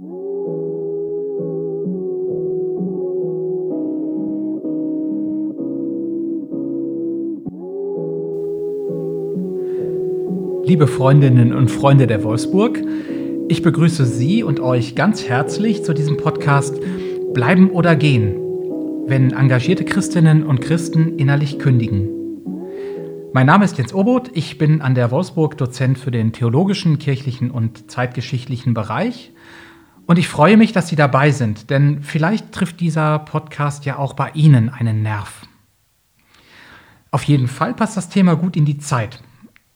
[0.00, 0.06] Liebe
[10.86, 12.80] Freundinnen und Freunde der Wolfsburg,
[13.48, 16.78] ich begrüße Sie und euch ganz herzlich zu diesem Podcast
[17.34, 18.36] Bleiben oder Gehen,
[19.08, 22.08] wenn engagierte Christinnen und Christen innerlich kündigen.
[23.32, 27.50] Mein Name ist Jens Obot, ich bin an der Wolfsburg Dozent für den theologischen, kirchlichen
[27.50, 29.32] und zeitgeschichtlichen Bereich
[30.08, 34.14] und ich freue mich, dass Sie dabei sind, denn vielleicht trifft dieser Podcast ja auch
[34.14, 35.42] bei Ihnen einen Nerv.
[37.10, 39.22] Auf jeden Fall passt das Thema gut in die Zeit.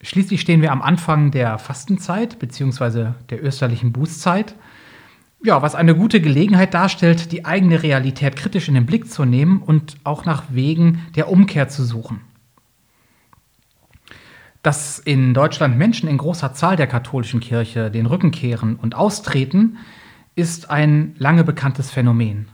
[0.01, 3.11] Schließlich stehen wir am Anfang der Fastenzeit bzw.
[3.29, 4.55] der österlichen Bußzeit.
[5.45, 9.61] Ja, was eine gute Gelegenheit darstellt, die eigene Realität kritisch in den Blick zu nehmen
[9.61, 12.23] und auch nach Wegen der Umkehr zu suchen.
[14.63, 19.77] Dass in Deutschland Menschen in großer Zahl der katholischen Kirche den Rücken kehren und austreten,
[20.35, 22.49] ist ein lange bekanntes Phänomen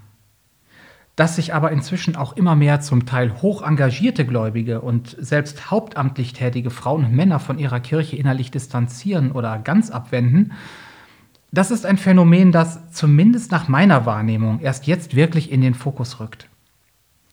[1.19, 6.33] dass sich aber inzwischen auch immer mehr zum Teil hoch engagierte Gläubige und selbst hauptamtlich
[6.33, 10.53] tätige Frauen und Männer von ihrer Kirche innerlich distanzieren oder ganz abwenden,
[11.51, 16.20] das ist ein Phänomen, das zumindest nach meiner Wahrnehmung erst jetzt wirklich in den Fokus
[16.20, 16.48] rückt.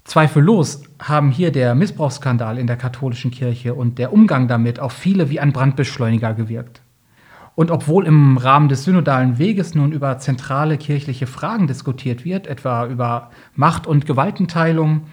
[0.04, 5.30] Zweifellos haben hier der Missbrauchsskandal in der katholischen Kirche und der Umgang damit auf viele
[5.30, 6.82] wie ein Brandbeschleuniger gewirkt.
[7.56, 12.86] Und obwohl im Rahmen des synodalen Weges nun über zentrale kirchliche Fragen diskutiert wird, etwa
[12.86, 15.04] über Macht- und Gewaltenteilung,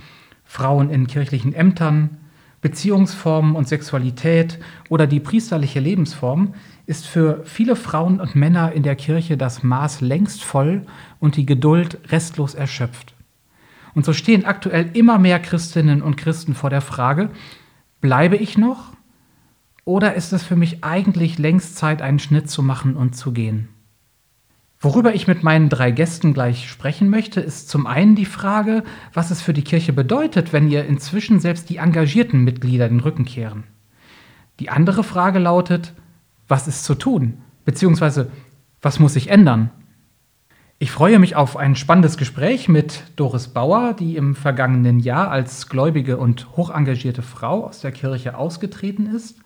[0.44, 2.18] Frauen in kirchlichen Ämtern,
[2.60, 6.54] Beziehungsformen und Sexualität oder die priesterliche Lebensform,
[6.86, 10.82] ist für viele Frauen und Männer in der Kirche das Maß längst voll
[11.20, 13.14] und die Geduld restlos erschöpft.
[13.94, 17.30] Und so stehen aktuell immer mehr Christinnen und Christen vor der Frage,
[18.00, 18.92] bleibe ich noch
[19.84, 23.69] oder ist es für mich eigentlich längst Zeit, einen Schnitt zu machen und zu gehen?
[24.80, 29.30] Worüber ich mit meinen drei Gästen gleich sprechen möchte, ist zum einen die Frage, was
[29.30, 33.62] es für die Kirche bedeutet, wenn ihr inzwischen selbst die engagierten Mitglieder den Rücken kehren.
[34.58, 35.95] Die andere Frage lautet,
[36.48, 37.39] was ist zu tun?
[37.64, 38.30] Beziehungsweise,
[38.80, 39.70] was muss sich ändern?
[40.80, 45.68] Ich freue mich auf ein spannendes Gespräch mit Doris Bauer, die im vergangenen Jahr als
[45.68, 49.42] gläubige und hochengagierte Frau aus der Kirche ausgetreten ist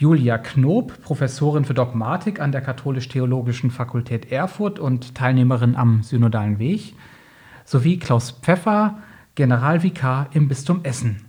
[0.00, 6.94] Julia Knob, Professorin für Dogmatik an der Katholisch-Theologischen Fakultät Erfurt und Teilnehmerin am Synodalen Weg,
[7.64, 8.98] sowie Klaus Pfeffer,
[9.34, 11.24] Generalvikar im Bistum Essen.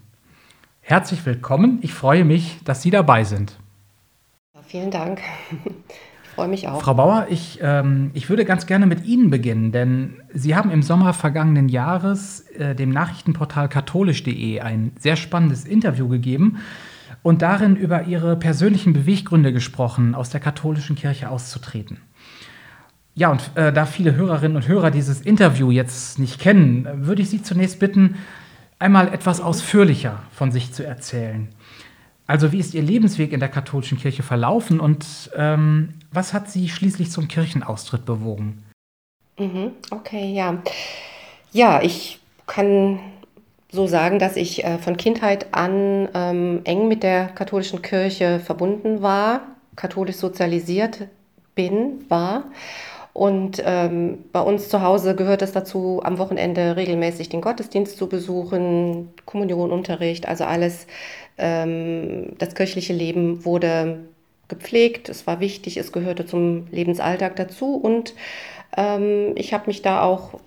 [0.81, 1.79] Herzlich willkommen.
[1.81, 3.57] Ich freue mich, dass Sie dabei sind.
[4.67, 5.19] Vielen Dank.
[6.23, 6.81] Ich freue mich auch.
[6.81, 10.83] Frau Bauer, ich, ähm, ich würde ganz gerne mit Ihnen beginnen, denn Sie haben im
[10.83, 16.59] Sommer vergangenen Jahres äh, dem Nachrichtenportal katholisch.de ein sehr spannendes Interview gegeben
[17.21, 21.97] und darin über ihre persönlichen Beweggründe gesprochen, aus der katholischen Kirche auszutreten.
[23.15, 27.29] Ja, und äh, da viele Hörerinnen und Hörer dieses Interview jetzt nicht kennen, würde ich
[27.29, 28.15] Sie zunächst bitten,
[28.77, 31.49] einmal etwas ausführlicher von sich zu erzählen.
[32.27, 36.69] Also wie ist Ihr Lebensweg in der katholischen Kirche verlaufen und ähm, was hat Sie
[36.69, 38.63] schließlich zum Kirchenaustritt bewogen?
[39.37, 40.61] Mhm, okay, ja.
[41.51, 42.99] Ja, ich kann
[43.71, 49.01] so sagen, dass ich äh, von Kindheit an ähm, eng mit der katholischen Kirche verbunden
[49.01, 49.41] war,
[49.75, 51.07] katholisch sozialisiert
[51.55, 52.45] bin, war.
[53.13, 58.07] Und ähm, bei uns zu Hause gehört es dazu, am Wochenende regelmäßig den Gottesdienst zu
[58.07, 60.87] besuchen, Kommunionunterricht, also alles.
[61.37, 63.99] Ähm, das kirchliche Leben wurde
[64.47, 68.13] gepflegt, es war wichtig, es gehörte zum Lebensalltag dazu und
[68.75, 70.39] ähm, ich habe mich da auch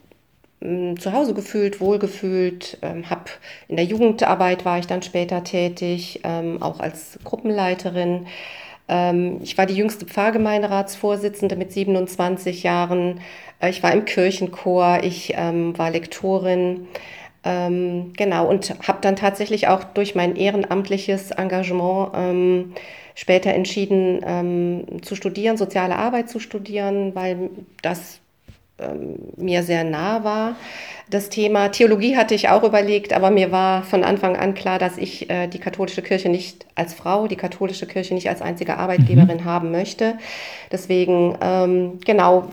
[0.98, 3.24] zu Hause gefühlt, wohlgefühlt, ähm, habe
[3.68, 8.26] in der Jugendarbeit war ich dann später tätig, ähm, auch als Gruppenleiterin.
[8.88, 13.20] Ähm, ich war die jüngste Pfarrgemeinderatsvorsitzende mit 27 Jahren.
[13.60, 16.88] Äh, ich war im Kirchenchor, ich ähm, war Lektorin.
[17.44, 22.78] Ähm, genau, und habe dann tatsächlich auch durch mein ehrenamtliches Engagement
[23.14, 27.50] später entschieden zu studieren, soziale Arbeit zu studieren, weil
[27.82, 28.21] das ähm,
[29.36, 30.56] mir sehr nah war.
[31.10, 34.96] Das Thema Theologie hatte ich auch überlegt, aber mir war von Anfang an klar, dass
[34.96, 39.38] ich äh, die katholische Kirche nicht als Frau, die katholische Kirche nicht als einzige Arbeitgeberin
[39.38, 39.44] mhm.
[39.44, 40.16] haben möchte.
[40.70, 42.48] Deswegen, ähm, genau,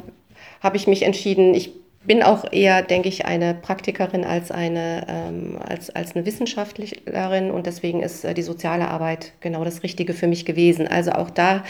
[0.62, 1.72] habe ich mich entschieden, ich
[2.04, 7.66] bin auch eher, denke ich, eine Praktikerin als eine, ähm, als, als eine Wissenschaftlerin und
[7.66, 10.88] deswegen ist äh, die soziale Arbeit genau das Richtige für mich gewesen.
[10.88, 11.64] Also auch da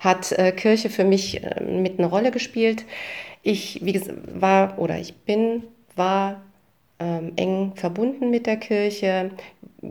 [0.00, 2.84] hat äh, Kirche für mich äh, mit eine Rolle gespielt
[3.44, 5.62] ich, wie gesagt, war oder ich bin,
[5.94, 6.42] war
[6.98, 9.30] ähm, eng verbunden mit der Kirche,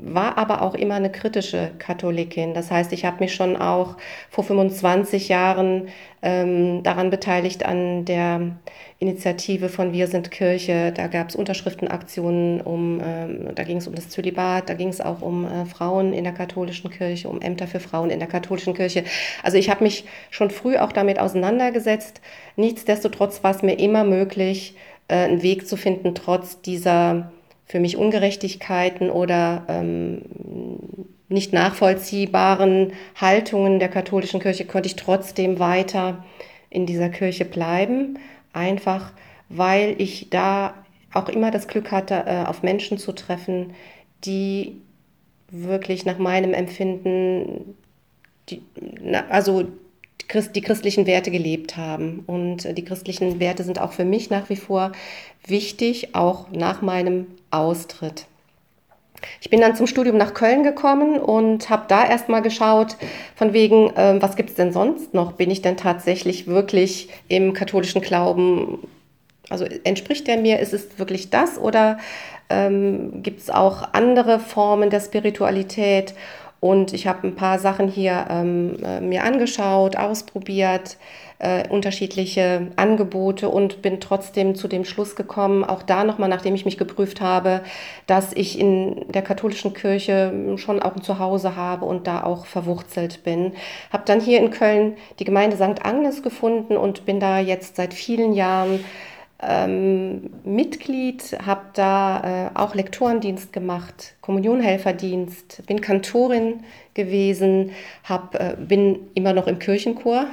[0.02, 2.54] war aber auch immer eine kritische Katholikin.
[2.54, 3.98] Das heißt, ich habe mich schon auch
[4.30, 5.90] vor 25 Jahren
[6.22, 8.58] ähm, daran beteiligt an der
[9.00, 10.92] Initiative von Wir sind Kirche.
[10.96, 15.02] Da gab es Unterschriftenaktionen, um, ähm, da ging es um das Zölibat, da ging es
[15.02, 18.74] auch um äh, Frauen in der katholischen Kirche, um Ämter für Frauen in der katholischen
[18.74, 19.04] Kirche.
[19.44, 22.22] Also ich habe mich schon früh auch damit auseinandergesetzt.
[22.56, 24.76] Nichtsdestotrotz war es mir immer möglich,
[25.08, 27.32] äh, einen Weg zu finden, trotz dieser
[27.66, 30.22] für mich Ungerechtigkeiten oder ähm,
[31.30, 36.24] nicht nachvollziehbaren Haltungen der katholischen Kirche konnte ich trotzdem weiter
[36.70, 38.20] in dieser Kirche bleiben,
[38.52, 39.14] einfach
[39.50, 40.74] weil ich da
[41.14, 43.74] auch immer das Glück hatte, äh, auf Menschen zu treffen,
[44.26, 44.82] die
[45.50, 47.76] wirklich nach meinem Empfinden,
[48.50, 48.62] die,
[49.30, 49.66] also
[50.56, 52.24] die christlichen Werte gelebt haben.
[52.26, 54.92] Und äh, die christlichen Werte sind auch für mich nach wie vor
[55.46, 58.26] wichtig, auch nach meinem Austritt.
[59.42, 62.98] Ich bin dann zum Studium nach Köln gekommen und habe da erstmal geschaut,
[63.36, 65.34] von wegen, äh, was gibt es denn sonst noch?
[65.34, 68.80] Bin ich denn tatsächlich wirklich im katholischen Glauben?
[69.50, 70.60] Also entspricht der mir?
[70.60, 71.58] Ist es wirklich das?
[71.58, 72.00] Oder
[72.50, 76.14] ähm, gibt es auch andere Formen der Spiritualität?
[76.60, 80.98] Und ich habe ein paar Sachen hier ähm, äh, mir angeschaut, ausprobiert,
[81.44, 86.64] äh, unterschiedliche Angebote und bin trotzdem zu dem Schluss gekommen, auch da nochmal, nachdem ich
[86.64, 87.62] mich geprüft habe,
[88.08, 93.24] dass ich in der katholischen Kirche schon auch ein Zuhause habe und da auch verwurzelt
[93.24, 93.52] bin.
[93.92, 95.86] Habe dann hier in Köln die Gemeinde St.
[95.86, 98.80] Agnes gefunden und bin da jetzt seit vielen Jahren
[99.48, 106.64] ähm, Mitglied, habe da äh, auch Lektorendienst gemacht, Kommunionhelferdienst, bin Kantorin
[106.94, 107.72] gewesen,
[108.04, 110.28] hab, äh, bin immer noch im Kirchenchor,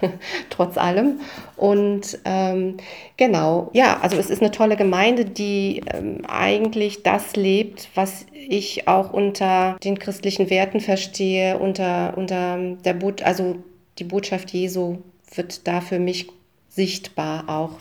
[0.50, 1.20] trotz allem.
[1.56, 2.76] Und ähm,
[3.16, 8.88] genau, ja, also es ist eine tolle Gemeinde, die ähm, eigentlich das lebt, was ich
[8.88, 13.56] auch unter den christlichen Werten verstehe, unter, unter der Boot, also
[13.98, 14.98] die Botschaft Jesu
[15.34, 16.28] wird da für mich
[16.68, 17.72] sichtbar auch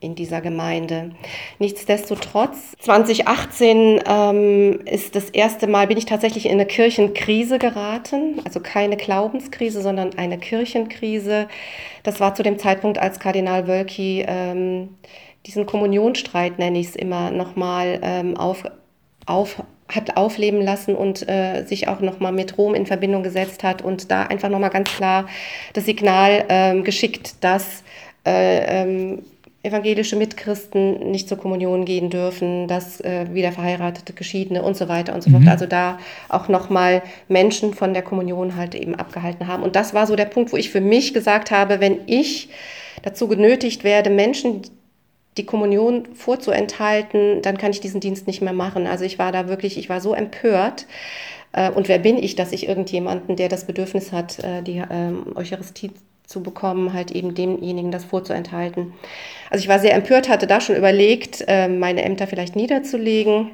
[0.00, 1.10] in dieser Gemeinde.
[1.58, 8.60] Nichtsdestotrotz, 2018 ähm, ist das erste Mal, bin ich tatsächlich in eine Kirchenkrise geraten, also
[8.60, 11.48] keine Glaubenskrise, sondern eine Kirchenkrise.
[12.04, 14.90] Das war zu dem Zeitpunkt, als Kardinal Wölki ähm,
[15.46, 18.64] diesen Kommunionstreit, nenne ich es immer, nochmal ähm, auf,
[19.26, 23.82] auf, hat aufleben lassen und äh, sich auch nochmal mit Rom in Verbindung gesetzt hat
[23.82, 25.26] und da einfach nochmal ganz klar
[25.72, 27.82] das Signal ähm, geschickt, dass
[28.26, 29.22] äh, ähm,
[29.62, 35.14] evangelische Mitchristen nicht zur Kommunion gehen dürfen, dass äh, wieder verheiratete Geschiedene und so weiter
[35.14, 35.42] und so mhm.
[35.42, 35.48] fort.
[35.48, 39.62] Also da auch nochmal Menschen von der Kommunion halt eben abgehalten haben.
[39.64, 42.50] Und das war so der Punkt, wo ich für mich gesagt habe, wenn ich
[43.02, 44.62] dazu genötigt werde, Menschen
[45.36, 48.86] die Kommunion vorzuenthalten, dann kann ich diesen Dienst nicht mehr machen.
[48.86, 50.86] Also ich war da wirklich, ich war so empört.
[51.52, 55.26] Äh, und wer bin ich, dass ich irgendjemanden, der das Bedürfnis hat, äh, die ähm,
[55.34, 55.90] Eucharistie
[56.28, 58.92] zu bekommen, halt eben demjenigen das vorzuenthalten.
[59.48, 63.52] Also ich war sehr empört, hatte da schon überlegt, ähm, meine Ämter vielleicht niederzulegen.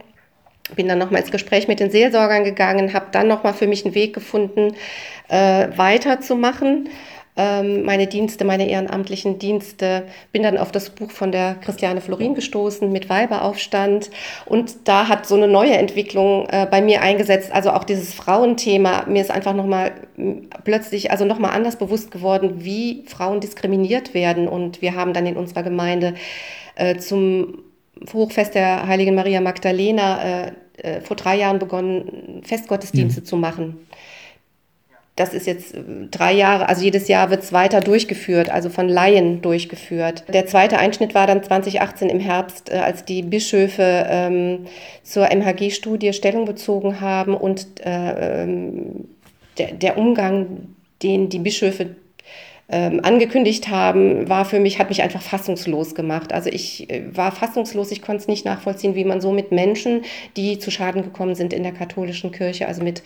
[0.75, 3.94] Bin dann nochmal ins Gespräch mit den Seelsorgern gegangen, habe dann nochmal für mich einen
[3.94, 4.75] Weg gefunden,
[5.29, 6.88] äh, weiterzumachen
[7.36, 10.04] ähm, meine Dienste, meine ehrenamtlichen Dienste.
[10.31, 14.10] Bin dann auf das Buch von der Christiane Florin gestoßen mit Weiberaufstand.
[14.46, 17.50] Und da hat so eine neue Entwicklung äh, bei mir eingesetzt.
[17.50, 19.06] Also auch dieses Frauenthema.
[19.08, 19.92] Mir ist einfach nochmal
[20.62, 24.46] plötzlich, also nochmal anders bewusst geworden, wie Frauen diskriminiert werden.
[24.46, 26.14] Und wir haben dann in unserer Gemeinde
[26.76, 27.58] äh, zum
[28.12, 33.25] Hochfest der Heiligen Maria Magdalena äh, äh vor drei Jahren begonnen, Festgottesdienste mhm.
[33.25, 33.87] zu machen
[35.16, 38.88] das ist jetzt äh, drei Jahre, also jedes Jahr wird es weiter durchgeführt, also von
[38.88, 40.25] Laien durchgeführt.
[40.33, 44.66] Der zweite Einschnitt war dann 2018 im Herbst, äh, als die Bischöfe ähm,
[45.02, 49.09] zur MHG-Studie Stellung bezogen haben und äh, ähm,
[49.59, 51.94] der, der Umgang, den die Bischöfe
[52.68, 56.33] ähm, angekündigt haben, war für mich, hat mich einfach fassungslos gemacht.
[56.33, 60.02] Also ich äh, war fassungslos, ich konnte es nicht nachvollziehen, wie man so mit Menschen,
[60.37, 63.02] die zu Schaden gekommen sind in der katholischen Kirche, also mit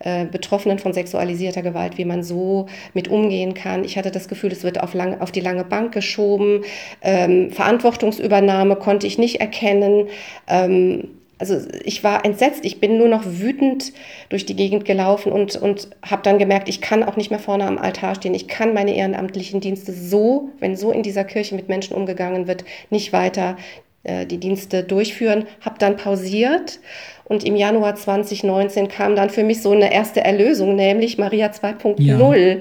[0.00, 3.84] äh, Betroffenen von sexualisierter Gewalt, wie man so mit umgehen kann.
[3.84, 6.62] Ich hatte das Gefühl, es wird auf, lang, auf die lange Bank geschoben.
[7.00, 10.08] Ähm, Verantwortungsübernahme konnte ich nicht erkennen.
[10.46, 13.92] Ähm, also ich war entsetzt, ich bin nur noch wütend
[14.28, 17.64] durch die Gegend gelaufen und, und habe dann gemerkt, ich kann auch nicht mehr vorne
[17.64, 18.34] am Altar stehen.
[18.34, 22.64] Ich kann meine ehrenamtlichen Dienste so, wenn so in dieser Kirche mit Menschen umgegangen wird,
[22.90, 23.56] nicht weiter
[24.04, 26.78] die Dienste durchführen, habe dann pausiert
[27.24, 32.00] und im Januar 2019 kam dann für mich so eine erste Erlösung, nämlich Maria 2.0
[32.00, 32.56] ja.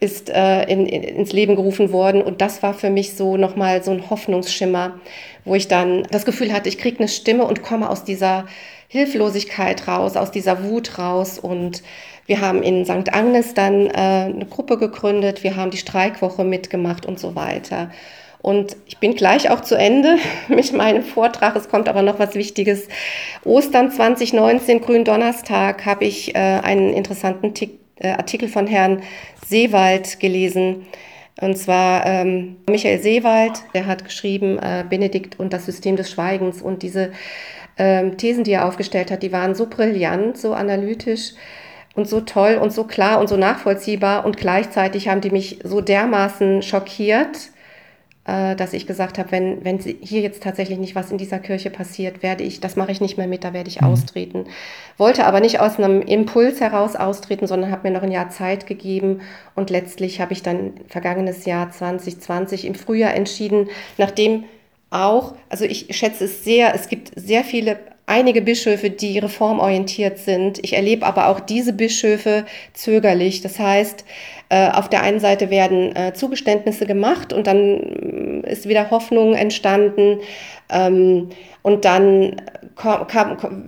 [0.00, 3.82] ist äh, in, in, ins Leben gerufen worden und das war für mich so nochmal
[3.82, 4.98] so ein Hoffnungsschimmer,
[5.44, 8.46] wo ich dann das Gefühl hatte, ich kriege eine Stimme und komme aus dieser
[8.88, 11.82] Hilflosigkeit raus, aus dieser Wut raus und
[12.26, 13.12] wir haben in St.
[13.12, 17.90] Agnes dann äh, eine Gruppe gegründet, wir haben die Streikwoche mitgemacht und so weiter.
[18.46, 21.56] Und ich bin gleich auch zu Ende mit meinem Vortrag.
[21.56, 22.86] Es kommt aber noch was Wichtiges.
[23.44, 29.02] Ostern 2019, Gründonnerstag, habe ich äh, einen interessanten Tick, äh, Artikel von Herrn
[29.44, 30.86] Seewald gelesen.
[31.40, 36.62] Und zwar ähm, Michael Seewald, der hat geschrieben, äh, Benedikt und das System des Schweigens.
[36.62, 37.10] Und diese
[37.76, 41.32] ähm, Thesen, die er aufgestellt hat, die waren so brillant, so analytisch
[41.96, 44.24] und so toll und so klar und so nachvollziehbar.
[44.24, 47.50] Und gleichzeitig haben die mich so dermaßen schockiert,
[48.26, 52.24] dass ich gesagt habe, wenn, wenn hier jetzt tatsächlich nicht was in dieser Kirche passiert,
[52.24, 53.86] werde ich, das mache ich nicht mehr mit, da werde ich mhm.
[53.86, 54.46] austreten.
[54.96, 58.66] Wollte aber nicht aus einem Impuls heraus austreten, sondern habe mir noch ein Jahr Zeit
[58.66, 59.20] gegeben
[59.54, 64.44] und letztlich habe ich dann vergangenes Jahr 2020 im Frühjahr entschieden, nachdem
[64.90, 70.58] auch, also ich schätze es sehr, es gibt sehr viele einige Bischöfe, die reformorientiert sind.
[70.64, 73.40] Ich erlebe aber auch diese Bischöfe zögerlich.
[73.40, 74.04] Das heißt,
[74.48, 79.34] äh, auf der einen Seite werden äh, Zugeständnisse gemacht und dann äh, ist wieder Hoffnung
[79.34, 80.18] entstanden.
[80.68, 81.28] Ähm,
[81.62, 82.36] und dann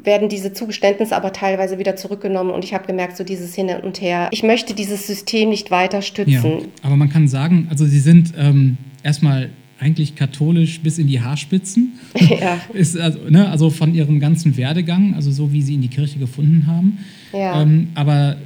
[0.05, 4.01] werden diese Zugeständnisse aber teilweise wieder zurückgenommen und ich habe gemerkt, so dieses Hin und
[4.01, 4.29] Her.
[4.33, 6.59] Ich möchte dieses System nicht weiter stützen.
[6.61, 11.21] Ja, aber man kann sagen, also Sie sind ähm, erstmal eigentlich katholisch bis in die
[11.21, 11.99] Haarspitzen.
[12.41, 12.61] Ja.
[12.73, 16.19] ist also, ne, also von ihrem ganzen Werdegang, also so wie sie in die Kirche
[16.19, 16.99] gefunden haben.
[17.33, 17.63] Ja.
[17.63, 18.37] Ähm, aber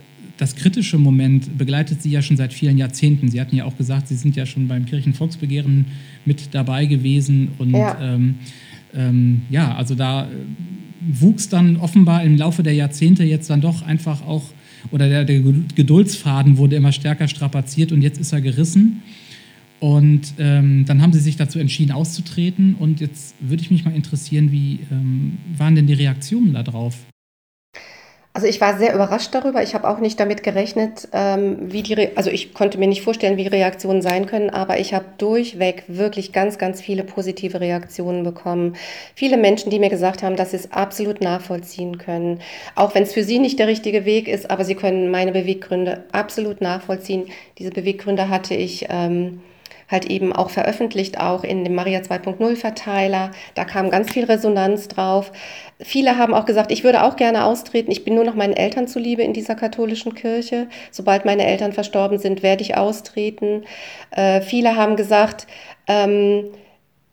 [0.43, 3.31] das kritische Moment begleitet Sie ja schon seit vielen Jahrzehnten.
[3.31, 5.87] Sie hatten ja auch gesagt, Sie sind ja schon beim Kirchenvolksbegehren
[6.25, 7.53] mit dabei gewesen.
[7.59, 8.35] Und ja, ähm,
[8.93, 10.29] ähm, ja also da äh,
[11.13, 14.43] wuchs dann offenbar im Laufe der Jahrzehnte jetzt dann doch einfach auch,
[14.91, 15.41] oder der, der
[15.77, 19.03] Geduldsfaden wurde immer stärker strapaziert und jetzt ist er gerissen.
[19.79, 22.75] Und ähm, dann haben sie sich dazu entschieden, auszutreten.
[22.75, 26.99] Und jetzt würde ich mich mal interessieren, wie ähm, waren denn die Reaktionen darauf?
[28.35, 29.63] Also ich war sehr überrascht darüber.
[29.63, 33.03] Ich habe auch nicht damit gerechnet, ähm, wie die, Re also ich konnte mir nicht
[33.03, 38.25] vorstellen, wie Reaktionen sein können, aber ich habe durchweg wirklich ganz, ganz viele positive Reaktionen
[38.25, 38.75] bekommen.
[39.15, 42.41] Viele Menschen, die mir gesagt haben, dass sie es absolut nachvollziehen können,
[42.75, 46.05] auch wenn es für sie nicht der richtige Weg ist, aber sie können meine Beweggründe
[46.13, 47.27] absolut nachvollziehen.
[47.59, 48.87] Diese Beweggründe hatte ich.
[48.89, 49.41] Ähm,
[49.93, 53.31] halt eben auch veröffentlicht, auch in dem Maria 2.0 Verteiler.
[53.55, 55.31] Da kam ganz viel Resonanz drauf.
[55.81, 57.93] Viele haben auch gesagt, ich würde auch gerne austreten.
[57.93, 60.69] Ich bin nur noch meinen Eltern zuliebe in dieser katholischen Kirche.
[60.91, 63.65] Sobald meine Eltern verstorben sind, werde ich austreten.
[64.11, 65.47] Äh, viele haben gesagt,
[65.87, 66.47] ähm,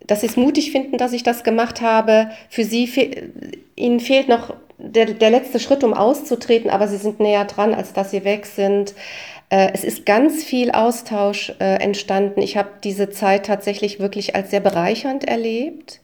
[0.06, 2.32] dass sie es mutig finden, dass ich das gemacht habe.
[2.50, 3.30] Für sie, fe
[3.76, 7.94] ihnen fehlt noch der, der letzte Schritt, um auszutreten, aber sie sind näher dran, als
[7.94, 8.94] dass sie weg sind.
[9.50, 12.42] Äh, es ist ganz viel Austausch äh, entstanden.
[12.42, 16.02] Ich habe diese Zeit tatsächlich wirklich als sehr bereichernd erlebt.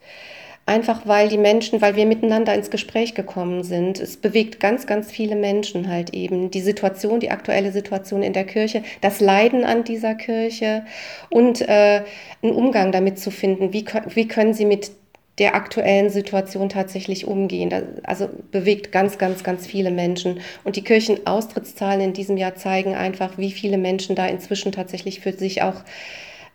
[0.68, 4.00] Einfach weil die Menschen, weil wir miteinander ins Gespräch gekommen sind.
[4.00, 6.50] Es bewegt ganz, ganz viele Menschen halt eben.
[6.50, 10.84] Die Situation, die aktuelle Situation in der Kirche, das Leiden an dieser Kirche
[11.30, 12.02] und äh,
[12.42, 13.74] einen Umgang damit zu finden.
[13.74, 13.86] Wie,
[14.16, 14.90] wie können sie mit
[15.38, 17.70] der aktuellen Situation tatsächlich umgehen.
[17.70, 20.40] Das, also bewegt ganz, ganz, ganz viele Menschen.
[20.64, 25.34] Und die Kirchenaustrittszahlen in diesem Jahr zeigen einfach, wie viele Menschen da inzwischen tatsächlich für
[25.34, 25.84] sich auch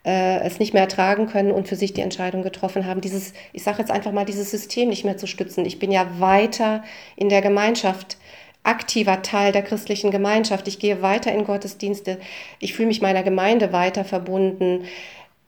[0.04, 3.62] äh, es nicht mehr ertragen können und für sich die Entscheidung getroffen haben, dieses, ich
[3.62, 5.66] sage jetzt einfach mal, dieses System nicht mehr zu stützen.
[5.66, 6.82] Ich bin ja weiter
[7.16, 8.16] in der Gemeinschaft
[8.62, 10.68] aktiver Teil der christlichen Gemeinschaft.
[10.68, 12.18] Ich gehe weiter in Gottesdienste.
[12.58, 14.84] Ich fühle mich meiner Gemeinde weiter verbunden.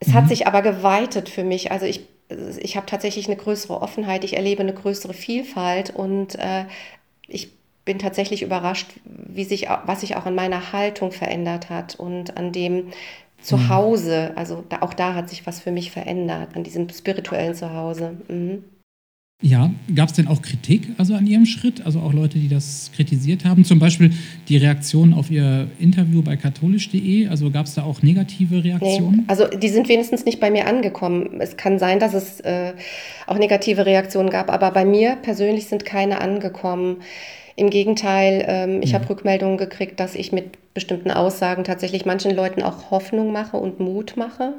[0.00, 0.14] Es mhm.
[0.14, 1.72] hat sich aber geweitet für mich.
[1.72, 2.11] Also ich
[2.60, 6.64] ich habe tatsächlich eine größere Offenheit, ich erlebe eine größere Vielfalt und äh,
[7.26, 7.52] ich
[7.84, 12.52] bin tatsächlich überrascht, wie sich, was sich auch an meiner Haltung verändert hat und an
[12.52, 12.92] dem
[13.40, 14.30] Zuhause.
[14.30, 14.38] Mhm.
[14.38, 18.16] Also da, auch da hat sich was für mich verändert, an diesem spirituellen Zuhause.
[18.28, 18.64] Mhm.
[19.42, 21.84] Ja, gab es denn auch Kritik also an Ihrem Schritt?
[21.84, 23.64] Also auch Leute, die das kritisiert haben?
[23.64, 24.12] Zum Beispiel
[24.48, 27.26] die Reaktion auf Ihr Interview bei katholisch.de?
[27.26, 29.16] Also gab es da auch negative Reaktionen?
[29.16, 31.40] Nee, also die sind wenigstens nicht bei mir angekommen.
[31.40, 32.72] Es kann sein, dass es äh,
[33.26, 36.98] auch negative Reaktionen gab, aber bei mir persönlich sind keine angekommen.
[37.56, 39.00] Im Gegenteil, ähm, ich ja.
[39.00, 43.80] habe Rückmeldungen gekriegt, dass ich mit bestimmten Aussagen tatsächlich manchen Leuten auch Hoffnung mache und
[43.80, 44.54] Mut mache.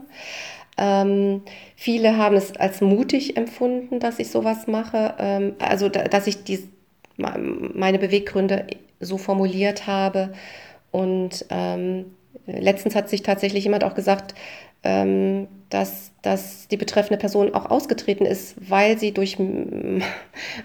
[0.77, 1.44] Ähm,
[1.75, 6.44] viele haben es als mutig empfunden, dass ich sowas mache, ähm, also da, dass ich
[6.44, 6.68] die,
[7.18, 8.65] meine Beweggründe
[9.00, 10.34] so formuliert habe.
[10.92, 12.06] Und ähm,
[12.46, 14.34] letztens hat sich tatsächlich jemand auch gesagt,
[14.83, 19.37] ähm, dass, dass die betreffende Person auch ausgetreten ist, weil sie durch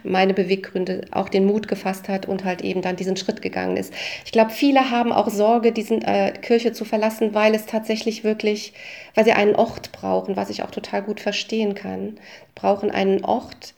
[0.02, 3.92] meine Beweggründe auch den Mut gefasst hat und halt eben dann diesen Schritt gegangen ist.
[4.26, 8.74] Ich glaube, viele haben auch Sorge, diesen äh, Kirche zu verlassen, weil es tatsächlich wirklich,
[9.14, 12.18] weil sie einen Ort brauchen, was ich auch total gut verstehen kann.
[12.54, 13.74] Brauchen einen Ort,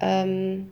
[0.00, 0.70] ähm,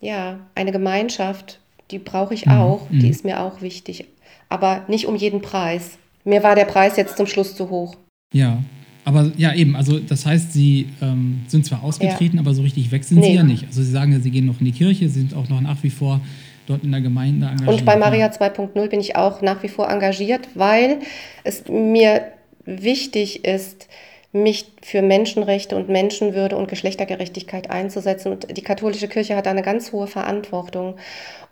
[0.00, 1.58] ja, eine Gemeinschaft,
[1.90, 2.52] die brauche ich mhm.
[2.52, 3.10] auch, die mhm.
[3.10, 4.06] ist mir auch wichtig.
[4.48, 5.98] Aber nicht um jeden Preis.
[6.22, 7.96] Mir war der Preis jetzt zum Schluss zu hoch.
[8.32, 8.62] Ja,
[9.04, 12.42] aber ja, eben, also das heißt, Sie ähm, sind zwar ausgetreten, ja.
[12.42, 13.30] aber so richtig weg sind nee.
[13.30, 13.66] Sie ja nicht.
[13.66, 15.82] Also Sie sagen ja, Sie gehen noch in die Kirche, Sie sind auch noch nach
[15.82, 16.20] wie vor
[16.66, 17.80] dort in der Gemeinde engagiert.
[17.80, 20.98] Und bei Maria 2.0 bin ich auch nach wie vor engagiert, weil
[21.44, 22.22] es mir
[22.64, 23.88] wichtig ist,
[24.32, 28.30] mich für Menschenrechte und Menschenwürde und Geschlechtergerechtigkeit einzusetzen.
[28.30, 30.96] Und die katholische Kirche hat eine ganz hohe Verantwortung.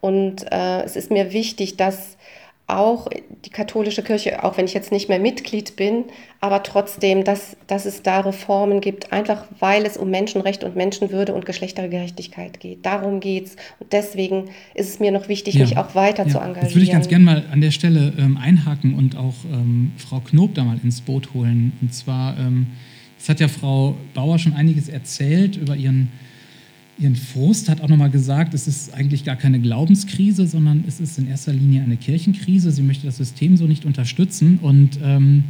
[0.01, 2.17] Und äh, es ist mir wichtig, dass
[2.69, 3.09] auch
[3.47, 6.05] die katholische Kirche, auch wenn ich jetzt nicht mehr Mitglied bin,
[6.41, 11.35] aber trotzdem, dass, dass es da Reformen gibt, einfach weil es um Menschenrecht und Menschenwürde
[11.35, 12.85] und Geschlechtergerechtigkeit geht.
[12.85, 13.57] Darum geht es.
[13.81, 15.63] Und deswegen ist es mir noch wichtig, ja.
[15.63, 16.29] mich auch weiter ja.
[16.29, 16.67] zu engagieren.
[16.67, 20.21] Jetzt würde ich ganz gerne mal an der Stelle ähm, einhaken und auch ähm, Frau
[20.21, 21.73] Knob da mal ins Boot holen.
[21.81, 22.67] Und zwar, ähm,
[23.19, 26.13] es hat ja Frau Bauer schon einiges erzählt über ihren
[26.99, 31.19] ihren Frust, hat auch nochmal gesagt, es ist eigentlich gar keine Glaubenskrise, sondern es ist
[31.19, 32.71] in erster Linie eine Kirchenkrise.
[32.73, 34.59] Sie möchte das System so nicht unterstützen.
[34.61, 35.45] Und ähm,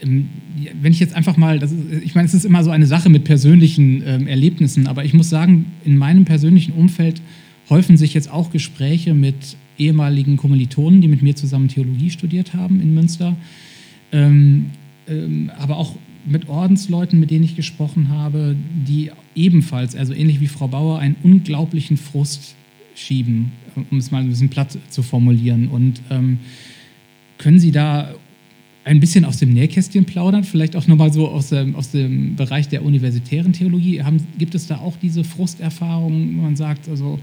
[0.00, 3.24] wenn ich jetzt einfach mal, ist, ich meine, es ist immer so eine Sache mit
[3.24, 7.20] persönlichen ähm, Erlebnissen, aber ich muss sagen, in meinem persönlichen Umfeld
[7.68, 12.80] häufen sich jetzt auch Gespräche mit ehemaligen Kommilitonen, die mit mir zusammen Theologie studiert haben
[12.80, 13.36] in Münster.
[14.12, 14.66] Ähm,
[15.08, 18.56] ähm, aber auch mit Ordensleuten, mit denen ich gesprochen habe,
[18.86, 22.54] die ebenfalls, also ähnlich wie Frau Bauer, einen unglaublichen Frust
[22.94, 23.52] schieben,
[23.90, 25.68] um es mal ein bisschen platt zu formulieren.
[25.68, 26.38] Und ähm,
[27.38, 28.14] können Sie da
[28.84, 32.68] ein bisschen aus dem Nähkästchen plaudern, vielleicht auch nochmal so aus dem, aus dem Bereich
[32.68, 34.02] der universitären Theologie?
[34.02, 37.18] Haben, gibt es da auch diese Frusterfahrung, wo man sagt, also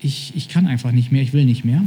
[0.00, 1.84] ich, ich kann einfach nicht mehr, ich will nicht mehr?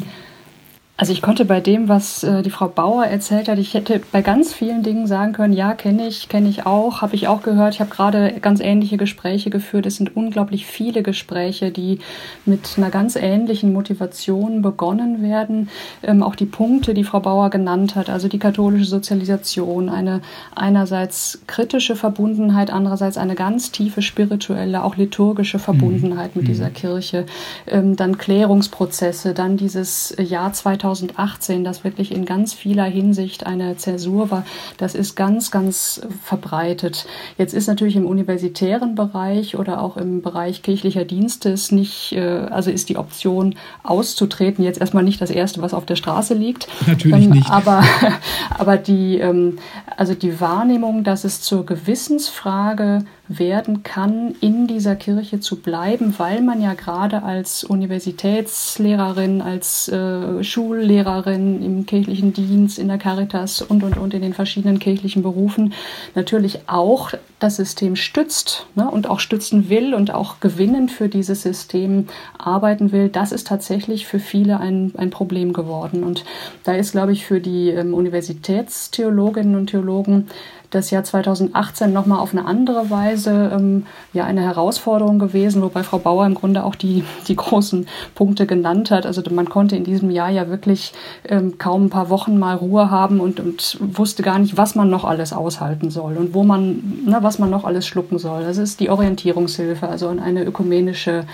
[0.95, 4.21] Also ich konnte bei dem, was äh, die Frau Bauer erzählt hat, ich hätte bei
[4.21, 7.73] ganz vielen Dingen sagen können, ja, kenne ich, kenne ich auch, habe ich auch gehört.
[7.73, 9.87] Ich habe gerade ganz ähnliche Gespräche geführt.
[9.87, 11.97] Es sind unglaublich viele Gespräche, die
[12.45, 15.69] mit einer ganz ähnlichen Motivation begonnen werden.
[16.03, 20.21] Ähm, auch die Punkte, die Frau Bauer genannt hat, also die katholische Sozialisation, eine
[20.53, 26.41] einerseits kritische Verbundenheit, andererseits eine ganz tiefe spirituelle, auch liturgische Verbundenheit mhm.
[26.43, 26.73] mit dieser mhm.
[26.73, 27.25] Kirche,
[27.65, 33.77] ähm, dann Klärungsprozesse, dann dieses Jahr 2000 2018, das wirklich in ganz vieler Hinsicht eine
[33.77, 34.45] Zäsur war,
[34.77, 37.05] das ist ganz, ganz verbreitet.
[37.37, 42.69] Jetzt ist natürlich im universitären Bereich oder auch im Bereich kirchlicher Dienstes nicht, äh, also
[42.69, 46.67] ist die Option auszutreten jetzt erstmal nicht das erste, was auf der Straße liegt.
[46.87, 47.49] Natürlich ähm, nicht.
[47.49, 47.81] Aber,
[48.57, 49.59] aber die, ähm,
[49.95, 56.41] also die Wahrnehmung, dass es zur Gewissensfrage werden kann, in dieser Kirche zu bleiben, weil
[56.41, 63.83] man ja gerade als Universitätslehrerin, als äh, Schullehrerin im kirchlichen Dienst, in der Caritas und,
[63.83, 65.73] und, und in den verschiedenen kirchlichen Berufen
[66.15, 71.43] natürlich auch das System stützt ne, und auch stützen will und auch gewinnend für dieses
[71.43, 72.07] System
[72.37, 76.03] arbeiten will, das ist tatsächlich für viele ein, ein Problem geworden.
[76.03, 76.25] Und
[76.63, 80.27] da ist, glaube ich, für die ähm, Universitätstheologinnen und Theologen
[80.75, 85.99] das Jahr 2018 nochmal auf eine andere Weise ähm, ja eine Herausforderung gewesen, wobei Frau
[85.99, 89.05] Bauer im Grunde auch die, die großen Punkte genannt hat.
[89.05, 90.93] Also man konnte in diesem Jahr ja wirklich
[91.27, 94.89] ähm, kaum ein paar Wochen mal Ruhe haben und, und wusste gar nicht, was man
[94.89, 98.43] noch alles aushalten soll und wo man, ne, was man noch alles schlucken soll.
[98.43, 101.25] Das ist die Orientierungshilfe, also eine ökumenische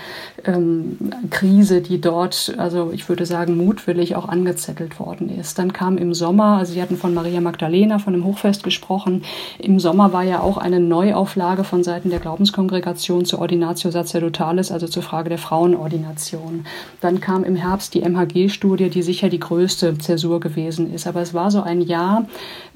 [0.44, 0.96] ähm,
[1.30, 5.58] Krise, die dort, also ich würde sagen, mutwillig auch angezettelt worden ist.
[5.58, 9.22] Dann kam im Sommer, also Sie hatten von Maria Magdalena, von dem Hochfest gesprochen,
[9.58, 14.86] im Sommer war ja auch eine Neuauflage von Seiten der Glaubenskongregation zur Ordinatio Sacerdotalis, also
[14.86, 16.64] zur Frage der Frauenordination.
[17.00, 21.06] Dann kam im Herbst die MHG-Studie, die sicher die größte Zäsur gewesen ist.
[21.06, 22.26] Aber es war so ein Jahr,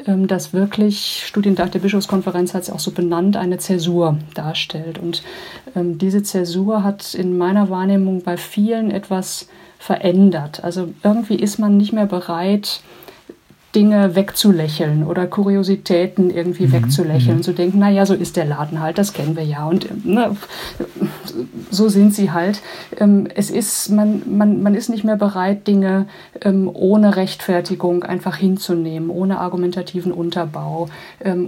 [0.06, 4.98] ähm, das wirklich, Studientag der Bischofskonferenz hat es auch so benannt, eine Zäsur darstellt.
[4.98, 5.22] Und
[5.74, 10.64] ähm, diese Zäsur hat in meiner Wahrnehmung bei vielen etwas verändert.
[10.64, 12.80] Also irgendwie ist man nicht mehr bereit,
[13.74, 16.72] Dinge wegzulächeln oder Kuriositäten irgendwie mhm.
[16.72, 17.42] wegzulächeln, mhm.
[17.42, 20.36] zu denken, naja, so ist der Laden halt, das kennen wir ja und ne,
[21.70, 22.60] so sind sie halt.
[22.98, 26.06] Ähm, es ist, man, man, man ist nicht mehr bereit, Dinge
[26.40, 30.88] ähm, ohne Rechtfertigung einfach hinzunehmen, ohne argumentativen Unterbau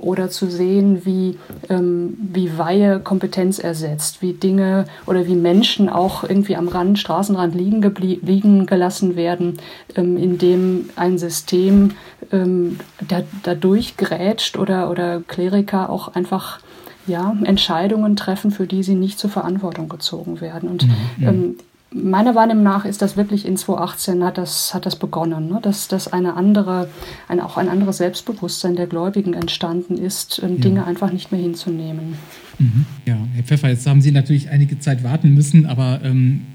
[0.01, 6.57] oder zu sehen, wie, wie Weihe Kompetenz ersetzt, wie Dinge oder wie Menschen auch irgendwie
[6.57, 7.83] am Rand, Straßenrand liegen,
[8.23, 9.59] liegen gelassen werden,
[9.95, 11.93] ähm, in dem ein System
[12.33, 16.61] ähm, da, da durchgrätscht oder, oder Kleriker auch einfach
[17.07, 20.69] ja, Entscheidungen treffen, für die sie nicht zur Verantwortung gezogen werden.
[20.69, 20.95] Und mhm.
[21.21, 21.57] ähm,
[21.91, 25.61] meiner Wahrnehmung nach ist das wirklich in 2018 hat das, hat das begonnen, ne?
[25.63, 26.89] dass, dass eine andere,
[27.29, 30.63] ein, auch ein anderes Selbstbewusstsein der Gläubigen entstanden ist, ähm, ja.
[30.63, 32.17] Dinge einfach nicht mehr hinzunehmen.
[32.59, 32.87] Mhm.
[33.05, 36.47] Ja, Herr Pfeffer, jetzt haben Sie natürlich einige Zeit warten müssen, aber ähm,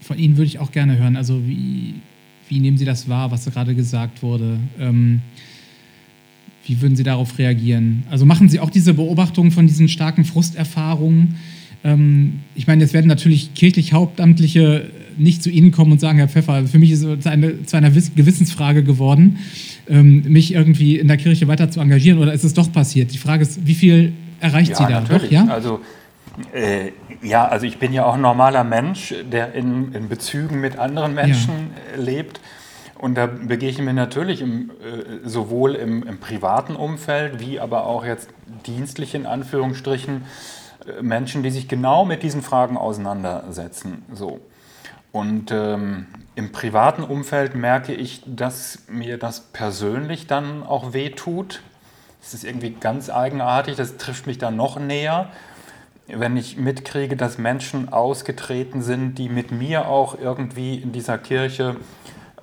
[0.00, 1.16] von Ihnen würde ich auch gerne hören.
[1.16, 2.02] Also wie,
[2.54, 4.58] wie nehmen Sie das wahr, was gerade gesagt wurde?
[4.78, 5.20] Ähm,
[6.66, 8.04] wie würden Sie darauf reagieren?
[8.10, 11.34] Also machen Sie auch diese Beobachtung von diesen starken Frusterfahrungen?
[11.82, 14.88] Ähm, ich meine, jetzt werden natürlich kirchlich Hauptamtliche
[15.18, 17.90] nicht zu Ihnen kommen und sagen, Herr Pfeffer, für mich ist es eine, zu einer
[17.90, 19.38] Gewissensfrage geworden,
[19.88, 23.12] ähm, mich irgendwie in der Kirche weiter zu engagieren oder ist es doch passiert?
[23.12, 25.00] Die Frage ist, wie viel erreicht ja, Sie da?
[25.00, 25.22] Natürlich.
[25.24, 25.46] Doch, ja?
[25.48, 25.80] Also,
[26.52, 26.92] äh,
[27.22, 31.14] ja, also ich bin ja auch ein normaler Mensch, der in, in Bezügen mit anderen
[31.14, 32.02] Menschen ja.
[32.02, 32.40] lebt.
[32.98, 38.04] Und da begegnen wir natürlich im, äh, sowohl im, im, privaten Umfeld wie aber auch
[38.04, 38.30] jetzt
[38.66, 40.24] dienstlich in Anführungsstrichen
[40.86, 44.04] äh, Menschen, die sich genau mit diesen Fragen auseinandersetzen.
[44.12, 44.40] So.
[45.12, 51.62] Und ähm, im privaten Umfeld merke ich, dass mir das persönlich dann auch wehtut.
[52.20, 55.30] Das ist irgendwie ganz eigenartig, das trifft mich dann noch näher,
[56.06, 61.76] wenn ich mitkriege, dass Menschen ausgetreten sind, die mit mir auch irgendwie in dieser Kirche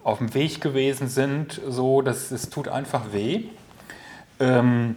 [0.04, 3.44] auf dem Weg gewesen sind, so, dass es tut einfach weh.
[4.40, 4.96] Ähm,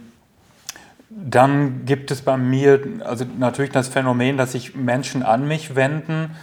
[1.09, 6.35] dann gibt es bei mir also natürlich das Phänomen, dass sich Menschen an mich wenden,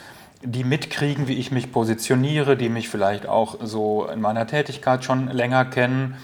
[0.44, 5.28] die mitkriegen, wie ich mich positioniere, die mich vielleicht auch so in meiner Tätigkeit schon
[5.28, 6.16] länger kennen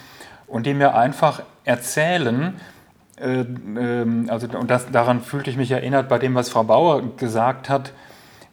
[0.47, 2.78] und die mir einfach erzählen, äh, äh,
[3.21, 7.93] also und das, daran fühlte ich mich erinnert bei dem, was Frau Bauer gesagt hat,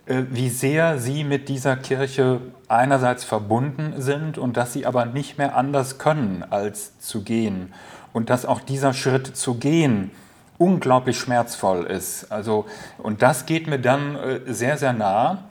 [0.06, 5.38] äh, wie sehr sie mit dieser Kirche einerseits verbunden sind und dass sie aber nicht
[5.38, 7.74] mehr anders können, als zu gehen.
[8.14, 10.12] Und dass auch dieser Schritt zu gehen
[10.58, 12.32] unglaublich schmerzvoll ist.
[12.32, 12.66] Also,
[12.98, 15.46] und das geht mir dann äh, sehr, sehr nah,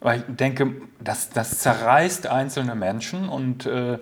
[0.00, 3.98] weil ich denke, das, das zerreißt einzelne Menschen und äh,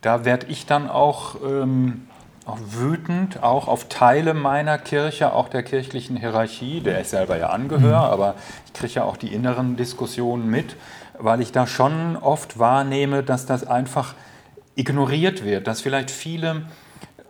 [0.00, 2.08] da werde ich dann auch ähm,
[2.44, 7.50] auch wütend, auch auf Teile meiner Kirche, auch der kirchlichen Hierarchie, der ich selber ja
[7.50, 8.12] angehöre, mhm.
[8.12, 8.34] aber
[8.66, 10.76] ich kriege ja auch die inneren Diskussionen mit,
[11.18, 14.14] weil ich da schon oft wahrnehme, dass das einfach
[14.74, 16.62] ignoriert wird, dass vielleicht viele,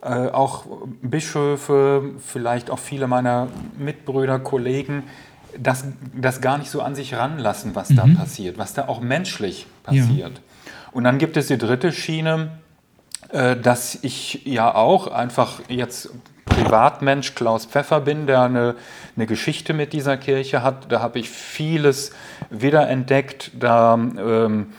[0.03, 0.65] äh, auch
[1.03, 3.49] Bischöfe, vielleicht auch viele meiner
[3.79, 5.05] Mitbrüder, Kollegen,
[5.59, 7.97] das, das gar nicht so an sich ranlassen, was mhm.
[7.97, 10.39] da passiert, was da auch menschlich passiert.
[10.39, 10.73] Ja.
[10.93, 12.51] Und dann gibt es die dritte Schiene,
[13.33, 16.11] dass ich ja auch einfach jetzt
[16.53, 18.75] Privatmensch Klaus Pfeffer bin, der eine,
[19.17, 20.93] eine Geschichte mit dieser Kirche hat.
[20.93, 22.13] Da habe ich vieles
[22.51, 24.73] wiederentdeckt, da, ähm,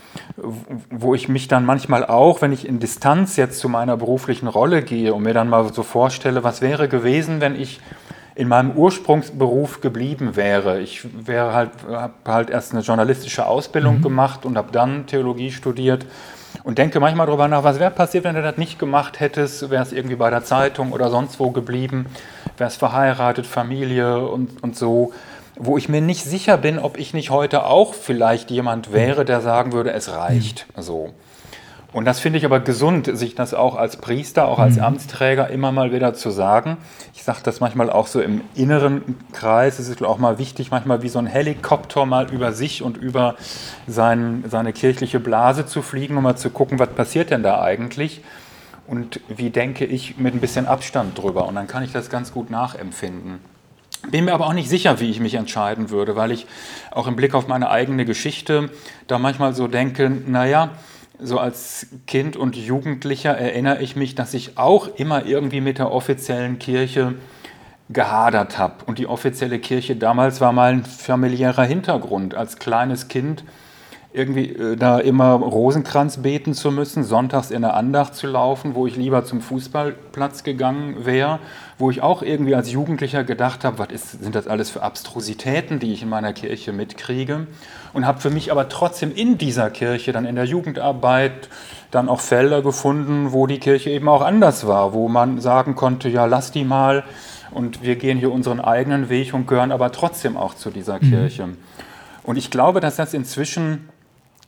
[0.89, 4.83] wo ich mich dann manchmal auch, wenn ich in Distanz jetzt zu meiner beruflichen Rolle
[4.83, 7.79] gehe und mir dann mal so vorstelle, was wäre gewesen, wenn ich
[8.35, 10.79] in meinem Ursprungsberuf geblieben wäre.
[10.79, 14.01] Ich wäre halt, habe halt erst eine journalistische Ausbildung mhm.
[14.01, 16.05] gemacht und habe dann Theologie studiert
[16.63, 19.83] und denke manchmal darüber nach, was wäre passiert, wenn du das nicht gemacht hättest, wäre
[19.83, 22.05] es irgendwie bei der Zeitung oder sonst wo geblieben,
[22.57, 25.13] wäre es verheiratet, Familie und, und so,
[25.55, 29.41] wo ich mir nicht sicher bin, ob ich nicht heute auch vielleicht jemand wäre, der
[29.41, 30.65] sagen würde, es reicht.
[30.77, 31.13] So.
[31.93, 34.83] Und das finde ich aber gesund, sich das auch als Priester, auch als mhm.
[34.83, 36.77] Amtsträger immer mal wieder zu sagen.
[37.13, 39.77] Ich sage das manchmal auch so im inneren Kreis.
[39.77, 43.35] Es ist auch mal wichtig, manchmal wie so ein Helikopter mal über sich und über
[43.85, 48.21] sein, seine kirchliche Blase zu fliegen, um mal zu gucken, was passiert denn da eigentlich
[48.87, 51.47] und wie denke ich mit ein bisschen Abstand drüber.
[51.47, 53.39] Und dann kann ich das ganz gut nachempfinden.
[54.09, 56.47] Bin mir aber auch nicht sicher, wie ich mich entscheiden würde, weil ich
[56.91, 58.69] auch im Blick auf meine eigene Geschichte
[59.07, 60.71] da manchmal so denke, naja,
[61.19, 65.91] so als Kind und Jugendlicher erinnere ich mich, dass ich auch immer irgendwie mit der
[65.91, 67.15] offiziellen Kirche
[67.89, 68.85] gehadert habe.
[68.85, 72.35] Und die offizielle Kirche damals war mal ein familiärer Hintergrund.
[72.35, 73.43] Als kleines Kind
[74.13, 78.85] irgendwie äh, da immer Rosenkranz beten zu müssen, sonntags in der Andacht zu laufen, wo
[78.85, 81.39] ich lieber zum Fußballplatz gegangen wäre,
[81.79, 85.79] wo ich auch irgendwie als Jugendlicher gedacht habe, was ist, sind das alles für Abstrusitäten,
[85.79, 87.47] die ich in meiner Kirche mitkriege
[87.93, 91.49] und habe für mich aber trotzdem in dieser Kirche, dann in der Jugendarbeit,
[91.89, 96.07] dann auch Felder gefunden, wo die Kirche eben auch anders war, wo man sagen konnte,
[96.09, 97.03] ja, lass die mal
[97.49, 101.09] und wir gehen hier unseren eigenen Weg und gehören aber trotzdem auch zu dieser mhm.
[101.09, 101.49] Kirche.
[102.23, 103.89] Und ich glaube, dass das inzwischen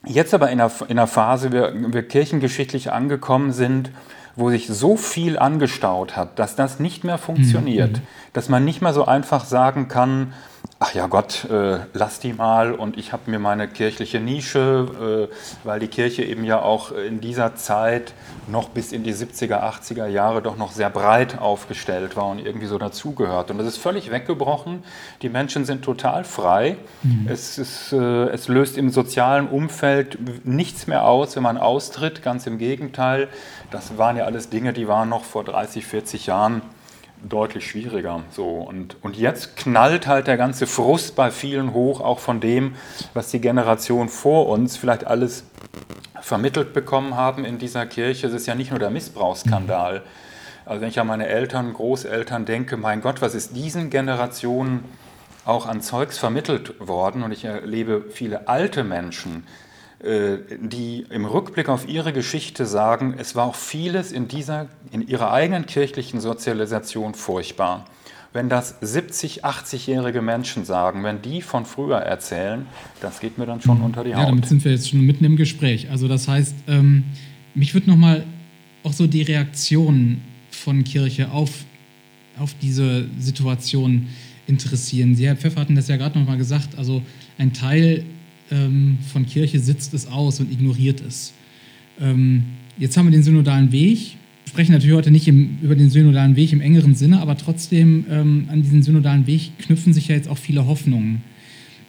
[0.06, 3.92] Jetzt aber in einer, Phase, wir, wir kirchengeschichtlich angekommen sind,
[4.36, 8.02] wo sich so viel angestaut hat, dass das nicht mehr funktioniert, mhm.
[8.34, 10.34] dass man nicht mehr so einfach sagen kann,
[10.86, 15.36] ach ja Gott, äh, lass die mal und ich habe mir meine kirchliche Nische, äh,
[15.64, 18.14] weil die Kirche eben ja auch in dieser Zeit
[18.48, 22.68] noch bis in die 70er, 80er Jahre doch noch sehr breit aufgestellt war und irgendwie
[22.68, 23.50] so dazugehört.
[23.50, 24.84] Und das ist völlig weggebrochen.
[25.24, 26.78] Die Menschen sind total frei.
[27.02, 27.28] Mhm.
[27.32, 32.22] Es, ist, äh, es löst im sozialen Umfeld nichts mehr aus, wenn man austritt.
[32.22, 33.28] Ganz im Gegenteil.
[33.72, 36.62] Das waren ja alles Dinge, die waren noch vor 30, 40 Jahren
[37.30, 38.24] deutlich schwieriger.
[38.32, 38.46] So.
[38.46, 42.76] Und, und jetzt knallt halt der ganze Frust bei vielen hoch, auch von dem,
[43.14, 45.46] was die Generation vor uns vielleicht alles
[46.22, 48.28] vermittelt bekommen haben in dieser Kirche.
[48.28, 50.04] Es ist ja nicht nur der Missbrauchsskandal.
[50.66, 54.84] Also wenn ich an meine Eltern, Großeltern denke, mein Gott, was ist diesen Generationen
[55.46, 57.22] auch an Zeugs vermittelt worden?
[57.22, 59.46] Und ich erlebe viele alte Menschen,
[60.04, 65.32] die im Rückblick auf ihre Geschichte sagen, es war auch vieles in, dieser, in ihrer
[65.32, 67.86] eigenen kirchlichen Sozialisation furchtbar.
[68.34, 72.66] Wenn das 70, 80-jährige Menschen sagen, wenn die von früher erzählen,
[73.00, 73.86] das geht mir dann schon mhm.
[73.86, 74.24] unter die Haut.
[74.24, 75.90] Ja, damit sind wir jetzt schon mitten im Gespräch.
[75.90, 77.06] Also das heißt, ähm,
[77.54, 78.26] mich würde nochmal
[78.84, 81.50] auch so die Reaktion von Kirche auf,
[82.38, 84.10] auf diese Situation
[84.48, 85.16] interessieren.
[85.16, 86.78] Sie, Herr Pfeffer, hatten das ja gerade nochmal gesagt.
[86.78, 87.02] Also
[87.38, 88.04] ein Teil
[88.52, 91.34] ähm, von Kirche sitzt es aus und ignoriert es.
[92.00, 92.44] Ähm,
[92.78, 94.18] jetzt haben wir den synodalen Weg.
[94.44, 98.06] Wir sprechen natürlich heute nicht im, über den synodalen Weg im engeren Sinne, aber trotzdem
[98.10, 101.22] ähm, an diesen synodalen Weg knüpfen sich ja jetzt auch viele Hoffnungen.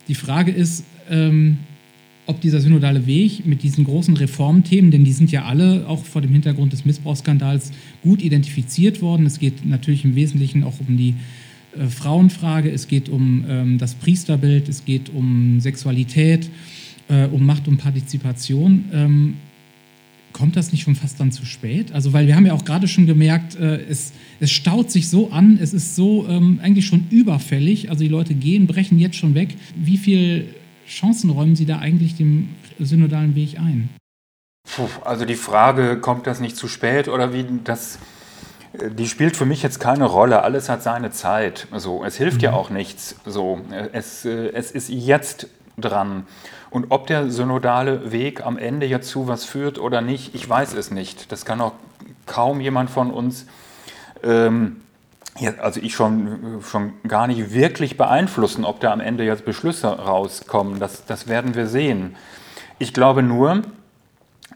[0.09, 1.59] Die Frage ist, ähm,
[2.27, 6.23] ob dieser synodale Weg mit diesen großen Reformthemen, denn die sind ja alle auch vor
[6.23, 9.27] dem Hintergrund des Missbrauchsskandals gut identifiziert worden.
[9.27, 11.15] Es geht natürlich im Wesentlichen auch um die
[11.79, 16.51] äh, Frauenfrage, es geht um ähm, das Priesterbild, es geht um Sexualität,
[17.09, 18.85] äh, um Macht und Partizipation.
[18.93, 19.35] Ähm,
[20.33, 21.93] kommt das nicht schon fast dann zu spät?
[21.93, 25.31] Also, weil wir haben ja auch gerade schon gemerkt, äh, es, es staut sich so
[25.31, 27.89] an, es ist so ähm, eigentlich schon überfällig.
[27.89, 29.57] Also die Leute gehen, brechen jetzt schon weg.
[29.75, 30.45] Wie viele
[30.87, 33.89] Chancen räumen Sie da eigentlich dem synodalen Weg ein?
[34.69, 37.99] Puh, also die Frage, kommt das nicht zu spät oder wie das
[38.73, 40.43] die spielt für mich jetzt keine Rolle.
[40.43, 41.67] Alles hat seine Zeit.
[41.75, 42.45] So, es hilft mhm.
[42.45, 43.17] ja auch nichts.
[43.25, 43.61] So,
[43.93, 45.49] es, äh, es ist jetzt
[45.79, 46.27] dran.
[46.71, 50.75] Und ob der synodale Weg am Ende jetzt zu was führt oder nicht, ich weiß
[50.75, 51.31] es nicht.
[51.33, 51.73] Das kann auch
[52.27, 53.47] kaum jemand von uns,
[54.23, 54.83] ähm,
[55.59, 60.81] also ich schon, schon gar nicht wirklich beeinflussen, ob da am Ende jetzt Beschlüsse rauskommen.
[60.81, 62.17] Das, das werden wir sehen.
[62.79, 63.63] Ich glaube nur,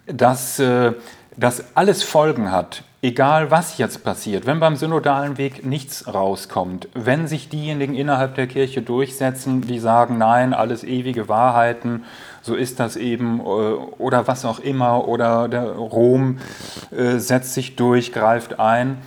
[0.06, 0.92] dass äh,
[1.36, 7.26] das alles Folgen hat egal was jetzt passiert, wenn beim synodalen Weg nichts rauskommt, wenn
[7.26, 12.04] sich diejenigen innerhalb der Kirche durchsetzen, die sagen, nein, alles ewige Wahrheiten,
[12.42, 16.38] so ist das eben, äh, oder was auch immer, oder der Rom
[16.90, 18.98] äh, setzt sich durch, greift ein,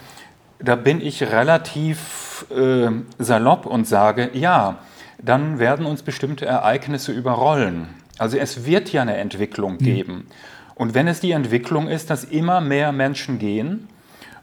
[0.59, 4.77] da bin ich relativ äh, salopp und sage, ja,
[5.21, 7.89] dann werden uns bestimmte Ereignisse überrollen.
[8.17, 9.79] Also es wird ja eine Entwicklung hm.
[9.79, 10.13] geben.
[10.13, 10.25] Mhm.
[10.75, 13.87] Und wenn es die Entwicklung ist, dass immer mehr Menschen gehen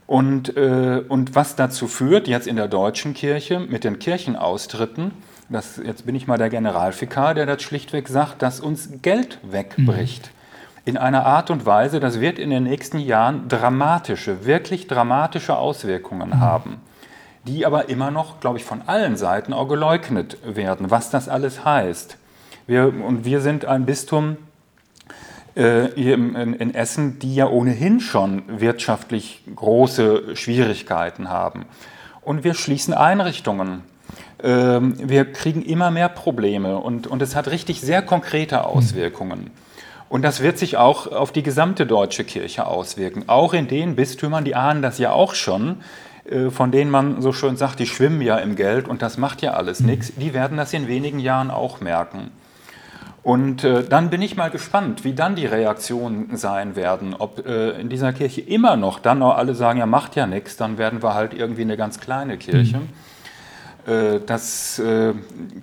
[0.07, 5.11] und, äh, und was dazu führt, jetzt in der deutschen Kirche mit den Kirchenaustritten,
[5.49, 10.27] das, jetzt bin ich mal der Generalvikar, der das schlichtweg sagt, dass uns Geld wegbricht.
[10.27, 10.41] Mhm.
[10.83, 16.29] In einer Art und Weise, das wird in den nächsten Jahren dramatische, wirklich dramatische Auswirkungen
[16.29, 16.39] mhm.
[16.39, 16.77] haben,
[17.45, 21.65] die aber immer noch, glaube ich, von allen Seiten auch geleugnet werden, was das alles
[21.65, 22.17] heißt.
[22.65, 24.37] Wir, und wir sind ein Bistum,
[25.53, 31.65] hier in Essen, die ja ohnehin schon wirtschaftlich große Schwierigkeiten haben.
[32.21, 33.81] Und wir schließen Einrichtungen.
[34.43, 39.51] Ähm, wir kriegen immer mehr Probleme und, und es hat richtig sehr konkrete Auswirkungen.
[40.09, 43.23] Und das wird sich auch auf die gesamte deutsche Kirche auswirken.
[43.27, 45.77] Auch in den Bistümern, die ahnen das ja auch schon,
[46.25, 49.41] äh, von denen man so schön sagt, die schwimmen ja im Geld und das macht
[49.41, 52.31] ja alles nichts, die werden das in wenigen Jahren auch merken.
[53.23, 57.13] Und äh, dann bin ich mal gespannt, wie dann die Reaktionen sein werden.
[57.17, 60.57] Ob äh, in dieser Kirche immer noch dann noch alle sagen, ja, macht ja nichts,
[60.57, 62.77] dann werden wir halt irgendwie eine ganz kleine Kirche.
[62.77, 63.91] Mhm.
[63.93, 65.13] Äh, das äh,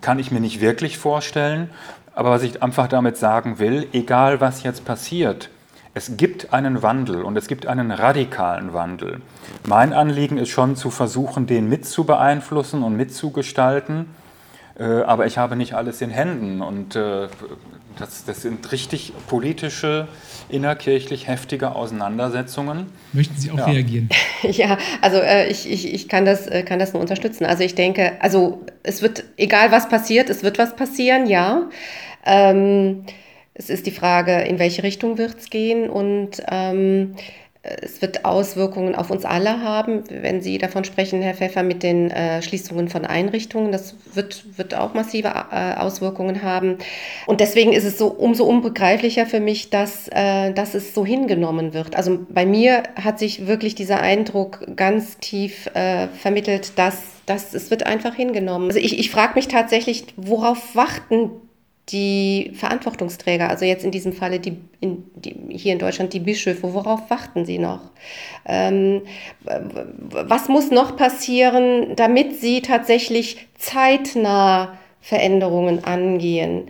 [0.01, 1.71] kann ich mir nicht wirklich vorstellen.
[2.15, 5.51] Aber was ich einfach damit sagen will, egal was jetzt passiert,
[5.95, 9.21] es gibt einen Wandel und es gibt einen radikalen Wandel.
[9.67, 14.07] Mein Anliegen ist schon zu versuchen, den mit zu beeinflussen und mitzugestalten
[14.83, 17.29] aber ich habe nicht alles in Händen und äh,
[17.99, 20.07] das, das, sind richtig politische,
[20.49, 22.87] innerkirchlich heftige Auseinandersetzungen.
[23.13, 23.65] Möchten Sie auch ja.
[23.67, 24.09] reagieren?
[24.43, 27.45] Ja, also äh, ich, ich, ich kann, das, äh, kann das nur unterstützen.
[27.45, 31.69] Also ich denke, also es wird, egal was passiert, es wird was passieren, ja.
[32.25, 33.05] Ähm,
[33.55, 37.17] es ist die Frage, in welche Richtung wird es gehen und ähm,
[37.63, 42.11] es wird Auswirkungen auf uns alle haben, wenn Sie davon sprechen, Herr Pfeffer, mit den
[42.11, 43.73] äh, Schließungen von Einrichtungen.
[43.73, 46.79] Das wird, wird auch massive äh, Auswirkungen haben.
[47.27, 51.75] Und deswegen ist es so umso unbegreiflicher für mich, dass, äh, dass es so hingenommen
[51.75, 51.97] wird.
[51.97, 57.71] Also bei mir hat sich wirklich dieser Eindruck ganz tief äh, vermittelt, dass, dass es
[57.71, 58.69] wird einfach hingenommen.
[58.69, 61.33] Also ich, ich frage mich tatsächlich, worauf warten
[61.91, 66.73] die Verantwortungsträger, also jetzt in diesem Falle die, in, die, hier in Deutschland die Bischöfe,
[66.75, 67.81] worauf warten sie noch?
[68.45, 69.03] Ähm,
[70.11, 76.69] was muss noch passieren, damit sie tatsächlich zeitnah Veränderungen angehen?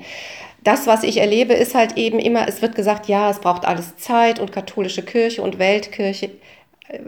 [0.62, 3.96] Das, was ich erlebe, ist halt eben immer, es wird gesagt, ja, es braucht alles
[3.96, 6.30] Zeit und katholische Kirche und Weltkirche.
[6.88, 6.98] Äh,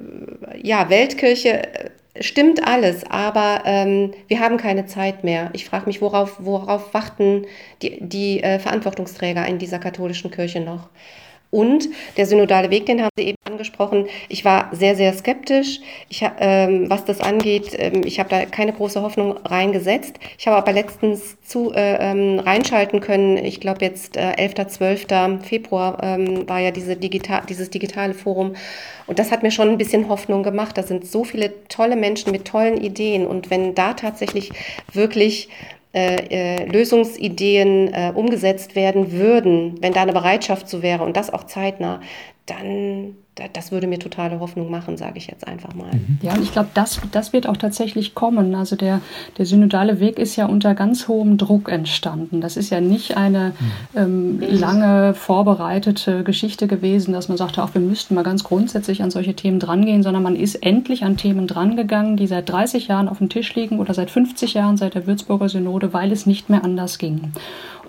[0.62, 5.50] ja, Weltkirche stimmt alles, aber ähm, wir haben keine Zeit mehr.
[5.52, 7.46] Ich frage mich, worauf, worauf warten
[7.82, 10.88] die, die äh, Verantwortungsträger in dieser katholischen Kirche noch?
[11.50, 14.06] Und der synodale Weg, den haben Sie eben angesprochen.
[14.28, 17.74] Ich war sehr, sehr skeptisch, ich, ähm, was das angeht.
[17.76, 20.18] Ähm, ich habe da keine große Hoffnung reingesetzt.
[20.38, 23.36] Ich habe aber letztens zu äh, ähm, reinschalten können.
[23.36, 25.06] Ich glaube jetzt äh, 11., 12.
[25.42, 28.54] Februar ähm, war ja diese digital, dieses digitale Forum.
[29.06, 30.78] Und das hat mir schon ein bisschen Hoffnung gemacht.
[30.78, 33.26] Da sind so viele tolle Menschen mit tollen Ideen.
[33.26, 34.50] Und wenn da tatsächlich
[34.92, 35.48] wirklich
[35.92, 41.30] äh, äh, Lösungsideen äh, umgesetzt werden würden, wenn da eine Bereitschaft zu wäre und das
[41.32, 42.00] auch zeitnah,
[42.46, 43.14] dann
[43.54, 45.92] das würde mir totale Hoffnung machen, sage ich jetzt einfach mal.
[45.92, 46.18] Mhm.
[46.22, 48.54] Ja, und ich glaube, das, das wird auch tatsächlich kommen.
[48.54, 49.00] Also der,
[49.38, 52.40] der synodale Weg ist ja unter ganz hohem Druck entstanden.
[52.40, 53.52] Das ist ja nicht eine
[53.94, 54.40] mhm.
[54.40, 59.10] ähm, lange vorbereitete Geschichte gewesen, dass man sagte, auch wir müssten mal ganz grundsätzlich an
[59.10, 63.18] solche Themen drangehen, sondern man ist endlich an Themen drangegangen, die seit 30 Jahren auf
[63.18, 66.64] dem Tisch liegen oder seit 50 Jahren, seit der Würzburger Synode, weil es nicht mehr
[66.64, 67.32] anders ging.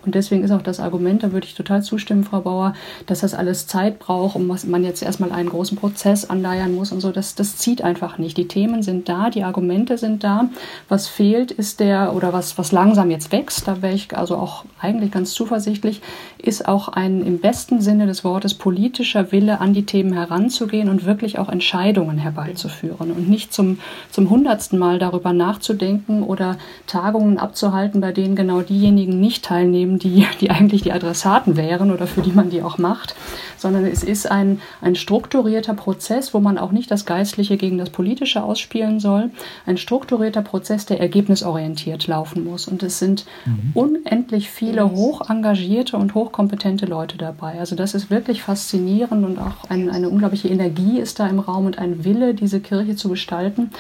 [0.06, 2.74] Und deswegen ist auch das Argument, da würde ich total zustimmen, Frau Bauer,
[3.06, 6.92] dass das alles Zeit braucht und was man jetzt erstmal einen großen Prozess anleiern muss
[6.92, 8.38] und so, das, das zieht einfach nicht.
[8.38, 10.50] Die Themen sind da, die Argumente sind da.
[10.90, 14.66] Was fehlt, ist der, oder was, was langsam jetzt wächst, da wäre ich also auch
[14.80, 16.02] eigentlich ganz zuversichtlich,
[16.38, 21.06] ist auch ein im besten Sinne des Wortes politischer Wille, an die Themen heranzugehen und
[21.06, 28.02] wirklich auch Entscheidungen herbeizuführen und nicht zum, zum hundertsten Mal darüber nachzudenken oder Tagungen abzuhalten,
[28.02, 32.21] bei denen genau diejenigen nicht teilnehmen, nehmen, die, die eigentlich die Adressaten wären oder für
[32.21, 33.15] die man die auch macht,
[33.58, 37.89] sondern es ist ein, ein strukturierter Prozess, wo man auch nicht das Geistliche gegen das
[37.89, 39.32] Politische ausspielen soll.
[39.65, 42.67] Ein strukturierter Prozess, der ergebnisorientiert laufen muss.
[42.67, 43.71] Und es sind mhm.
[43.73, 47.60] unendlich viele hoch engagierte und hochkompetente Leute dabei.
[47.60, 51.65] Also das ist wirklich faszinierend und auch ein, eine unglaubliche Energie ist da im Raum
[51.65, 53.71] und ein Wille, diese Kirche zu gestalten.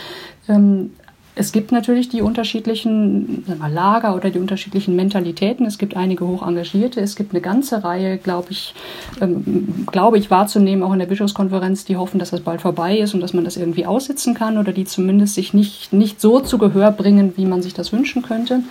[0.47, 0.91] Ähm,
[1.35, 5.65] es gibt natürlich die unterschiedlichen mal, Lager oder die unterschiedlichen Mentalitäten.
[5.65, 6.99] Es gibt einige hoch engagierte.
[6.99, 8.73] Es gibt eine ganze Reihe, glaube ich,
[9.21, 13.13] ähm, glaube ich wahrzunehmen, auch in der Bischofskonferenz, die hoffen, dass das bald vorbei ist
[13.13, 16.57] und dass man das irgendwie aussitzen kann oder die zumindest sich nicht, nicht so zu
[16.57, 18.61] Gehör bringen, wie man sich das wünschen könnte.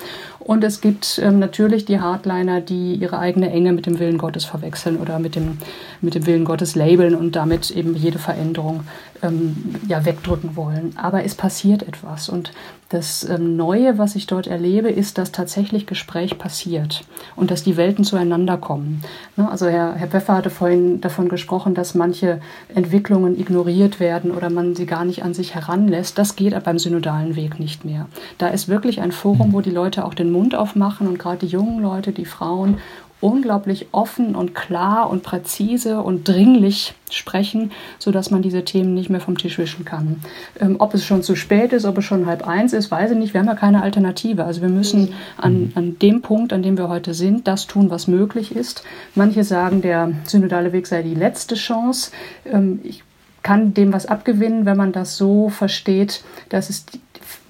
[0.40, 4.46] Und es gibt ähm, natürlich die Hardliner, die ihre eigene Enge mit dem Willen Gottes
[4.46, 5.58] verwechseln oder mit dem,
[6.00, 8.84] mit dem Willen Gottes labeln und damit eben jede Veränderung
[9.22, 10.94] ähm, ja, wegdrücken wollen.
[10.96, 12.30] Aber es passiert etwas.
[12.30, 12.52] Und
[12.90, 17.04] das ähm, Neue, was ich dort erlebe, ist, dass tatsächlich Gespräch passiert
[17.36, 19.02] und dass die Welten zueinander kommen.
[19.36, 19.48] Ne?
[19.48, 22.40] Also Herr, Herr Pfeffer hatte vorhin davon gesprochen, dass manche
[22.74, 26.18] Entwicklungen ignoriert werden oder man sie gar nicht an sich heranlässt.
[26.18, 28.08] Das geht beim synodalen Weg nicht mehr.
[28.38, 31.52] Da ist wirklich ein Forum, wo die Leute auch den Mund aufmachen und gerade die
[31.52, 32.78] jungen Leute, die Frauen
[33.20, 39.20] unglaublich offen und klar und präzise und dringlich sprechen, sodass man diese Themen nicht mehr
[39.20, 40.20] vom Tisch wischen kann.
[40.58, 43.18] Ähm, ob es schon zu spät ist, ob es schon halb eins ist, weiß ich
[43.18, 43.34] nicht.
[43.34, 44.44] Wir haben ja keine Alternative.
[44.44, 48.06] Also wir müssen an, an dem Punkt, an dem wir heute sind, das tun, was
[48.06, 48.84] möglich ist.
[49.14, 52.12] Manche sagen, der synodale Weg sei die letzte Chance.
[52.46, 53.02] Ähm, ich
[53.42, 56.84] kann dem was abgewinnen, wenn man das so versteht, dass es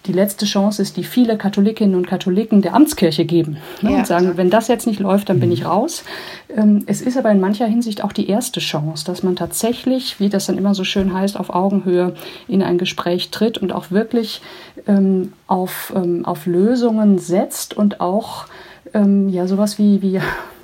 [0.06, 3.98] die letzte Chance ist, die viele Katholikinnen und Katholiken der Amtskirche geben ne, ja.
[3.98, 6.04] und sagen, wenn das jetzt nicht läuft, dann bin ich raus.
[6.54, 10.28] Ähm, es ist aber in mancher Hinsicht auch die erste Chance, dass man tatsächlich, wie
[10.28, 12.14] das dann immer so schön heißt, auf Augenhöhe
[12.48, 14.40] in ein Gespräch tritt und auch wirklich
[14.86, 18.46] ähm, auf, ähm, auf Lösungen setzt und auch
[18.94, 20.20] ähm, ja sowas wie, wie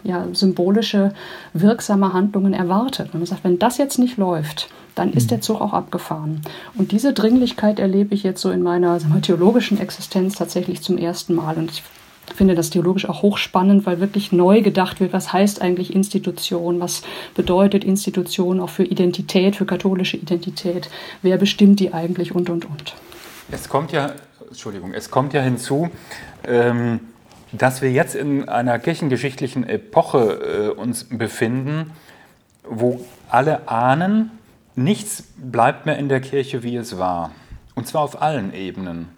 [0.07, 1.13] ja, symbolische,
[1.53, 3.09] wirksame Handlungen erwartet.
[3.13, 6.41] Wenn man sagt, wenn das jetzt nicht läuft, dann ist der Zug auch abgefahren.
[6.77, 11.35] Und diese Dringlichkeit erlebe ich jetzt so in meiner mal, theologischen Existenz tatsächlich zum ersten
[11.35, 11.57] Mal.
[11.57, 11.83] Und ich
[12.35, 17.03] finde das theologisch auch hochspannend, weil wirklich neu gedacht wird, was heißt eigentlich Institution, was
[17.35, 20.89] bedeutet Institution auch für Identität, für katholische Identität,
[21.23, 22.95] wer bestimmt die eigentlich und, und, und.
[23.51, 24.13] Es kommt ja,
[24.49, 25.91] Entschuldigung, es kommt ja hinzu,
[26.45, 27.01] ähm,
[27.59, 31.93] dass wir jetzt in einer kirchengeschichtlichen Epoche äh, uns befinden,
[32.69, 34.31] wo alle ahnen,
[34.75, 37.31] nichts bleibt mehr in der Kirche, wie es war.
[37.75, 39.09] Und zwar auf allen Ebenen.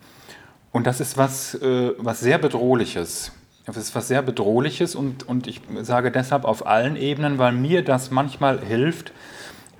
[0.72, 3.32] Und das ist was, äh, was sehr Bedrohliches.
[3.66, 7.84] Das ist was sehr Bedrohliches und, und ich sage deshalb auf allen Ebenen, weil mir
[7.84, 9.12] das manchmal hilft,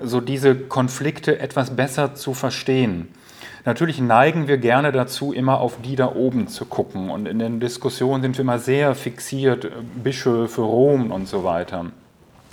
[0.01, 3.09] so diese Konflikte etwas besser zu verstehen.
[3.69, 7.11] Natürlich neigen wir gerne dazu, immer auf die da oben zu gucken.
[7.11, 9.71] Und in den Diskussionen sind wir immer sehr fixiert, äh,
[10.03, 11.85] Bischöfe, Rom und so weiter.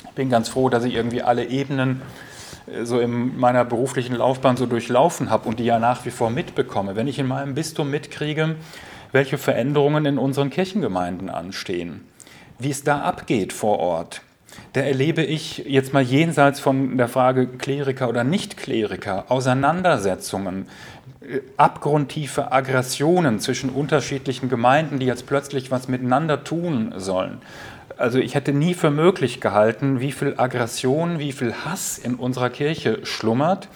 [0.03, 2.01] Ich bin ganz froh, dass ich irgendwie alle Ebenen
[2.67, 6.29] äh, so in meiner beruflichen Laufbahn so durchlaufen habe und die ja nach wie vor
[6.31, 6.97] mitbekomme.
[6.97, 8.57] Wenn ich in meinem Bistum mitkriege,
[9.13, 12.01] welche Veränderungen in unseren Kirchengemeinden anstehen,
[12.59, 14.21] wie es da abgeht vor Ort,
[14.75, 20.67] da erlebe ich jetzt mal jenseits von der Frage Kleriker oder Nicht-Kleriker Auseinandersetzungen,
[21.21, 27.37] äh, abgrundtiefe Aggressionen zwischen unterschiedlichen Gemeinden, die jetzt plötzlich was miteinander tun sollen.
[27.95, 32.49] Also ich hätte nie für möglich gehalten, wie viel Aggression, wie viel Hass in unserer
[32.49, 33.69] Kirche schlummert,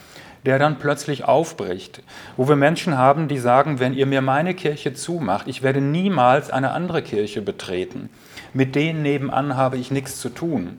[0.46, 2.04] der dann plötzlich aufbricht.
[2.36, 6.52] Wo wir Menschen haben, die sagen, wenn ihr mir meine Kirche zumacht, ich werde niemals
[6.52, 8.10] eine andere Kirche betreten.
[8.54, 10.78] Mit denen nebenan habe ich nichts zu tun.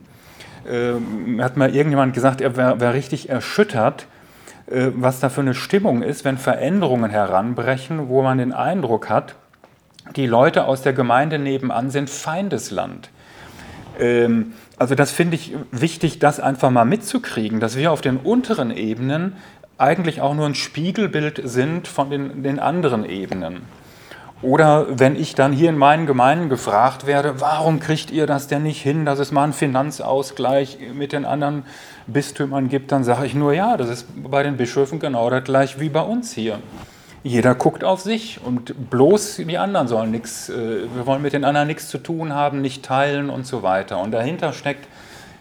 [0.69, 4.07] Ähm, hat mal irgendjemand gesagt, er wäre wär richtig erschüttert,
[4.67, 9.35] äh, was da für eine Stimmung ist, wenn Veränderungen heranbrechen, wo man den Eindruck hat,
[10.15, 13.09] die Leute aus der Gemeinde nebenan sind Feindesland.
[13.99, 18.71] Ähm, also das finde ich wichtig, das einfach mal mitzukriegen, dass wir auf den unteren
[18.71, 19.35] Ebenen
[19.77, 23.61] eigentlich auch nur ein Spiegelbild sind von den, den anderen Ebenen.
[24.41, 28.63] Oder wenn ich dann hier in meinen Gemeinden gefragt werde, warum kriegt ihr das denn
[28.63, 31.63] nicht hin, dass es mal einen Finanzausgleich mit den anderen
[32.07, 35.79] Bistümern gibt, dann sage ich nur, ja, das ist bei den Bischöfen genau das gleiche
[35.79, 36.59] wie bei uns hier.
[37.23, 41.45] Jeder guckt auf sich und bloß die anderen sollen nichts, äh, wir wollen mit den
[41.45, 43.99] anderen nichts zu tun haben, nicht teilen und so weiter.
[43.99, 44.87] Und dahinter steckt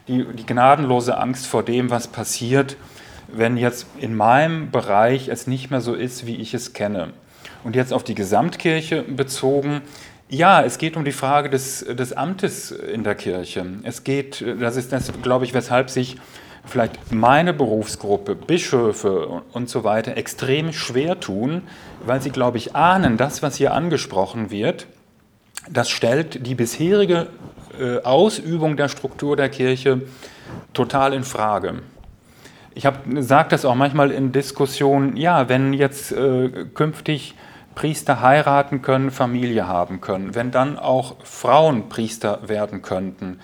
[0.07, 2.77] die, die gnadenlose Angst vor dem, was passiert,
[3.29, 7.15] wenn jetzt in meinem Bereich es nicht mehr so ist, wie ich es kenne.
[7.65, 9.83] Und jetzt auf die Gesamtkirche bezogen,
[10.29, 13.67] ja, es geht um die Frage des, des Amtes in der Kirche.
[13.83, 16.17] Es geht, das ist das, glaube ich, weshalb sich
[16.65, 21.63] vielleicht meine Berufsgruppe, Bischöfe und so weiter extrem schwer tun,
[22.05, 24.87] weil sie, glaube ich, ahnen, das, was hier angesprochen wird,
[25.69, 27.27] das stellt die bisherige
[27.79, 30.03] äh, Ausübung der Struktur der Kirche
[30.73, 31.83] total in Frage.
[32.75, 32.85] Ich
[33.19, 37.35] sage das auch manchmal in Diskussionen, ja, wenn jetzt äh, künftig
[37.81, 43.41] Priester heiraten können, Familie haben können, wenn dann auch Frauen Priester werden könnten,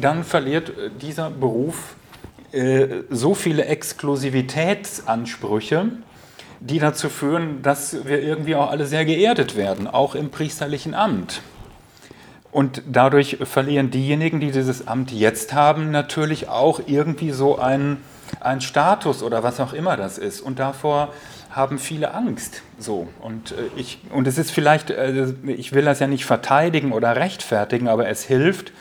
[0.00, 1.96] dann verliert äh, dieser Beruf
[2.52, 5.90] äh, so viele Exklusivitätsansprüche,
[6.60, 11.42] die dazu führen, dass wir irgendwie auch alle sehr geerdet werden, auch im priesterlichen Amt.
[12.50, 18.02] Und dadurch verlieren diejenigen, die dieses Amt jetzt haben, natürlich auch irgendwie so einen,
[18.40, 20.40] einen Status oder was auch immer das ist.
[20.40, 21.12] Und davor
[21.58, 22.62] haben viele Angst.
[22.78, 23.08] So.
[23.20, 27.16] Und, äh, ich, und es ist vielleicht, äh, ich will das ja nicht verteidigen oder
[27.16, 28.72] rechtfertigen, aber es hilft,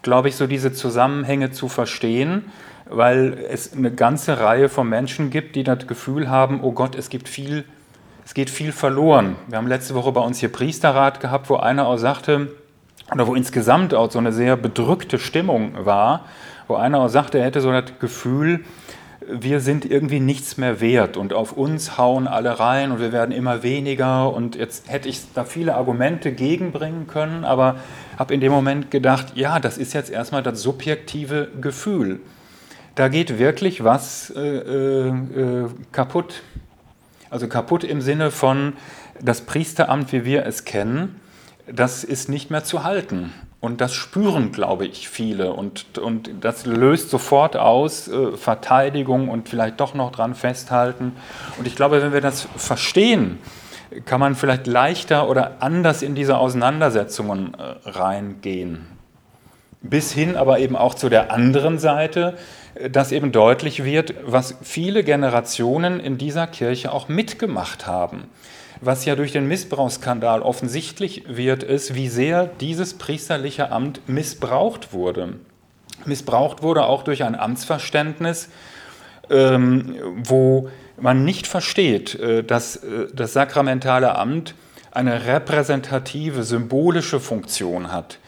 [0.00, 2.46] glaube ich, so diese Zusammenhänge zu verstehen,
[2.88, 7.10] weil es eine ganze Reihe von Menschen gibt, die das Gefühl haben, oh Gott, es
[7.10, 7.64] gibt viel,
[8.24, 9.36] es geht viel verloren.
[9.48, 12.48] Wir haben letzte Woche bei uns hier Priesterrat gehabt, wo einer auch sagte,
[13.12, 16.24] oder wo insgesamt auch so eine sehr bedrückte Stimmung war,
[16.68, 18.64] wo einer auch sagte, er hätte so das Gefühl,
[19.28, 23.32] wir sind irgendwie nichts mehr wert und auf uns hauen alle rein und wir werden
[23.32, 27.76] immer weniger und jetzt hätte ich da viele Argumente gegenbringen können, aber
[28.18, 32.20] habe in dem Moment gedacht, ja, das ist jetzt erstmal das subjektive Gefühl.
[32.94, 36.42] Da geht wirklich was äh, äh, kaputt.
[37.30, 38.74] Also kaputt im Sinne von
[39.20, 41.20] das Priesteramt, wie wir es kennen,
[41.66, 43.32] das ist nicht mehr zu halten.
[43.62, 45.52] Und das spüren, glaube ich, viele.
[45.52, 51.12] Und, und das löst sofort aus äh, Verteidigung und vielleicht doch noch dran festhalten.
[51.58, 53.38] Und ich glaube, wenn wir das verstehen,
[54.04, 58.88] kann man vielleicht leichter oder anders in diese Auseinandersetzungen äh, reingehen.
[59.80, 62.36] Bis hin aber eben auch zu der anderen Seite,
[62.74, 68.24] äh, dass eben deutlich wird, was viele Generationen in dieser Kirche auch mitgemacht haben.
[68.84, 75.34] Was ja durch den Missbrauchsskandal offensichtlich wird, ist, wie sehr dieses priesterliche Amt missbraucht wurde.
[76.04, 78.48] Missbraucht wurde auch durch ein Amtsverständnis,
[79.30, 80.68] ähm, wo
[81.00, 84.56] man nicht versteht, äh, dass äh, das sakramentale Amt
[84.90, 88.18] eine repräsentative, symbolische Funktion hat.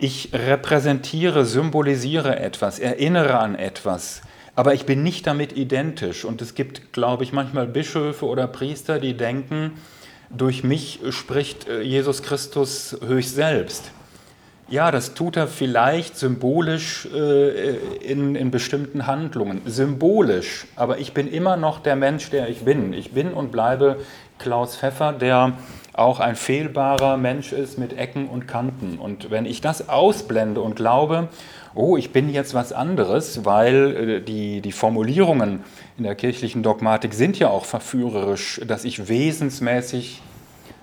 [0.00, 4.22] Ich repräsentiere, symbolisiere etwas, erinnere an etwas,
[4.54, 6.24] aber ich bin nicht damit identisch.
[6.24, 9.72] Und es gibt, glaube ich, manchmal Bischöfe oder Priester, die denken,
[10.30, 13.90] durch mich spricht äh, Jesus Christus höchst selbst.
[14.68, 19.60] Ja, das tut er vielleicht symbolisch äh, in, in bestimmten Handlungen.
[19.66, 22.94] Symbolisch, aber ich bin immer noch der Mensch, der ich bin.
[22.94, 23.98] Ich bin und bleibe
[24.38, 25.52] Klaus Pfeffer, der
[25.92, 28.98] auch ein fehlbarer Mensch ist mit Ecken und Kanten.
[28.98, 31.28] Und wenn ich das ausblende und glaube,
[31.74, 35.60] oh, ich bin jetzt was anderes, weil äh, die, die Formulierungen
[35.98, 40.22] in der kirchlichen Dogmatik sind ja auch verführerisch, dass ich wesensmäßig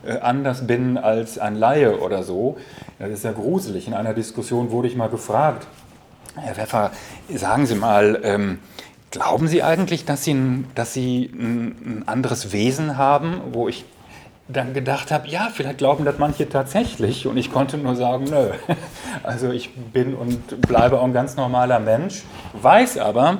[0.05, 2.57] äh, anders bin als ein Laie oder so.
[2.99, 3.87] Das ist ja gruselig.
[3.87, 5.67] In einer Diskussion wurde ich mal gefragt,
[6.35, 6.91] Herr Pfeffer,
[7.33, 8.59] sagen Sie mal, ähm,
[9.11, 13.83] glauben Sie eigentlich, dass Sie, dass Sie ein anderes Wesen haben, wo ich
[14.51, 18.49] dann gedacht habe, ja, vielleicht glauben das manche tatsächlich und ich konnte nur sagen, nö.
[19.23, 22.23] Also ich bin und bleibe auch ein ganz normaler Mensch,
[22.53, 23.39] weiß aber,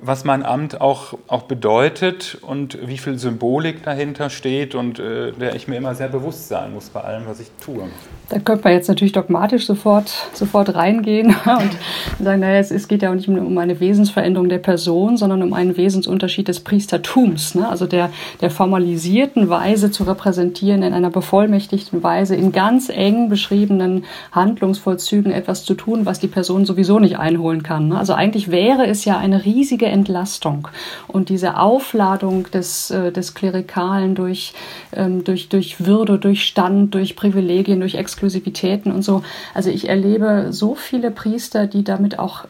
[0.00, 5.56] was mein Amt auch, auch bedeutet und wie viel Symbolik dahinter steht und äh, der
[5.56, 7.84] ich mir immer sehr bewusst sein muss bei allem, was ich tue.
[8.28, 13.02] Da könnte man jetzt natürlich dogmatisch sofort, sofort reingehen und sagen, naja, es, es geht
[13.02, 17.68] ja auch nicht um eine Wesensveränderung der Person, sondern um einen Wesensunterschied des Priestertums, ne?
[17.68, 24.04] also der, der formalisierten Weise zu repräsentieren, in einer bevollmächtigten Weise, in ganz eng beschriebenen
[24.30, 27.88] Handlungsvollzügen etwas zu tun, was die Person sowieso nicht einholen kann.
[27.88, 27.98] Ne?
[27.98, 30.68] Also eigentlich wäre es ja eine riesige Entlastung
[31.06, 34.54] und diese Aufladung des, äh, des Klerikalen durch,
[34.92, 39.22] ähm, durch, durch Würde, durch Stand, durch Privilegien, durch Exklusivitäten und so.
[39.54, 42.44] Also ich erlebe so viele Priester, die damit auch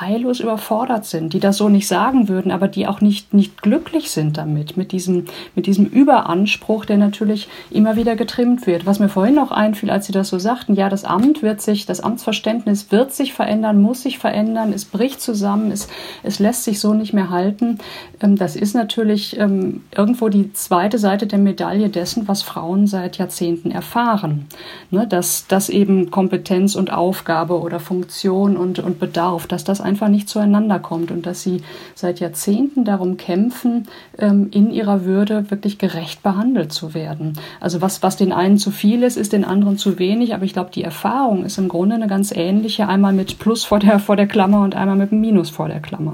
[0.00, 4.10] heillos überfordert sind, die das so nicht sagen würden, aber die auch nicht, nicht glücklich
[4.10, 8.86] sind damit, mit diesem, mit diesem Überanspruch, der natürlich immer wieder getrimmt wird.
[8.86, 11.86] Was mir vorhin noch einfiel, als Sie das so sagten, ja, das Amt wird sich,
[11.86, 15.88] das Amtsverständnis wird sich verändern, muss sich verändern, es bricht zusammen, es,
[16.22, 17.78] es lässt sich so nicht mehr halten.
[18.20, 23.16] Ähm, das ist natürlich ähm, irgendwo die zweite Seite der Medaille dessen, was Frauen seit
[23.16, 24.46] Jahrzehnten erfahren.
[24.90, 30.08] Ne, dass, dass eben Kompetenz und Aufgabe oder Funktion und, und Bedarf, dass das einfach
[30.08, 31.62] nicht zueinander kommt und dass sie
[31.94, 37.38] seit Jahrzehnten darum kämpfen, ähm, in ihrer Würde wirklich gerecht behandelt zu werden.
[37.60, 40.52] Also was, was den einen zu viel ist, ist den anderen zu wenig, aber ich
[40.52, 44.16] glaube, die Erfahrung ist im Grunde eine ganz ähnliche, einmal mit Plus vor der, vor
[44.16, 46.12] der Klammer und einmal mit Minus vor der Klammer.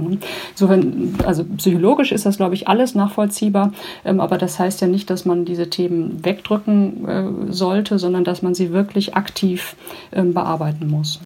[0.60, 3.72] Insofern, also psychologisch ist das, glaube ich, alles nachvollziehbar,
[4.04, 8.42] ähm, aber das heißt ja nicht, dass man diese Themen wegdrücken äh, sollte, sondern dass
[8.42, 9.74] man sie wirklich aktiv
[10.12, 11.20] ähm, bearbeiten muss.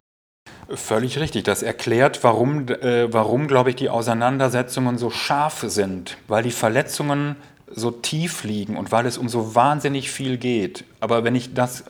[0.69, 1.43] Völlig richtig.
[1.43, 7.35] Das erklärt, warum, äh, warum, glaube ich, die Auseinandersetzungen so scharf sind, weil die Verletzungen
[7.69, 10.85] so tief liegen und weil es um so wahnsinnig viel geht.
[11.01, 11.83] Aber wenn ich das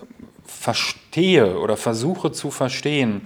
[0.45, 3.21] verstehe oder versuche zu verstehen,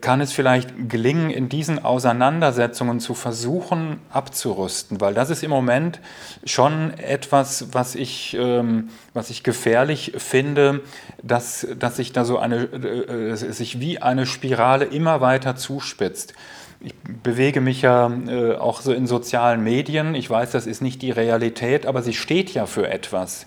[0.00, 5.98] kann es vielleicht gelingen, in diesen Auseinandersetzungen zu versuchen abzurüsten, weil das ist im Moment
[6.44, 10.82] schon etwas, was ich, ähm, was ich gefährlich finde,
[11.20, 16.34] dass, dass sich da so eine, äh, sich wie eine Spirale immer weiter zuspitzt.
[16.80, 16.94] Ich
[17.24, 20.14] bewege mich ja äh, auch so in sozialen Medien.
[20.14, 23.46] Ich weiß, das ist nicht die Realität, aber sie steht ja für etwas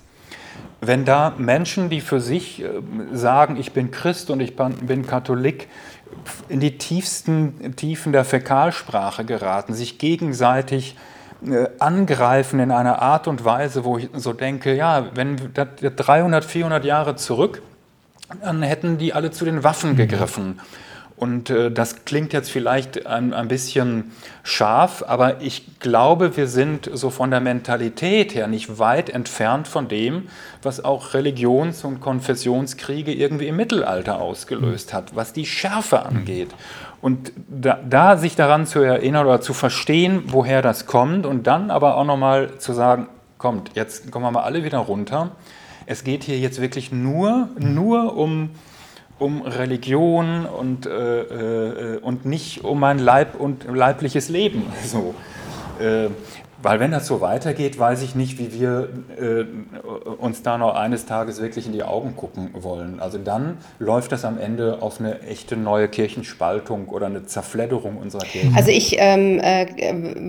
[0.82, 2.64] wenn da Menschen, die für sich
[3.12, 5.68] sagen, ich bin Christ und ich bin Katholik,
[6.48, 10.96] in die tiefsten Tiefen der Fäkalsprache geraten, sich gegenseitig
[11.46, 16.86] äh, angreifen in einer Art und Weise, wo ich so denke, ja, wenn 300, 400
[16.86, 17.62] Jahre zurück,
[18.42, 20.60] dann hätten die alle zu den Waffen gegriffen.
[21.20, 24.12] Und äh, das klingt jetzt vielleicht ein, ein, bisschen
[24.42, 29.90] scharf, aber ich glaube, wir sind so von der Mentalität her nicht weit entfernt von
[29.90, 30.30] dem,
[30.64, 36.52] was auch Religions- und Konfessionskriege irgendwie im Mittelalter ausgelöst hat, was die Schärfe angeht.
[37.02, 41.70] Und da, da sich daran zu erinnern oder zu verstehen, woher das kommt und dann
[41.70, 43.08] aber auch nochmal zu sagen,
[43.38, 45.32] kommt, jetzt kommen wir mal alle wieder runter.
[45.86, 48.52] Es geht hier jetzt wirklich nur, nur um
[49.20, 51.22] um Religion und, äh,
[51.96, 54.64] äh, und nicht um mein Leib und leibliches Leben.
[54.86, 55.14] So.
[55.80, 56.10] Äh,
[56.62, 59.46] weil wenn das so weitergeht, weiß ich nicht, wie wir äh,
[60.18, 63.00] uns da noch eines Tages wirklich in die Augen gucken wollen.
[63.00, 68.26] Also dann läuft das am Ende auf eine echte neue Kirchenspaltung oder eine Zerfledderung unserer
[68.26, 68.52] Kirche.
[68.56, 69.68] Also ich ähm, äh,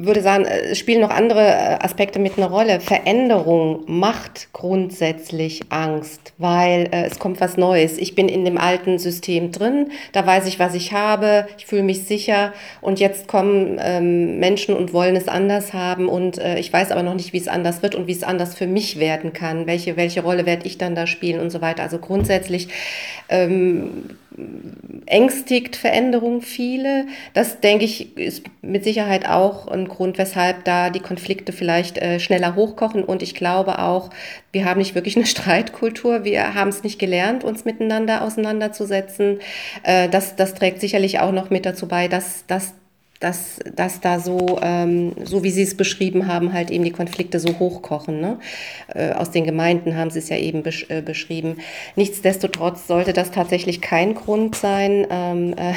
[0.05, 2.81] würde sagen, es spielen noch andere äh, Aspekte mit einer Rolle.
[2.81, 7.99] Veränderung macht grundsätzlich Angst, weil äh, es kommt was Neues.
[7.99, 11.83] Ich bin in dem alten System drin, da weiß ich, was ich habe, ich fühle
[11.83, 16.73] mich sicher und jetzt kommen ähm, Menschen und wollen es anders haben und äh, ich
[16.73, 19.33] weiß aber noch nicht, wie es anders wird und wie es anders für mich werden
[19.33, 19.66] kann.
[19.66, 21.83] Welche, welche Rolle werde ich dann da spielen und so weiter.
[21.83, 22.68] Also grundsätzlich
[23.29, 24.16] ähm,
[25.07, 27.07] ängstigt Veränderung viele.
[27.35, 32.21] Das, denke ich, ist mit Sicherheit auch ein Grund, weshalb da die Konflikte vielleicht äh,
[32.21, 33.05] schneller hochkochen.
[33.05, 34.11] Und ich glaube auch,
[34.53, 36.25] wir haben nicht wirklich eine Streitkultur.
[36.25, 39.41] Wir haben es nicht gelernt, uns miteinander auseinanderzusetzen.
[39.83, 42.75] Äh, das, das trägt sicherlich auch noch mit dazu bei, dass, dass
[43.21, 47.39] dass, dass da so, ähm, so wie Sie es beschrieben haben, halt eben die Konflikte
[47.39, 48.18] so hochkochen.
[48.18, 48.39] Ne?
[48.95, 51.59] Äh, aus den Gemeinden haben Sie es ja eben besch äh, beschrieben.
[51.97, 55.75] Nichtsdestotrotz sollte das tatsächlich kein Grund sein, ähm, äh,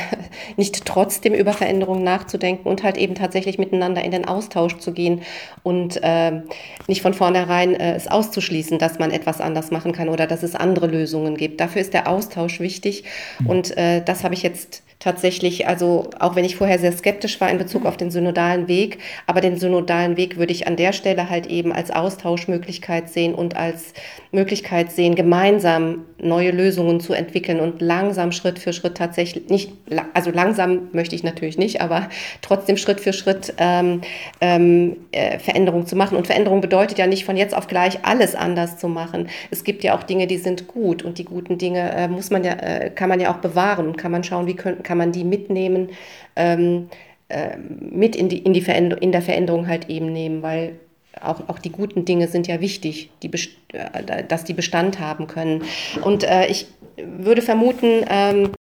[0.56, 5.22] nicht trotzdem über Veränderungen nachzudenken und halt eben tatsächlich miteinander in den Austausch zu gehen
[5.64, 6.44] und äh,
[6.88, 10.56] nicht von vornherein äh, es auszuschließen, dass man etwas anders machen kann oder dass es
[10.56, 11.60] andere Lösungen gibt.
[11.60, 13.04] Dafür ist der Austausch wichtig
[13.40, 13.50] mhm.
[13.50, 17.50] und äh, das habe ich jetzt tatsächlich, also auch wenn ich vorher sehr skeptisch war
[17.50, 21.30] in Bezug auf den synodalen Weg, aber den synodalen Weg würde ich an der Stelle
[21.30, 23.94] halt eben als Austauschmöglichkeit sehen und als
[24.32, 29.72] Möglichkeit sehen, gemeinsam neue Lösungen zu entwickeln und langsam Schritt für Schritt tatsächlich nicht,
[30.14, 32.10] also langsam möchte ich natürlich nicht, aber
[32.42, 34.02] trotzdem Schritt für Schritt ähm,
[34.42, 36.18] ähm, äh, Veränderung zu machen.
[36.18, 39.28] Und Veränderung bedeutet ja nicht von jetzt auf gleich alles anders zu machen.
[39.52, 42.44] Es gibt ja auch Dinge, die sind gut und die guten Dinge äh, muss man
[42.44, 45.12] ja, äh, kann man ja auch bewahren und kann man schauen, wie können, kann man
[45.12, 45.90] die mitnehmen,
[46.36, 46.90] ähm,
[47.30, 50.76] äh, mit in, die, in, die in der Veränderung halt eben nehmen, weil
[51.22, 53.32] auch, auch die guten Dinge sind ja wichtig, die,
[53.74, 55.64] äh, dass die Bestand haben können.
[56.04, 56.68] Und äh, ich
[56.98, 58.52] würde vermuten, ähm,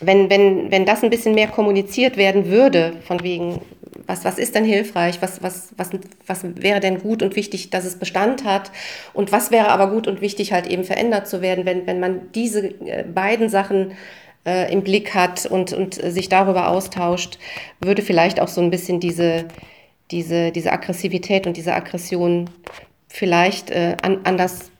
[0.00, 3.60] wenn, wenn, wenn das ein bisschen mehr kommuniziert werden würde, von wegen,
[4.06, 5.90] was, was ist denn hilfreich, was, was, was,
[6.26, 8.70] was wäre denn gut und wichtig, dass es Bestand hat
[9.12, 12.32] und was wäre aber gut und wichtig, halt eben verändert zu werden, wenn, wenn man
[12.32, 13.92] diese äh, beiden Sachen
[14.46, 17.38] äh, im Blick hat und, und sich darüber austauscht,
[17.80, 19.46] würde vielleicht auch so ein bisschen diese,
[20.10, 22.50] diese, diese Aggressivität und diese Aggression
[23.08, 24.70] vielleicht äh, an, anders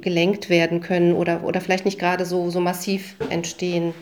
[0.00, 3.94] gelenkt werden können oder, oder vielleicht nicht gerade so, so massiv entstehen.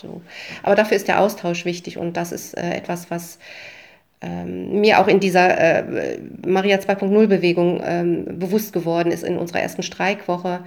[0.00, 0.22] So.
[0.62, 3.38] Aber dafür ist der Austausch wichtig und das ist äh, etwas, was
[4.20, 9.60] ähm, mir auch in dieser äh, Maria 2.0 Bewegung ähm, bewusst geworden ist in unserer
[9.60, 10.60] ersten Streikwoche.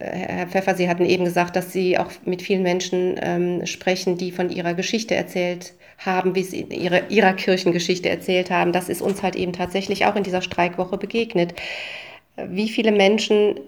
[0.00, 4.30] Herr Pfeffer, Sie hatten eben gesagt, dass Sie auch mit vielen Menschen ähm, sprechen, die
[4.30, 8.72] von ihrer Geschichte erzählt haben, wie sie ihre, ihrer Kirchengeschichte erzählt haben.
[8.72, 11.54] Das ist uns halt eben tatsächlich auch in dieser Streikwoche begegnet.
[12.36, 13.58] Wie viele Menschen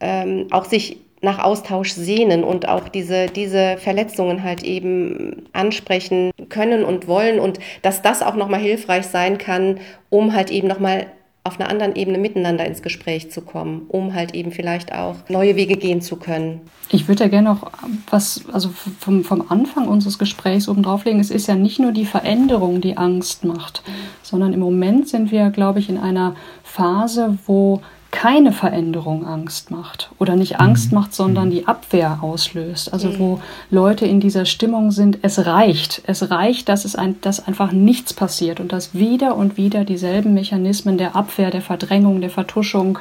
[0.00, 6.84] ähm, auch sich nach Austausch sehnen und auch diese, diese Verletzungen halt eben ansprechen können
[6.84, 9.80] und wollen und dass das auch nochmal hilfreich sein kann,
[10.10, 11.06] um halt eben nochmal
[11.46, 15.56] auf einer anderen Ebene miteinander ins Gespräch zu kommen, um halt eben vielleicht auch neue
[15.56, 16.62] Wege gehen zu können.
[16.88, 17.70] Ich würde ja gerne noch
[18.10, 21.20] was, also vom, vom Anfang unseres Gesprächs oben drauflegen.
[21.20, 23.82] Es ist ja nicht nur die Veränderung, die Angst macht,
[24.22, 27.82] sondern im Moment sind wir, glaube ich, in einer Phase, wo
[28.14, 30.98] keine Veränderung Angst macht oder nicht Angst mhm.
[30.98, 31.50] macht, sondern mhm.
[31.50, 32.92] die Abwehr auslöst.
[32.92, 33.40] Also wo mhm.
[33.70, 38.14] Leute in dieser Stimmung sind, es reicht, es reicht, dass es ein, dass einfach nichts
[38.14, 43.00] passiert und dass wieder und wieder dieselben Mechanismen der Abwehr, der Verdrängung, der Vertuschung,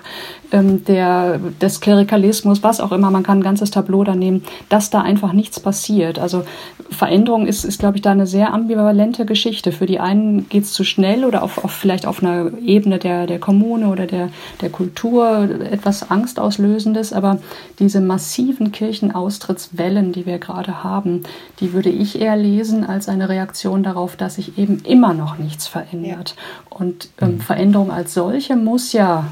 [0.54, 4.90] ähm, der, des Klerikalismus, was auch immer, man kann ein ganzes Tableau da nehmen, dass
[4.90, 6.20] da einfach nichts passiert.
[6.20, 6.44] Also
[6.90, 9.72] Veränderung ist, ist glaube ich, da eine sehr ambivalente Geschichte.
[9.72, 13.26] Für die einen geht es zu schnell oder auf, auf, vielleicht auf einer Ebene der,
[13.26, 14.30] der Kommune oder der,
[14.62, 17.40] der Kultur etwas Angstauslösendes, aber
[17.80, 21.24] diese massiven Kirchenaustrittswellen, die wir gerade haben,
[21.60, 25.68] die würde ich eher lesen als eine Reaktion darauf, dass sich eben immer noch nichts
[25.68, 26.36] verändert.
[26.38, 26.78] Ja.
[26.78, 29.26] Und ähm, Veränderung als solche muss ja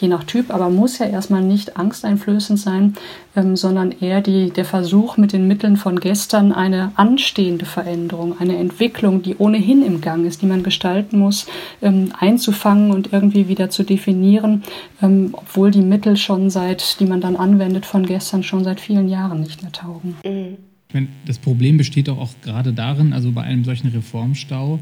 [0.00, 2.94] je nach Typ, aber muss ja erstmal nicht angsteinflößend sein,
[3.36, 8.56] ähm, sondern eher die, der Versuch mit den Mitteln von gestern eine anstehende Veränderung, eine
[8.56, 11.46] Entwicklung, die ohnehin im Gang ist, die man gestalten muss,
[11.80, 14.62] ähm, einzufangen und irgendwie wieder zu definieren,
[15.00, 19.08] ähm, obwohl die Mittel schon seit, die man dann anwendet von gestern, schon seit vielen
[19.08, 20.16] Jahren nicht mehr taugen.
[20.24, 20.56] Mhm.
[20.92, 24.78] Meine, das Problem besteht doch auch gerade darin, also bei einem solchen Reformstau,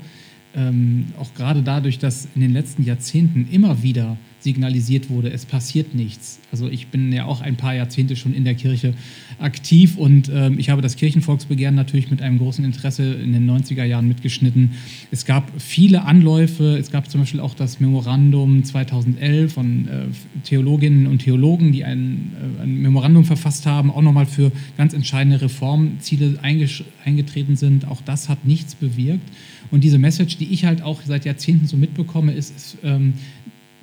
[0.57, 5.95] ähm, auch gerade dadurch, dass in den letzten Jahrzehnten immer wieder signalisiert wurde, es passiert
[5.95, 6.41] nichts.
[6.51, 8.95] Also ich bin ja auch ein paar Jahrzehnte schon in der Kirche
[9.39, 13.85] aktiv und ähm, ich habe das Kirchenvolksbegehren natürlich mit einem großen Interesse in den 90er
[13.85, 14.73] Jahren mitgeschnitten.
[15.11, 19.91] Es gab viele Anläufe, es gab zum Beispiel auch das Memorandum 2011 von äh,
[20.45, 25.41] Theologinnen und Theologen, die ein, äh, ein Memorandum verfasst haben, auch nochmal für ganz entscheidende
[25.41, 27.87] Reformziele eingetreten sind.
[27.87, 29.29] Auch das hat nichts bewirkt.
[29.71, 33.15] Und diese Message, die ich halt auch seit Jahrzehnten so mitbekomme, ist, ist ähm,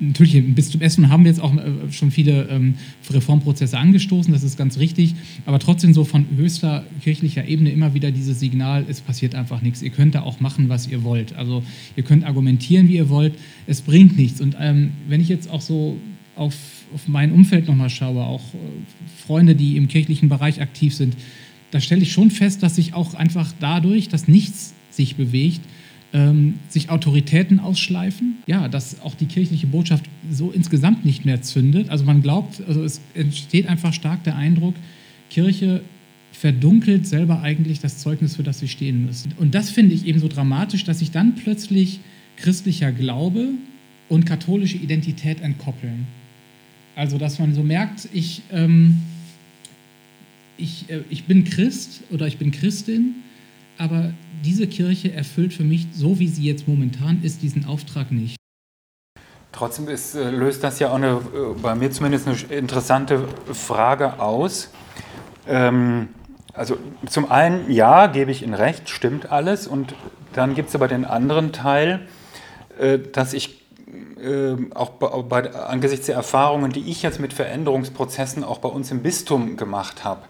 [0.00, 2.74] natürlich, bis zum Essen haben wir jetzt auch äh, schon viele ähm,
[3.10, 5.14] Reformprozesse angestoßen, das ist ganz richtig,
[5.46, 9.82] aber trotzdem so von höchster kirchlicher Ebene immer wieder dieses Signal, es passiert einfach nichts.
[9.82, 11.34] Ihr könnt da auch machen, was ihr wollt.
[11.36, 11.62] Also
[11.96, 13.34] ihr könnt argumentieren, wie ihr wollt,
[13.66, 14.40] es bringt nichts.
[14.40, 15.98] Und ähm, wenn ich jetzt auch so
[16.36, 16.54] auf,
[16.94, 18.58] auf mein Umfeld nochmal schaue, auch äh,
[19.26, 21.16] Freunde, die im kirchlichen Bereich aktiv sind,
[21.70, 25.60] da stelle ich schon fest, dass sich auch einfach dadurch, dass nichts sich bewegt,
[26.12, 28.38] ähm, sich Autoritäten ausschleifen.
[28.46, 31.90] Ja, dass auch die kirchliche Botschaft so insgesamt nicht mehr zündet.
[31.90, 34.74] Also man glaubt, also es entsteht einfach stark der Eindruck,
[35.30, 35.82] Kirche
[36.32, 39.32] verdunkelt selber eigentlich das Zeugnis, für das sie stehen müssen.
[39.38, 42.00] Und das finde ich eben so dramatisch, dass sich dann plötzlich
[42.36, 43.48] christlicher Glaube
[44.08, 46.06] und katholische Identität entkoppeln.
[46.94, 48.98] Also dass man so merkt, ich, ähm,
[50.56, 53.16] ich, äh, ich bin Christ oder ich bin Christin,
[53.76, 54.12] aber
[54.44, 58.36] diese Kirche erfüllt für mich, so wie sie jetzt momentan ist, diesen Auftrag nicht.
[59.52, 64.20] Trotzdem ist, äh, löst das ja auch eine, äh, bei mir zumindest eine interessante Frage
[64.20, 64.70] aus.
[65.48, 66.08] Ähm,
[66.52, 66.76] also
[67.08, 69.66] zum einen, ja, gebe ich Ihnen recht, stimmt alles.
[69.66, 69.94] Und
[70.32, 72.06] dann gibt es aber den anderen Teil,
[72.78, 73.64] äh, dass ich
[74.20, 79.02] äh, auch bei, angesichts der Erfahrungen, die ich jetzt mit Veränderungsprozessen auch bei uns im
[79.02, 80.22] Bistum gemacht habe,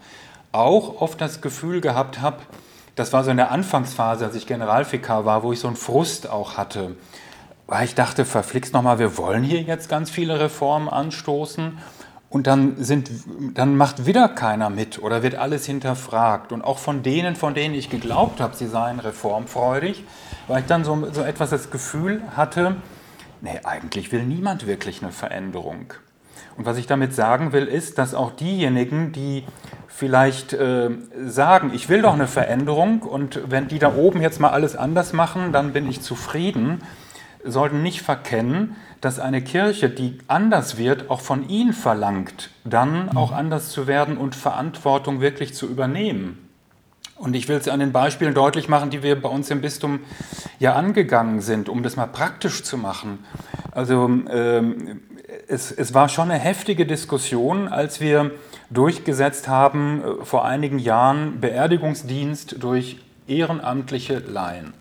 [0.53, 2.39] auch oft das Gefühl gehabt habe,
[2.99, 6.29] das war so in der Anfangsphase, als ich Generalvikar war, wo ich so einen Frust
[6.29, 6.97] auch hatte.
[7.67, 11.79] Weil ich dachte, verflixt nochmal, wir wollen hier jetzt ganz viele Reformen anstoßen.
[12.31, 13.11] Und dann, sind,
[13.55, 16.53] dann macht wieder keiner mit oder wird alles hinterfragt.
[16.53, 20.05] Und auch von denen, von denen ich geglaubt habe, sie seien reformfreudig,
[20.47, 22.77] weil ich dann so, so etwas das Gefühl hatte,
[23.41, 25.95] nee, eigentlich will niemand wirklich eine Veränderung.
[26.57, 29.45] Und was ich damit sagen will, ist, dass auch diejenigen, die
[29.89, 30.91] vielleicht äh,
[31.27, 35.13] sagen, ich will doch eine Veränderung und wenn die da oben jetzt mal alles anders
[35.13, 36.83] machen, dann bin ich zufrieden,
[37.45, 43.33] sollten nicht verkennen, dass eine Kirche, die anders wird, auch von ihnen verlangt, dann auch
[43.33, 46.49] anders zu werden und Verantwortung wirklich zu übernehmen.
[47.17, 50.01] Und ich will es an den Beispielen deutlich machen, die wir bei uns im Bistum
[50.61, 53.25] ja angegangen sind, um das mal praktisch zu machen.
[53.73, 55.01] Also ähm,
[55.47, 58.33] es, es war schon eine heftige Diskussion, als wir
[58.71, 64.75] durchgesetzt haben, äh, vor einigen Jahren Beerdigungsdienst durch ehrenamtliche Laien.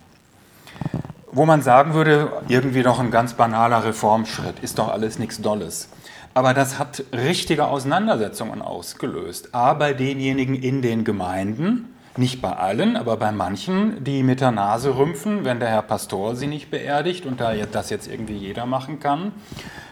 [1.31, 5.89] Wo man sagen würde, irgendwie doch ein ganz banaler Reformschritt, ist doch alles nichts Dolles.
[6.33, 9.53] Aber das hat richtige Auseinandersetzungen ausgelöst.
[9.53, 14.51] A, bei denjenigen in den Gemeinden, nicht bei allen, aber bei manchen, die mit der
[14.51, 18.65] Nase rümpfen, wenn der Herr Pastor sie nicht beerdigt und da das jetzt irgendwie jeder
[18.65, 19.31] machen kann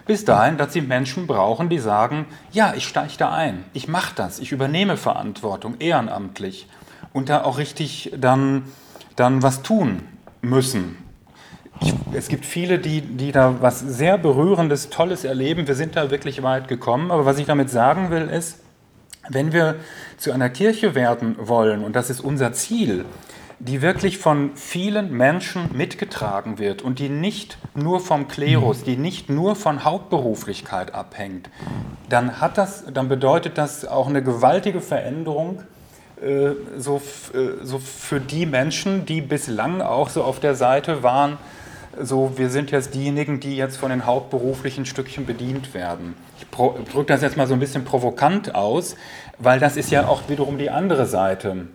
[0.06, 4.14] bis dahin, dass sie Menschen brauchen, die sagen, ja, ich steige da ein, ich mache
[4.16, 6.68] das, ich übernehme Verantwortung ehrenamtlich
[7.14, 8.64] und da auch richtig dann,
[9.16, 10.04] dann was tun
[10.42, 10.98] müssen.
[11.82, 15.68] Ich, es gibt viele, die, die da was sehr Berührendes, Tolles erleben.
[15.68, 17.12] Wir sind da wirklich weit gekommen.
[17.12, 18.62] Aber was ich damit sagen will, ist,
[19.30, 19.76] wenn wir
[20.18, 23.06] zu einer Kirche werden wollen, und das ist unser Ziel,
[23.60, 29.30] die wirklich von vielen Menschen mitgetragen wird und die nicht nur vom Klerus, die nicht
[29.30, 31.50] nur von Hauptberuflichkeit abhängt,
[32.10, 35.64] dann, hat das, dann bedeutet das auch eine gewaltige Veränderung
[36.22, 37.02] äh, so,
[37.34, 41.38] äh, so für die Menschen, die bislang auch so auf der Seite waren,
[42.02, 46.16] so wir sind jetzt diejenigen, die jetzt von den hauptberuflichen Stückchen bedient werden.
[46.40, 48.96] Ich drücke das jetzt mal so ein bisschen provokant aus,
[49.40, 51.68] weil das ist ja auch wiederum die andere Seite.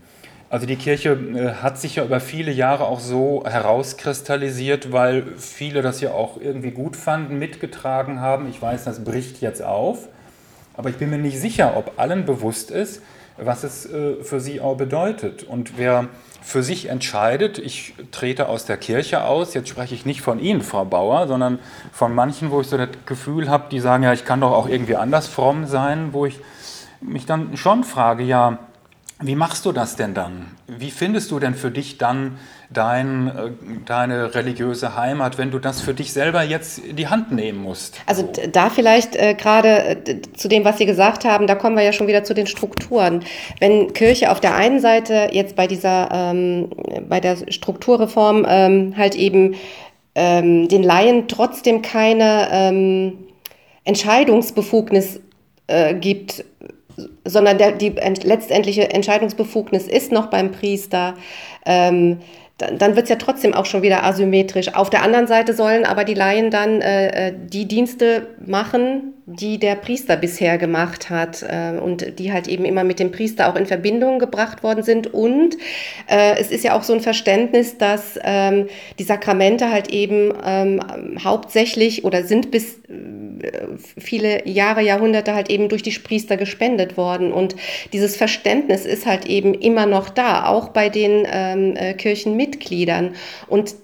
[0.50, 5.80] Also die Kirche äh, hat sich ja über viele Jahre auch so herauskristallisiert, weil viele
[5.80, 8.48] das ja auch irgendwie gut fanden, mitgetragen haben.
[8.50, 10.08] Ich weiß, das bricht jetzt auf,
[10.76, 13.00] aber ich bin mir nicht sicher, ob allen bewusst ist,
[13.36, 15.44] was es äh, für sie auch bedeutet.
[15.44, 16.08] Und wer
[16.42, 20.62] für sich entscheidet, ich trete aus der Kirche aus, jetzt spreche ich nicht von Ihnen,
[20.62, 21.58] Frau Bauer, sondern
[21.92, 24.68] von manchen, wo ich so das Gefühl habe, die sagen, ja, ich kann doch auch
[24.68, 26.40] irgendwie anders fromm sein, wo ich
[27.00, 28.58] mich dann schon frage, ja,
[29.22, 30.46] wie machst du das denn dann?
[30.66, 32.38] Wie findest du denn für dich dann
[32.70, 33.50] dein, äh,
[33.84, 38.00] deine religiöse Heimat, wenn du das für dich selber jetzt in die Hand nehmen musst?
[38.06, 41.82] Also da vielleicht äh, gerade äh, zu dem, was Sie gesagt haben, da kommen wir
[41.82, 43.22] ja schon wieder zu den Strukturen.
[43.58, 46.70] Wenn Kirche auf der einen Seite jetzt bei dieser, ähm,
[47.08, 49.54] bei der Strukturreform ähm, halt eben
[50.14, 53.18] ähm, den Laien trotzdem keine ähm,
[53.84, 55.20] Entscheidungsbefugnis
[55.66, 56.44] äh, gibt,
[57.24, 61.14] sondern der, die letztendliche Entscheidungsbefugnis ist noch beim Priester.
[61.66, 62.18] Ähm,
[62.58, 64.74] dann wird es ja trotzdem auch schon wieder asymmetrisch.
[64.74, 69.58] Auf der anderen Seite sollen aber die Laien dann äh, äh, die Dienste machen, die
[69.58, 73.54] der Priester bisher gemacht hat äh, und die halt eben immer mit dem Priester auch
[73.54, 75.14] in Verbindung gebracht worden sind.
[75.14, 75.56] Und
[76.08, 78.66] äh, es ist ja auch so ein Verständnis, dass ähm,
[78.98, 80.80] die Sakramente halt eben ähm,
[81.22, 83.68] hauptsächlich oder sind bis äh,
[83.98, 87.32] viele Jahre, Jahrhunderte halt eben durch die Priester gespendet worden.
[87.32, 87.54] Und
[87.92, 93.14] dieses Verständnis ist halt eben immer noch da, auch bei den ähm, äh, Kirchenmitgliedern.
[93.46, 93.76] Und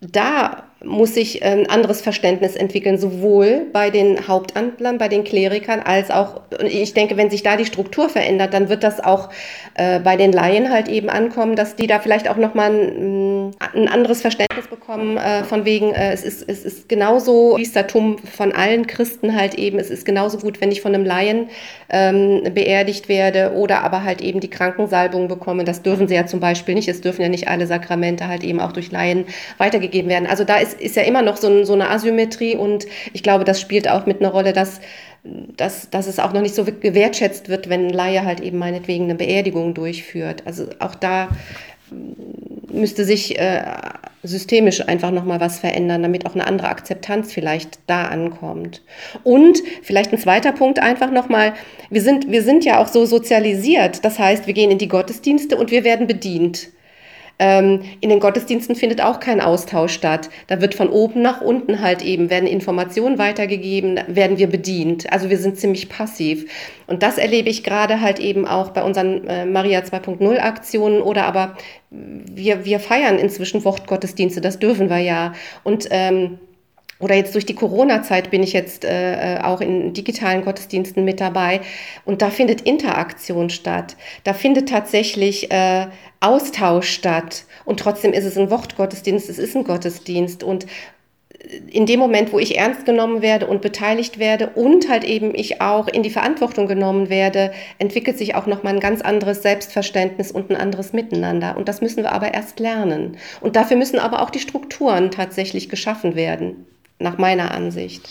[0.00, 6.10] da muss sich ein anderes Verständnis entwickeln, sowohl bei den Hauptamtlern, bei den Klerikern, als
[6.10, 9.30] auch, ich denke, wenn sich da die Struktur verändert, dann wird das auch
[9.74, 13.88] äh, bei den Laien halt eben ankommen, dass die da vielleicht auch nochmal ein, ein
[13.88, 18.86] anderes Verständnis bekommen, äh, von wegen, äh, es, ist, es ist genauso Priestertum von allen
[18.86, 21.48] Christen halt eben, es ist genauso gut, wenn ich von einem Laien
[21.88, 25.64] ähm, beerdigt werde oder aber halt eben die Krankensalbung bekomme.
[25.64, 28.60] Das dürfen sie ja zum Beispiel nicht, es dürfen ja nicht alle Sakramente halt eben
[28.60, 29.24] auch durch Laien
[29.58, 30.26] weitergegeben werden.
[30.26, 33.60] Also da ist ist, ja immer noch so, so eine Asymmetrie und ich glaube, das
[33.60, 34.80] spielt auch mit einer Rolle, dass,
[35.22, 39.04] dass, dass es auch noch nicht so gewertschätzt wird, wenn ein Laie halt eben meinetwegen
[39.04, 40.42] eine Beerdigung durchführt.
[40.46, 41.28] Also auch da
[42.72, 43.62] müsste sich äh,
[44.22, 48.82] systemisch einfach nochmal was verändern, damit auch eine andere Akzeptanz vielleicht da ankommt.
[49.22, 51.54] Und vielleicht ein zweiter Punkt einfach nochmal,
[51.90, 55.56] wir sind, wir sind ja auch so sozialisiert, das heißt, wir gehen in die Gottesdienste
[55.56, 56.68] und wir werden bedient.
[57.38, 60.30] Ähm, in den Gottesdiensten findet auch kein Austausch statt.
[60.46, 65.12] Da wird von oben nach unten halt eben, werden Informationen weitergegeben, werden wir bedient.
[65.12, 66.46] Also wir sind ziemlich passiv.
[66.86, 71.24] Und das erlebe ich gerade halt eben auch bei unseren äh, Maria 2.0 Aktionen oder
[71.24, 71.56] aber
[71.90, 75.32] wir, wir feiern inzwischen Wortgottesdienste, das dürfen wir ja.
[75.62, 76.38] Und ähm,
[76.98, 81.20] oder jetzt durch die Corona-Zeit bin ich jetzt äh, äh, auch in digitalen Gottesdiensten mit
[81.20, 81.60] dabei
[82.04, 83.96] und da findet Interaktion statt.
[84.22, 85.86] Da findet tatsächlich äh,
[86.20, 90.66] Austausch statt und trotzdem ist es ein Wortgottesdienst, es ist ein Gottesdienst und
[91.70, 95.60] in dem Moment, wo ich ernst genommen werde und beteiligt werde und halt eben ich
[95.60, 100.50] auch in die Verantwortung genommen werde, entwickelt sich auch nochmal ein ganz anderes Selbstverständnis und
[100.50, 101.56] ein anderes Miteinander.
[101.58, 103.18] Und das müssen wir aber erst lernen.
[103.42, 106.66] Und dafür müssen aber auch die Strukturen tatsächlich geschaffen werden
[107.04, 108.08] nach meiner Ansicht.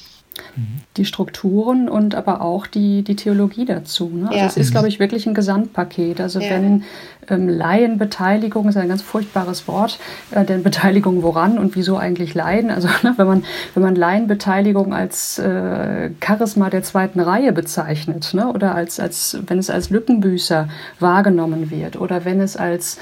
[0.97, 4.09] Die Strukturen und aber auch die, die Theologie dazu.
[4.09, 4.27] Ne?
[4.27, 4.45] Also ja.
[4.47, 6.19] es ist, glaube ich, wirklich ein Gesamtpaket.
[6.19, 6.49] Also ja.
[6.49, 6.83] wenn
[7.29, 9.99] ähm, Laienbeteiligung ist ein ganz furchtbares Wort,
[10.31, 12.71] äh, denn Beteiligung woran und wieso eigentlich Laien?
[12.71, 13.43] Also ne, wenn man
[13.75, 18.47] wenn man Laienbeteiligung als äh, Charisma der zweiten Reihe bezeichnet, ne?
[18.47, 20.67] oder als als wenn es als Lückenbüßer
[20.99, 22.97] wahrgenommen wird oder wenn es als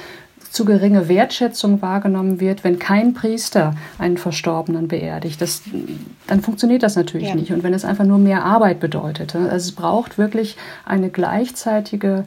[0.51, 5.39] zu geringe Wertschätzung wahrgenommen wird, wenn kein Priester einen Verstorbenen beerdigt.
[5.39, 5.61] Das,
[6.27, 7.35] dann funktioniert das natürlich ja.
[7.35, 7.51] nicht.
[7.51, 9.33] Und wenn es einfach nur mehr Arbeit bedeutet.
[9.33, 12.25] Also es braucht wirklich eine gleichzeitige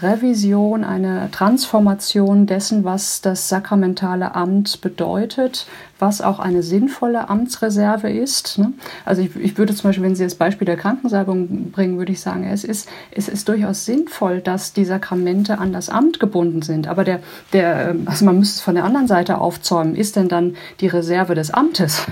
[0.00, 5.66] Revision, eine Transformation dessen, was das sakramentale Amt bedeutet,
[5.98, 8.58] was auch eine sinnvolle Amtsreserve ist.
[8.58, 8.72] Ne?
[9.04, 12.20] Also ich, ich, würde zum Beispiel, wenn Sie das Beispiel der Krankensalbung bringen, würde ich
[12.20, 16.88] sagen, es ist, es ist durchaus sinnvoll, dass die Sakramente an das Amt gebunden sind.
[16.88, 17.20] Aber der,
[17.52, 20.88] der, ähm, also man müsste es von der anderen Seite aufzäumen, ist denn dann die
[20.88, 22.06] Reserve des Amtes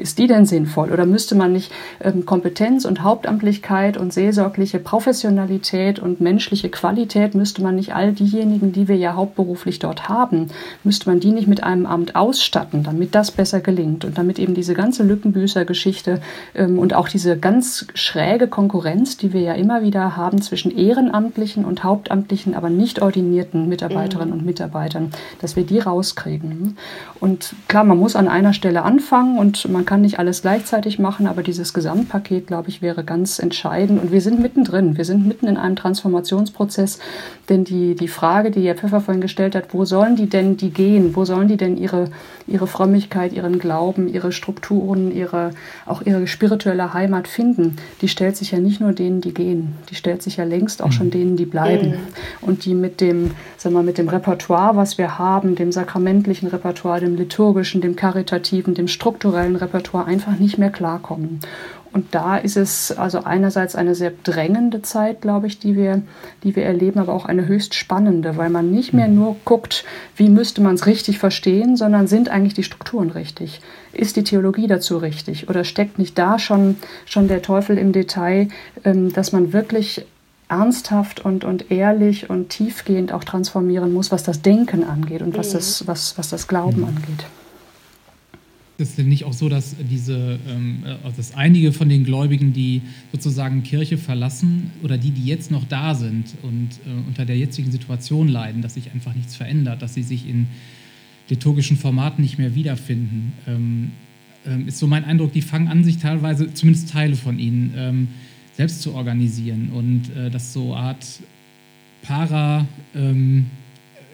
[0.00, 0.90] ist die denn sinnvoll?
[0.90, 1.70] Oder müsste man nicht
[2.02, 8.72] ähm, Kompetenz und Hauptamtlichkeit und seelsorgliche Professionalität und menschliche Qualität, müsste man nicht all diejenigen,
[8.72, 10.48] die wir ja hauptberuflich dort haben,
[10.84, 14.54] müsste man die nicht mit einem Amt ausstatten, damit das besser gelingt und damit eben
[14.54, 16.20] diese ganze Lückenbüßer-Geschichte
[16.54, 21.64] ähm, und auch diese ganz schräge Konkurrenz, die wir ja immer wieder haben zwischen ehrenamtlichen
[21.64, 24.40] und hauptamtlichen, aber nicht ordinierten Mitarbeiterinnen mhm.
[24.40, 26.76] und Mitarbeitern, dass wir die rauskriegen.
[27.20, 31.26] Und klar, man muss an einer Stelle anfangen und man kann nicht alles gleichzeitig machen,
[31.26, 34.00] aber dieses Gesamtpaket, glaube ich, wäre ganz entscheidend.
[34.00, 34.96] Und wir sind mittendrin.
[34.96, 37.00] Wir sind mitten in einem Transformationsprozess.
[37.48, 40.70] Denn die, die Frage, die Herr Pfeffer vorhin gestellt hat, wo sollen die denn die
[40.70, 41.16] gehen?
[41.16, 42.12] Wo sollen die denn ihre,
[42.50, 45.50] ihre Frömmigkeit, ihren Glauben, ihre Strukturen, ihre,
[45.86, 47.76] auch ihre spirituelle Heimat finden?
[48.02, 49.74] Die stellt sich ja nicht nur denen, die gehen.
[49.88, 51.12] Die stellt sich ja längst auch schon mhm.
[51.12, 51.88] denen, die bleiben.
[51.88, 51.96] Mhm.
[52.42, 57.00] Und die mit dem, sagen wir, mit dem Repertoire, was wir haben, dem sakramentlichen Repertoire,
[57.00, 61.40] dem liturgischen, dem karitativen, dem strukturellen Repertoire, Repertoire einfach nicht mehr klarkommen.
[61.92, 66.02] Und da ist es also einerseits eine sehr drängende Zeit, glaube ich, die wir,
[66.44, 69.84] die wir erleben, aber auch eine höchst spannende, weil man nicht mehr nur guckt,
[70.16, 73.60] wie müsste man es richtig verstehen, sondern sind eigentlich die Strukturen richtig?
[73.92, 75.48] Ist die Theologie dazu richtig?
[75.48, 76.76] Oder steckt nicht da schon,
[77.06, 78.48] schon der Teufel im Detail,
[78.84, 80.06] ähm, dass man wirklich
[80.48, 85.50] ernsthaft und, und ehrlich und tiefgehend auch transformieren muss, was das Denken angeht und was,
[85.50, 85.58] mhm.
[85.58, 87.24] das, was, was das Glauben angeht?
[88.80, 92.52] Ist es denn nicht auch so, dass diese, ähm, äh, dass einige von den Gläubigen,
[92.52, 97.36] die sozusagen Kirche verlassen oder die, die jetzt noch da sind und äh, unter der
[97.36, 100.46] jetzigen Situation leiden, dass sich einfach nichts verändert, dass sie sich in
[101.28, 103.90] liturgischen Formaten nicht mehr wiederfinden, ähm,
[104.46, 108.08] ähm, ist so mein Eindruck, die fangen an, sich teilweise, zumindest Teile von ihnen, ähm,
[108.54, 111.06] selbst zu organisieren und äh, dass so Art
[112.02, 113.46] Para ähm,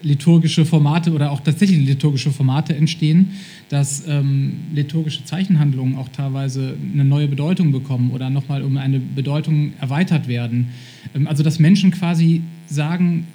[0.03, 3.33] liturgische Formate oder auch tatsächlich liturgische Formate entstehen,
[3.69, 9.73] dass ähm, liturgische Zeichenhandlungen auch teilweise eine neue Bedeutung bekommen oder nochmal um eine Bedeutung
[9.81, 10.69] erweitert werden.
[11.15, 13.27] Ähm, also dass Menschen quasi sagen,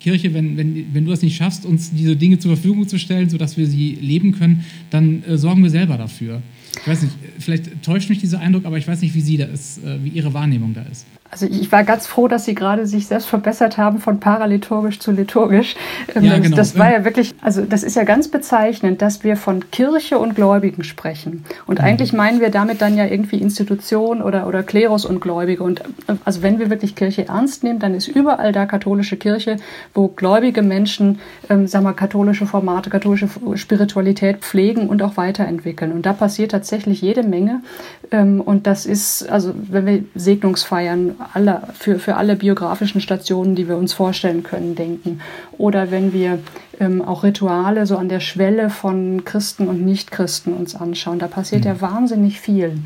[0.00, 3.28] Kirche, wenn, wenn, wenn du das nicht schaffst, uns diese Dinge zur Verfügung zu stellen,
[3.28, 6.42] sodass wir sie leben können, dann äh, sorgen wir selber dafür.
[6.80, 9.44] Ich weiß nicht, vielleicht täuscht mich dieser Eindruck, aber ich weiß nicht, wie sie da
[9.44, 11.06] ist, äh, wie ihre Wahrnehmung da ist.
[11.30, 15.12] Also ich war ganz froh, dass Sie gerade sich selbst verbessert haben von paraliturgisch zu
[15.12, 15.76] liturgisch.
[16.14, 16.56] Ähm, ja, genau.
[16.56, 20.34] Das war ja wirklich, also das ist ja ganz bezeichnend, dass wir von Kirche und
[20.34, 21.44] Gläubigen sprechen.
[21.66, 21.84] Und mhm.
[21.84, 25.62] eigentlich meinen wir damit dann ja irgendwie Institution oder, oder Klerus und Gläubige.
[25.62, 25.82] Und
[26.24, 29.56] also wenn wir wirklich Kirche ernst nehmen, dann ist überall da katholische Kirche,
[29.94, 35.92] wo gläubige Menschen, ähm, sagen wir, katholische Formate, katholische Spiritualität pflegen und auch weiterentwickeln.
[35.92, 37.62] Und da passiert tatsächlich jede Menge.
[38.10, 43.68] Ähm, und das ist, also wenn wir Segnungsfeiern alle, für, für alle biografischen Stationen, die
[43.68, 45.20] wir uns vorstellen können, denken.
[45.58, 46.38] Oder wenn wir
[46.78, 51.64] ähm, auch Rituale so an der Schwelle von Christen und Nichtchristen uns anschauen, da passiert
[51.64, 51.70] mhm.
[51.70, 52.78] ja wahnsinnig viel.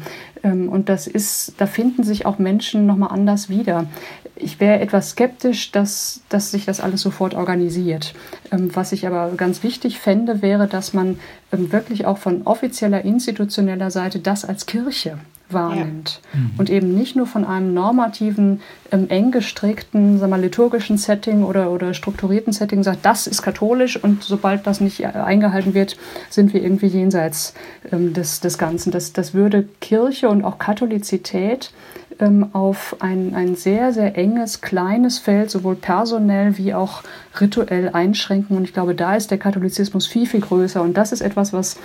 [0.43, 3.87] Ähm, und das ist, da finden sich auch Menschen nochmal anders wieder.
[4.37, 8.14] Ich wäre etwas skeptisch, dass, dass sich das alles sofort organisiert.
[8.53, 11.18] Ähm, was ich aber ganz wichtig fände, wäre, dass man
[11.53, 15.18] ähm, wirklich auch von offizieller, institutioneller Seite das als Kirche
[15.55, 16.21] wahrnimmt.
[16.33, 16.41] Ja.
[16.41, 16.51] Mhm.
[16.59, 21.71] Und eben nicht nur von einem normativen, ähm, eng gestrickten, sagen wir, liturgischen Setting oder,
[21.71, 25.97] oder strukturierten Setting sagt, das ist katholisch und sobald das nicht eingehalten wird,
[26.31, 27.55] sind wir irgendwie jenseits
[27.93, 28.91] ähm, des, des Ganzen.
[28.91, 31.73] Das, das würde Kirche und auch Katholizität
[32.21, 37.03] ähm, auf ein, ein sehr, sehr enges, kleines Feld, sowohl personell wie auch
[37.41, 38.57] rituell einschränken.
[38.57, 40.83] Und ich glaube, da ist der Katholizismus viel, viel größer.
[40.83, 41.77] Und das ist etwas, was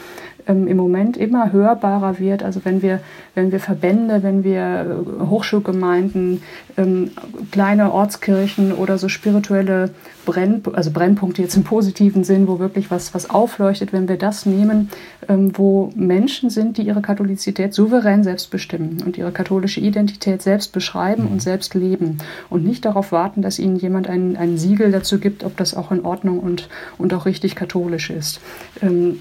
[0.47, 2.43] ähm, im Moment immer hörbarer wird.
[2.43, 2.99] Also wenn wir,
[3.35, 6.41] wenn wir Verbände, wenn wir äh, Hochschulgemeinden,
[6.77, 7.11] ähm,
[7.51, 9.91] kleine Ortskirchen oder so spirituelle
[10.25, 14.45] Brenn, also Brennpunkte jetzt im positiven Sinn, wo wirklich was, was aufleuchtet, wenn wir das
[14.45, 14.89] nehmen,
[15.27, 20.71] ähm, wo Menschen sind, die ihre Katholizität souverän selbst bestimmen und ihre katholische Identität selbst
[20.71, 22.19] beschreiben und selbst leben
[22.49, 25.91] und nicht darauf warten, dass ihnen jemand ein, ein Siegel dazu gibt, ob das auch
[25.91, 28.39] in Ordnung und, und auch richtig katholisch ist.
[28.81, 29.19] Ähm,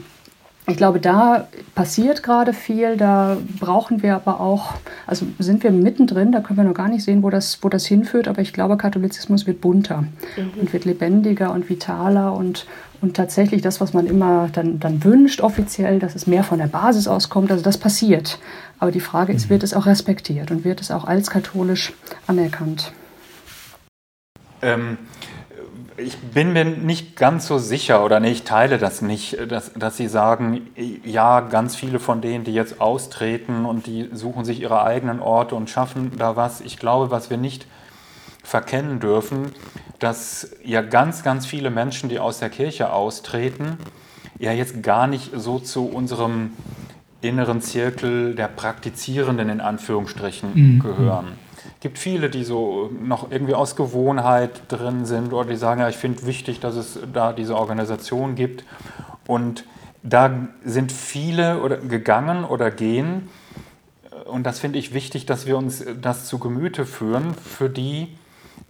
[0.69, 4.75] ich glaube, da passiert gerade viel, da brauchen wir aber auch,
[5.07, 7.87] also sind wir mittendrin, da können wir noch gar nicht sehen, wo das, wo das
[7.87, 10.03] hinführt, aber ich glaube, Katholizismus wird bunter
[10.37, 10.61] mhm.
[10.61, 12.67] und wird lebendiger und vitaler und,
[13.01, 16.67] und tatsächlich das, was man immer dann, dann wünscht offiziell, dass es mehr von der
[16.67, 18.39] Basis auskommt, also das passiert.
[18.79, 19.51] Aber die Frage ist, mhm.
[19.51, 21.95] wird es auch respektiert und wird es auch als katholisch
[22.27, 22.93] anerkannt?
[24.61, 24.99] Ähm,
[25.99, 29.97] ich bin mir nicht ganz so sicher oder nee, ich teile das nicht, dass, dass
[29.97, 30.69] Sie sagen,
[31.05, 35.55] ja, ganz viele von denen, die jetzt austreten und die suchen sich ihre eigenen Orte
[35.55, 36.61] und schaffen da was.
[36.61, 37.67] Ich glaube, was wir nicht
[38.43, 39.53] verkennen dürfen,
[39.99, 43.79] dass ja ganz, ganz viele Menschen, die aus der Kirche austreten,
[44.39, 46.53] ja jetzt gar nicht so zu unserem
[47.21, 50.79] inneren Zirkel der Praktizierenden in Anführungsstrichen mhm.
[50.79, 51.48] gehören
[51.81, 55.97] gibt viele, die so noch irgendwie aus Gewohnheit drin sind oder die sagen, ja, ich
[55.97, 58.65] finde wichtig, dass es da diese Organisation gibt.
[59.27, 59.65] Und
[60.03, 63.29] da sind viele oder gegangen oder gehen.
[64.25, 68.09] Und das finde ich wichtig, dass wir uns das zu Gemüte führen, für die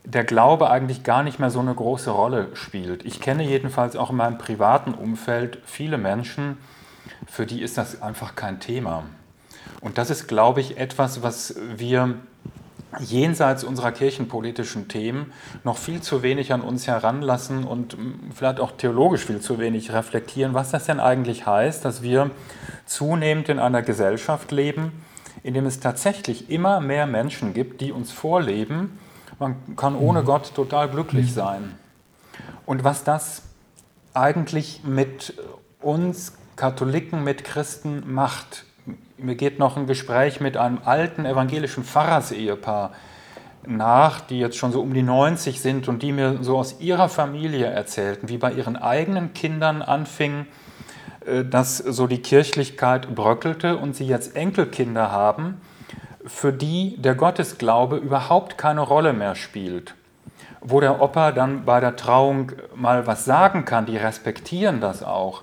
[0.04, 3.04] der Glaube eigentlich gar nicht mehr so eine große Rolle spielt.
[3.04, 6.56] Ich kenne jedenfalls auch in meinem privaten Umfeld viele Menschen,
[7.26, 9.04] für die ist das einfach kein Thema.
[9.80, 12.14] Und das ist, glaube ich, etwas, was wir
[12.98, 15.32] jenseits unserer kirchenpolitischen Themen
[15.64, 17.96] noch viel zu wenig an uns heranlassen und
[18.34, 22.30] vielleicht auch theologisch viel zu wenig reflektieren, was das denn eigentlich heißt, dass wir
[22.86, 24.92] zunehmend in einer Gesellschaft leben,
[25.42, 28.98] in dem es tatsächlich immer mehr Menschen gibt, die uns vorleben,
[29.38, 30.26] man kann ohne mhm.
[30.26, 31.34] Gott total glücklich mhm.
[31.34, 31.74] sein.
[32.66, 33.42] Und was das
[34.14, 35.34] eigentlich mit
[35.80, 38.64] uns Katholiken, mit Christen macht,
[39.16, 42.92] mir geht noch ein Gespräch mit einem alten evangelischen Pfarrersehepaar
[43.66, 47.08] nach, die jetzt schon so um die 90 sind und die mir so aus ihrer
[47.08, 50.46] Familie erzählten, wie bei ihren eigenen Kindern anfing,
[51.26, 55.60] äh, dass so die Kirchlichkeit bröckelte und sie jetzt Enkelkinder haben,
[56.24, 59.94] für die der Gottesglaube überhaupt keine Rolle mehr spielt.
[60.60, 65.42] Wo der Opa dann bei der Trauung mal was sagen kann, die respektieren das auch.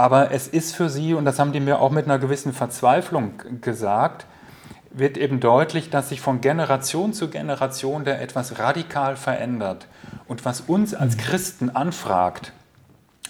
[0.00, 3.32] Aber es ist für sie, und das haben die mir auch mit einer gewissen Verzweiflung
[3.60, 4.24] gesagt,
[4.90, 9.88] wird eben deutlich, dass sich von Generation zu Generation der etwas radikal verändert.
[10.26, 12.54] Und was uns als Christen anfragt,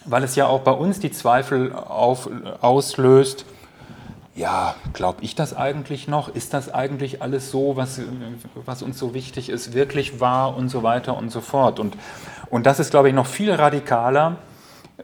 [0.05, 3.47] weil es ja auch bei uns die Zweifel auf, auslöst,
[4.37, 6.29] ja, glaube ich das eigentlich noch?
[6.29, 8.01] Ist das eigentlich alles so, was,
[8.65, 11.81] was uns so wichtig ist, wirklich wahr und so weiter und so fort?
[11.81, 11.97] Und,
[12.49, 14.37] und das ist, glaube ich, noch viel radikaler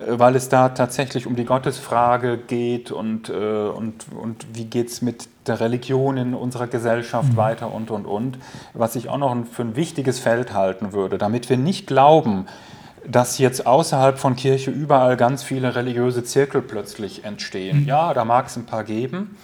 [0.06, 5.02] weil es da tatsächlich um die Gottesfrage geht und, äh, und, und wie geht es
[5.02, 7.36] mit der Religion in unserer Gesellschaft mhm.
[7.36, 8.38] weiter und, und, und.
[8.74, 12.46] Was ich auch noch für ein wichtiges Feld halten würde, damit wir nicht glauben,
[13.06, 17.82] dass jetzt außerhalb von Kirche überall ganz viele religiöse Zirkel plötzlich entstehen.
[17.82, 17.86] Mhm.
[17.86, 19.36] Ja, da mag es ein paar geben,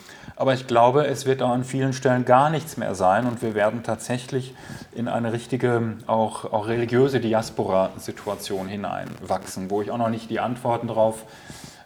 [0.43, 3.55] aber ich glaube, es wird auch an vielen Stellen gar nichts mehr sein und wir
[3.55, 4.57] werden tatsächlich
[4.93, 10.89] in eine richtige, auch, auch religiöse Diaspora-Situation hineinwachsen, wo ich auch noch nicht die Antworten
[10.89, 11.27] drauf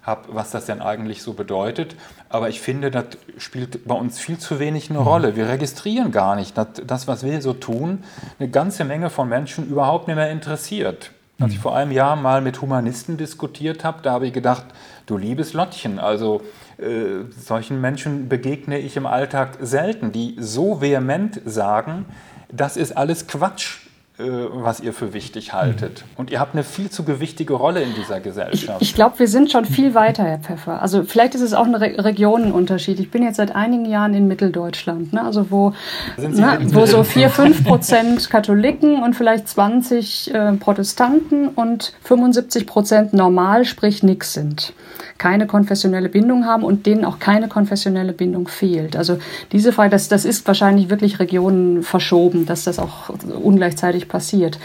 [0.01, 1.97] habe, was das denn eigentlich so bedeutet.
[2.31, 3.05] Aber ich finde, das
[3.37, 5.07] spielt bei uns viel zu wenig eine mhm.
[5.07, 5.37] Rolle.
[5.37, 8.05] Wir registrieren gar nicht, dass das, was wir so tun,
[8.39, 11.11] eine ganze Menge von Menschen überhaupt nicht mehr interessiert.
[11.39, 11.63] Als ich mhm.
[11.63, 14.65] vor einem Jahr mal mit Humanisten diskutiert habe, da habe ich gedacht,
[15.05, 16.41] du liebes Lottchen, also
[16.79, 22.05] äh, solchen Menschen begegne ich im Alltag selten, die so vehement sagen,
[22.53, 23.86] das ist alles Quatsch.
[24.19, 26.01] Äh, was ihr für wichtig haltet.
[26.01, 26.17] Mhm.
[26.17, 28.81] Und ihr habt eine viel zu gewichtige Rolle in dieser Gesellschaft.
[28.81, 30.81] Ich, ich glaube, wir sind schon viel weiter, Herr Pfeffer.
[30.81, 32.99] Also vielleicht ist es auch ein Re Regionenunterschied.
[32.99, 35.23] Ich bin jetzt seit einigen Jahren in Mitteldeutschland, ne?
[35.23, 35.75] also wo,
[36.17, 43.13] ne, wo so 4, 5 Prozent Katholiken und vielleicht 20 äh, Protestanten und 75 Prozent
[43.13, 44.73] normal, sprich nix sind
[45.19, 48.97] keine konfessionelle Bindung haben und denen auch keine konfessionelle Bindung fehlt.
[48.97, 49.19] Also
[49.53, 53.11] diese Frage, das, das ist wahrscheinlich wirklich Regionen verschoben, dass das auch
[53.43, 54.59] ungleichzeitig passiert.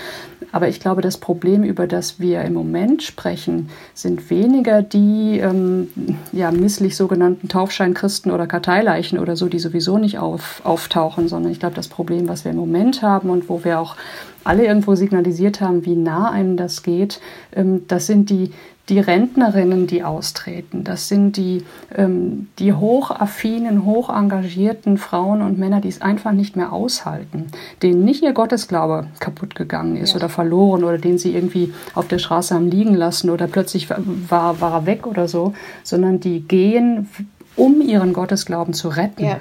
[0.52, 5.88] Aber ich glaube, das Problem, über das wir im Moment sprechen, sind weniger die ähm,
[6.34, 11.60] ja, misslich sogenannten Taufscheinchristen oder Karteileichen oder so, die sowieso nicht auf, auftauchen, sondern ich
[11.60, 13.96] glaube, das Problem, was wir im Moment haben und wo wir auch
[14.44, 17.22] alle irgendwo signalisiert haben, wie nah einem das geht,
[17.56, 18.52] ähm, das sind die,
[18.90, 20.84] die Rentnerinnen, die austreten.
[20.84, 21.64] Das sind die,
[21.96, 27.48] ähm, die hochaffinen, hoch engagierten Frauen und Männer, die es einfach nicht mehr aushalten,
[27.84, 30.18] denen nicht ihr Gottesglaube kaputt gegangen ist ja.
[30.18, 34.60] oder verloren oder den sie irgendwie auf der Straße haben liegen lassen oder plötzlich war,
[34.60, 35.54] war er weg oder so,
[35.84, 37.10] sondern die gehen,
[37.56, 39.24] um ihren Gottesglauben zu retten.
[39.24, 39.40] Ja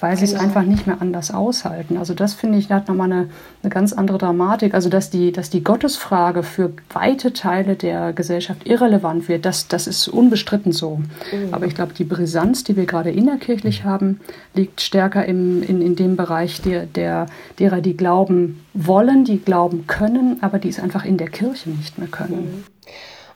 [0.00, 1.96] weil sie es einfach nicht mehr anders aushalten.
[1.96, 3.28] Also das finde ich, hat nochmal eine,
[3.62, 4.74] eine ganz andere Dramatik.
[4.74, 9.86] Also dass die, dass die Gottesfrage für weite Teile der Gesellschaft irrelevant wird, das, das
[9.86, 10.96] ist unbestritten so.
[10.96, 11.52] Mhm.
[11.52, 14.20] Aber ich glaube, die Brisanz, die wir gerade innerkirchlich haben,
[14.54, 17.26] liegt stärker im, in, in dem Bereich der, der,
[17.58, 21.98] derer, die glauben wollen, die glauben können, aber die es einfach in der Kirche nicht
[21.98, 22.64] mehr können.
[22.64, 22.64] Mhm.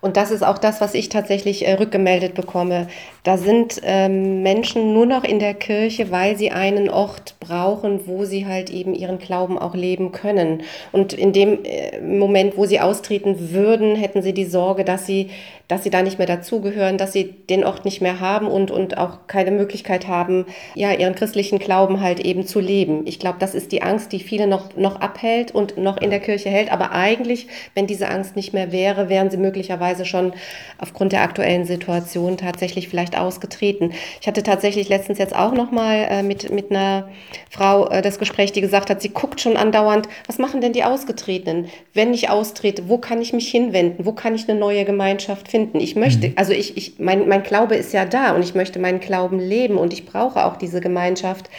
[0.01, 2.88] Und das ist auch das, was ich tatsächlich äh, rückgemeldet bekomme.
[3.22, 8.24] Da sind ähm, Menschen nur noch in der Kirche, weil sie einen Ort brauchen, wo
[8.24, 10.62] sie halt eben ihren Glauben auch leben können.
[10.92, 15.30] Und in dem äh, Moment, wo sie austreten würden, hätten sie die Sorge, dass sie
[15.70, 18.98] dass sie da nicht mehr dazugehören, dass sie den Ort nicht mehr haben und, und
[18.98, 23.06] auch keine Möglichkeit haben, ja, ihren christlichen Glauben halt eben zu leben.
[23.06, 26.18] Ich glaube, das ist die Angst, die viele noch, noch abhält und noch in der
[26.18, 26.72] Kirche hält.
[26.72, 30.32] Aber eigentlich, wenn diese Angst nicht mehr wäre, wären sie möglicherweise schon
[30.78, 33.92] aufgrund der aktuellen Situation tatsächlich vielleicht ausgetreten.
[34.20, 37.08] Ich hatte tatsächlich letztens jetzt auch noch mal äh, mit, mit einer
[37.48, 40.82] Frau äh, das Gespräch, die gesagt hat, sie guckt schon andauernd, was machen denn die
[40.82, 41.68] Ausgetretenen?
[41.94, 44.04] Wenn ich austrete, wo kann ich mich hinwenden?
[44.04, 45.59] Wo kann ich eine neue Gemeinschaft finden?
[45.61, 45.80] Finden.
[45.80, 46.34] Ich möchte, mhm.
[46.36, 49.76] also ich, ich, mein, mein Glaube ist ja da und ich möchte meinen Glauben leben
[49.76, 51.50] und ich brauche auch diese Gemeinschaft,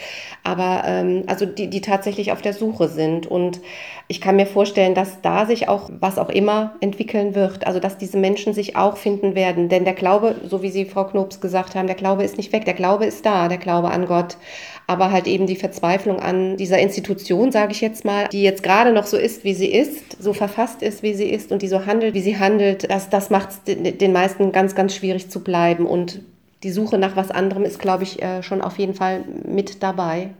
[0.42, 3.26] aber ähm, also die, die tatsächlich auf der Suche sind.
[3.26, 3.60] Und
[4.08, 7.66] ich kann mir vorstellen, dass da sich auch was auch immer entwickeln wird.
[7.66, 9.68] Also dass diese Menschen sich auch finden werden.
[9.68, 12.64] Denn der Glaube, so wie Sie, Frau Knobs, gesagt haben, der Glaube ist nicht weg,
[12.64, 14.36] der Glaube ist da, der Glaube an Gott
[14.92, 18.92] aber halt eben die Verzweiflung an dieser Institution, sage ich jetzt mal, die jetzt gerade
[18.92, 21.86] noch so ist, wie sie ist, so verfasst ist, wie sie ist und die so
[21.86, 25.86] handelt, wie sie handelt, das, das macht es den meisten ganz, ganz schwierig zu bleiben.
[25.86, 26.20] Und
[26.62, 30.30] die Suche nach was anderem ist, glaube ich, äh, schon auf jeden Fall mit dabei.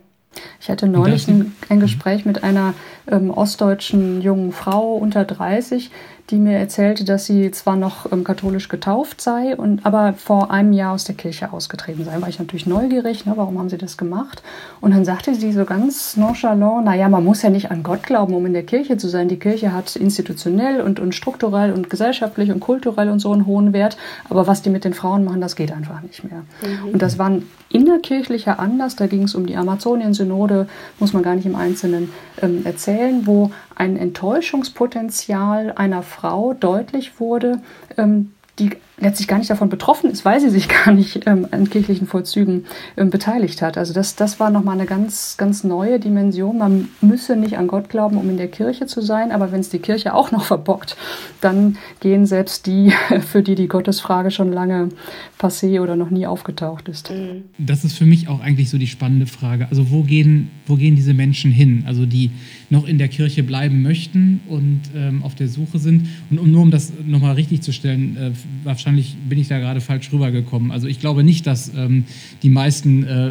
[0.61, 2.75] Ich hatte neulich ein, ein Gespräch mit einer
[3.11, 5.91] ähm, ostdeutschen jungen Frau unter 30,
[6.33, 10.73] die mir erzählte, dass sie zwar noch ähm, katholisch getauft sei, und, aber vor einem
[10.73, 12.21] Jahr aus der Kirche ausgetreten sei.
[12.21, 14.43] War ich natürlich neugierig, ne, warum haben sie das gemacht?
[14.81, 18.35] Und dann sagte sie so ganz nonchalant, naja, man muss ja nicht an Gott glauben,
[18.35, 19.29] um in der Kirche zu sein.
[19.29, 23.73] Die Kirche hat institutionell und, und strukturell und gesellschaftlich und kulturell und so einen hohen
[23.73, 23.97] Wert,
[24.29, 26.43] aber was die mit den Frauen machen, das geht einfach nicht mehr.
[26.63, 26.95] Mhm.
[26.95, 30.69] Und das war ein innerkirchlicher Anlass, da ging es um die Amazonien-Synode,
[30.99, 37.61] muss man gar nicht im Einzelnen ähm, erzählen, wo ein Enttäuschungspotenzial einer Frau deutlich wurde,
[37.97, 38.71] ähm, die
[39.03, 42.65] letztlich gar nicht davon betroffen ist, weil sie sich gar nicht ähm, an kirchlichen Vollzügen
[42.97, 43.77] ähm, beteiligt hat.
[43.77, 46.59] Also das, das war nochmal eine ganz, ganz neue Dimension.
[46.59, 49.69] Man müsse nicht an Gott glauben, um in der Kirche zu sein, aber wenn es
[49.69, 50.97] die Kirche auch noch verbockt,
[51.41, 54.91] dann gehen selbst die, für die die Gottesfrage schon lange
[55.39, 57.11] passé oder noch nie aufgetaucht ist.
[57.11, 57.45] Mhm.
[57.59, 59.67] Das ist für mich auch eigentlich so die spannende Frage.
[59.69, 61.85] Also wo gehen, wo gehen diese Menschen hin?
[61.87, 62.31] Also die
[62.73, 66.09] noch in der Kirche bleiben möchten und ähm, auf der Suche sind.
[66.31, 68.31] Und um, nur um das nochmal richtig zu stellen, äh,
[68.65, 70.73] wahrscheinlich bin ich da gerade falsch rübergekommen.
[70.73, 72.05] Also ich glaube nicht, dass ähm,
[72.43, 73.31] die meisten, äh,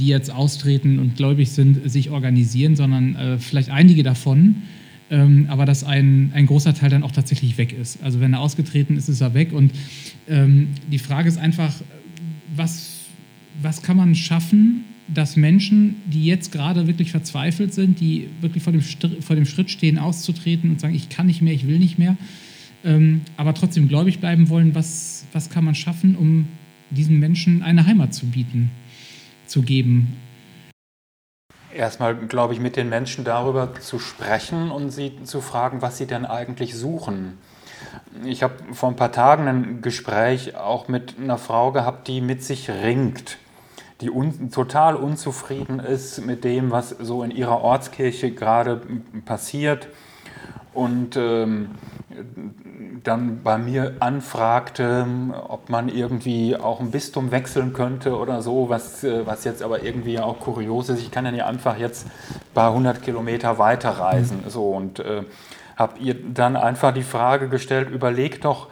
[0.00, 4.56] die jetzt austreten und gläubig sind, sich organisieren, sondern äh, vielleicht einige davon
[5.12, 8.00] ähm, aber dass ein, ein großer Teil dann auch tatsächlich weg ist.
[8.00, 9.52] Also wenn er ausgetreten ist, ist er weg.
[9.52, 9.72] Und
[10.28, 11.74] ähm, die Frage ist einfach,
[12.54, 13.00] was,
[13.60, 18.72] was kann man schaffen, dass Menschen, die jetzt gerade wirklich verzweifelt sind, die wirklich vor
[18.72, 21.98] dem, vor dem Schritt stehen, auszutreten und sagen, ich kann nicht mehr, ich will nicht
[21.98, 22.16] mehr,
[22.84, 26.48] ähm, aber trotzdem gläubig bleiben wollen, was, was kann man schaffen, um
[26.90, 28.70] diesen Menschen eine Heimat zu bieten,
[29.46, 30.16] zu geben?
[31.74, 36.06] Erstmal, glaube ich, mit den Menschen darüber zu sprechen und sie zu fragen, was sie
[36.06, 37.38] denn eigentlich suchen.
[38.24, 42.42] Ich habe vor ein paar Tagen ein Gespräch auch mit einer Frau gehabt, die mit
[42.42, 43.38] sich ringt,
[44.00, 48.80] die un total unzufrieden ist mit dem, was so in ihrer Ortskirche gerade
[49.24, 49.88] passiert
[50.72, 51.70] und ähm,
[53.04, 55.06] dann bei mir anfragte,
[55.48, 59.82] ob man irgendwie auch ein Bistum wechseln könnte oder so, was, äh, was jetzt aber
[59.82, 61.00] irgendwie auch kurios ist.
[61.00, 64.42] Ich kann ja nicht einfach jetzt ein paar hundert Kilometer weiterreisen.
[64.44, 64.50] Mhm.
[64.50, 65.24] So, und äh,
[65.76, 68.68] habe ihr dann einfach die Frage gestellt, überleg doch,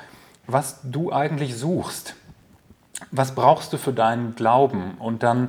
[0.46, 2.14] was du eigentlich suchst.
[3.10, 4.96] Was brauchst du für deinen Glauben?
[4.98, 5.48] Und dann,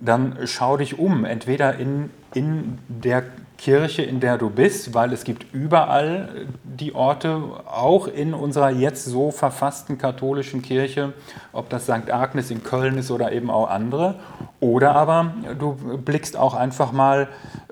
[0.00, 3.24] dann schau dich um, entweder in, in der
[3.60, 9.04] Kirche, in der du bist, weil es gibt überall die Orte, auch in unserer jetzt
[9.04, 11.12] so verfassten katholischen Kirche,
[11.52, 12.10] ob das St.
[12.10, 14.14] Agnes in Köln ist oder eben auch andere.
[14.60, 17.28] Oder aber du blickst auch einfach mal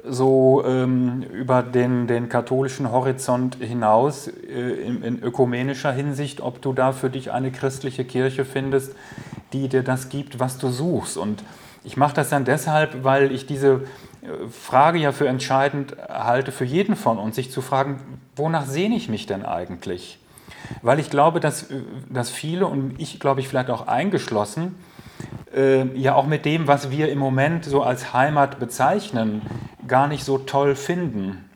[0.07, 6.75] so ähm, über den, den katholischen Horizont hinaus äh, in, in ökumenischer Hinsicht, ob du
[6.75, 8.95] da für dich eine christliche Kirche findest,
[9.55, 11.17] die dir das gibt, was du suchst.
[11.17, 11.43] Und
[11.83, 13.81] ich mache das dann deshalb, weil ich diese
[14.51, 18.01] Frage ja für entscheidend halte für jeden von uns, sich zu fragen,
[18.37, 20.19] wonach sehne ich mich denn eigentlich?
[20.83, 21.67] Weil ich glaube, dass,
[22.09, 24.75] dass viele, und ich glaube ich vielleicht auch eingeschlossen,
[25.55, 29.43] äh, ja auch mit dem, was wir im Moment so als Heimat bezeichnen,
[29.87, 31.48] gar nicht so toll finden.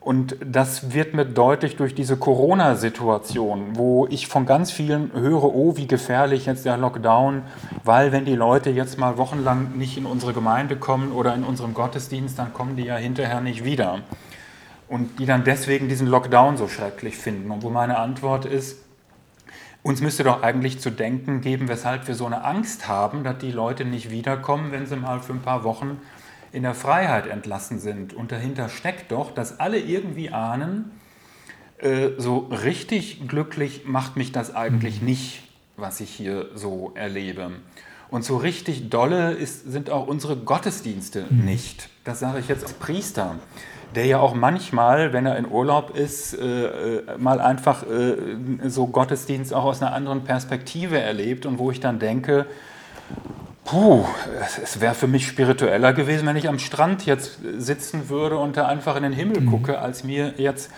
[0.00, 5.76] Und das wird mir deutlich durch diese Corona-Situation, wo ich von ganz vielen höre, oh,
[5.76, 7.42] wie gefährlich jetzt der Lockdown,
[7.84, 11.74] weil wenn die Leute jetzt mal wochenlang nicht in unsere Gemeinde kommen oder in unserem
[11.74, 13.98] Gottesdienst, dann kommen die ja hinterher nicht wieder.
[14.88, 17.50] Und die dann deswegen diesen Lockdown so schrecklich finden.
[17.50, 18.78] Und wo meine Antwort ist,
[19.82, 23.52] uns müsste doch eigentlich zu denken geben, weshalb wir so eine Angst haben, dass die
[23.52, 26.00] Leute nicht wiederkommen, wenn sie mal für ein paar Wochen
[26.52, 28.12] in der Freiheit entlassen sind.
[28.12, 30.90] Und dahinter steckt doch, dass alle irgendwie ahnen,
[31.78, 35.08] äh, so richtig glücklich macht mich das eigentlich mhm.
[35.08, 35.42] nicht,
[35.76, 37.52] was ich hier so erlebe.
[38.10, 41.44] Und so richtig dolle ist, sind auch unsere Gottesdienste mhm.
[41.44, 41.88] nicht.
[42.04, 43.36] Das sage ich jetzt als Priester,
[43.94, 48.16] der ja auch manchmal, wenn er in Urlaub ist, äh, äh mal einfach äh,
[48.68, 52.46] so Gottesdienst auch aus einer anderen Perspektive erlebt und wo ich dann denke,
[53.70, 54.04] Puh,
[54.60, 58.66] es wäre für mich spiritueller gewesen, wenn ich am Strand jetzt sitzen würde und da
[58.66, 59.50] einfach in den Himmel mhm.
[59.50, 60.72] gucke, als mir jetzt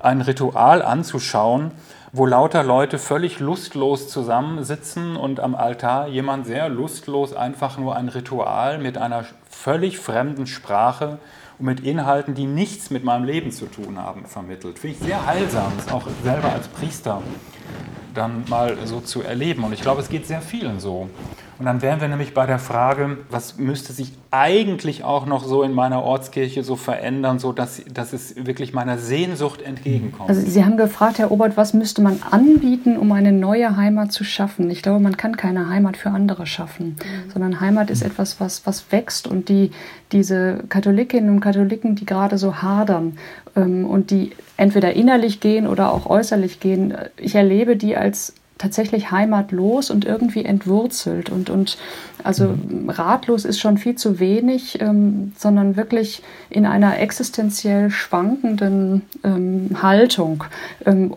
[0.00, 1.72] ein Ritual anzuschauen,
[2.10, 8.08] wo lauter Leute völlig lustlos zusammensitzen und am Altar jemand sehr lustlos einfach nur ein
[8.08, 11.18] Ritual mit einer völlig fremden Sprache
[11.58, 14.78] und mit Inhalten, die nichts mit meinem Leben zu tun haben, vermittelt.
[14.78, 17.20] Finde ich sehr heilsam, auch selber als Priester
[18.14, 19.64] dann mal so zu erleben.
[19.64, 21.10] Und ich glaube, es geht sehr vielen so.
[21.58, 25.62] Und dann wären wir nämlich bei der Frage, was müsste sich eigentlich auch noch so
[25.62, 30.28] in meiner Ortskirche so verändern, so dass, dass es wirklich meiner Sehnsucht entgegenkommt.
[30.28, 34.22] Also Sie haben gefragt, Herr Obert, was müsste man anbieten, um eine neue Heimat zu
[34.22, 34.70] schaffen?
[34.70, 37.30] Ich glaube, man kann keine Heimat für andere schaffen, mhm.
[37.32, 39.72] sondern Heimat ist etwas, was, was wächst und die,
[40.12, 43.18] diese Katholikinnen und Katholiken, die gerade so hadern
[43.56, 49.10] ähm, und die entweder innerlich gehen oder auch äußerlich gehen, ich erlebe die als tatsächlich
[49.10, 51.30] heimatlos und irgendwie entwurzelt.
[51.30, 51.78] Und, und
[52.22, 52.90] also mhm.
[52.90, 60.44] ratlos ist schon viel zu wenig, ähm, sondern wirklich in einer existenziell schwankenden ähm, Haltung.
[60.84, 61.14] Ähm,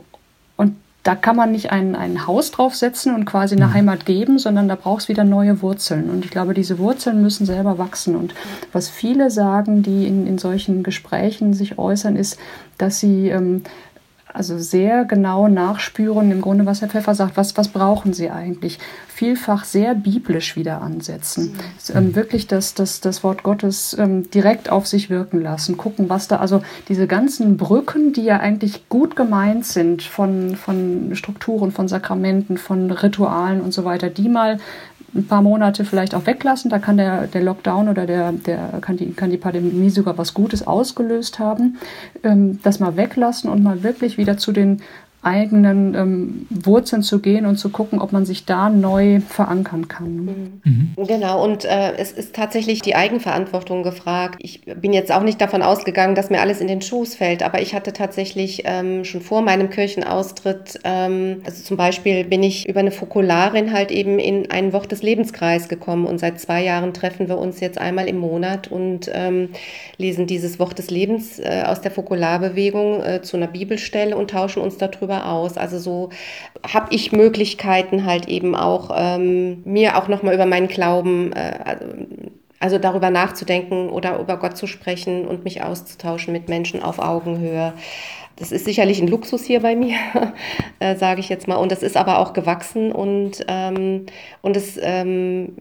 [0.55, 3.73] und da kann man nicht ein, ein Haus draufsetzen und quasi eine mhm.
[3.73, 6.11] Heimat geben, sondern da braucht es wieder neue Wurzeln.
[6.11, 8.15] Und ich glaube, diese Wurzeln müssen selber wachsen.
[8.15, 8.35] Und
[8.71, 12.37] was viele sagen, die in, in solchen Gesprächen sich äußern, ist,
[12.77, 13.63] dass sie ähm,
[14.33, 18.79] also sehr genau nachspüren, im Grunde, was Herr Pfeffer sagt, was, was brauchen Sie eigentlich?
[19.07, 21.53] Vielfach sehr biblisch wieder ansetzen.
[21.53, 21.95] Mhm.
[21.95, 26.27] Ähm, wirklich das, das, das Wort Gottes ähm, direkt auf sich wirken lassen, gucken, was
[26.27, 31.87] da, also diese ganzen Brücken, die ja eigentlich gut gemeint sind von, von Strukturen, von
[31.87, 34.59] Sakramenten, von Ritualen und so weiter, die mal
[35.13, 36.69] ein paar Monate vielleicht auch weglassen.
[36.69, 40.33] Da kann der, der Lockdown oder der, der, kann, die, kann die Pandemie sogar was
[40.33, 41.77] Gutes ausgelöst haben.
[42.23, 44.81] Ähm, das mal weglassen und mal wirklich wieder zu den
[45.23, 50.59] eigenen ähm, Wurzeln zu gehen und zu gucken, ob man sich da neu verankern kann.
[50.63, 50.93] Mhm.
[51.05, 54.37] Genau, und äh, es ist tatsächlich die Eigenverantwortung gefragt.
[54.39, 57.61] Ich bin jetzt auch nicht davon ausgegangen, dass mir alles in den Schoß fällt, aber
[57.61, 62.79] ich hatte tatsächlich ähm, schon vor meinem Kirchenaustritt, ähm, also zum Beispiel bin ich über
[62.79, 67.29] eine Fokularin halt eben in ein Wort des Lebenskreis gekommen und seit zwei Jahren treffen
[67.29, 69.49] wir uns jetzt einmal im Monat und ähm,
[69.97, 74.63] lesen dieses Wort des Lebens äh, aus der Fokularbewegung äh, zu einer Bibelstelle und tauschen
[74.63, 75.57] uns darüber darüber aus.
[75.57, 76.09] Also so
[76.67, 81.77] habe ich Möglichkeiten halt eben auch, ähm, mir auch nochmal über meinen Glauben, äh,
[82.59, 87.73] also darüber nachzudenken oder über Gott zu sprechen und mich auszutauschen mit Menschen auf Augenhöhe.
[88.35, 89.97] Das ist sicherlich ein Luxus hier bei mir,
[90.79, 91.55] äh, sage ich jetzt mal.
[91.55, 94.05] Und das ist aber auch gewachsen und, ähm,
[94.41, 95.55] und es ähm,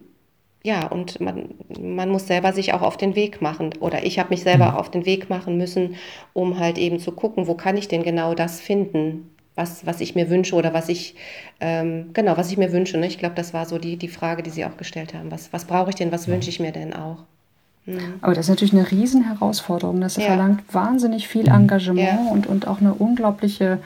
[0.63, 3.71] ja, und man, man muss selber sich auch auf den Weg machen.
[3.81, 4.77] Oder ich habe mich selber mhm.
[4.77, 5.97] auf den Weg machen müssen,
[6.35, 9.31] um halt eben zu gucken, wo kann ich denn genau das finden,
[9.61, 11.15] was, was ich mir wünsche oder was ich,
[11.61, 12.97] ähm, genau, was ich mir wünsche.
[12.99, 13.07] Ne?
[13.07, 15.31] Ich glaube, das war so die, die Frage, die Sie auch gestellt haben.
[15.31, 17.19] Was, was brauche ich denn, was wünsche ich mir denn auch?
[17.87, 18.15] Mhm.
[18.23, 20.01] Aber das ist natürlich eine Riesenherausforderung.
[20.01, 20.23] Das ja.
[20.25, 21.55] verlangt wahnsinnig viel mhm.
[21.55, 22.33] Engagement ja.
[22.33, 23.79] und, und auch eine unglaubliche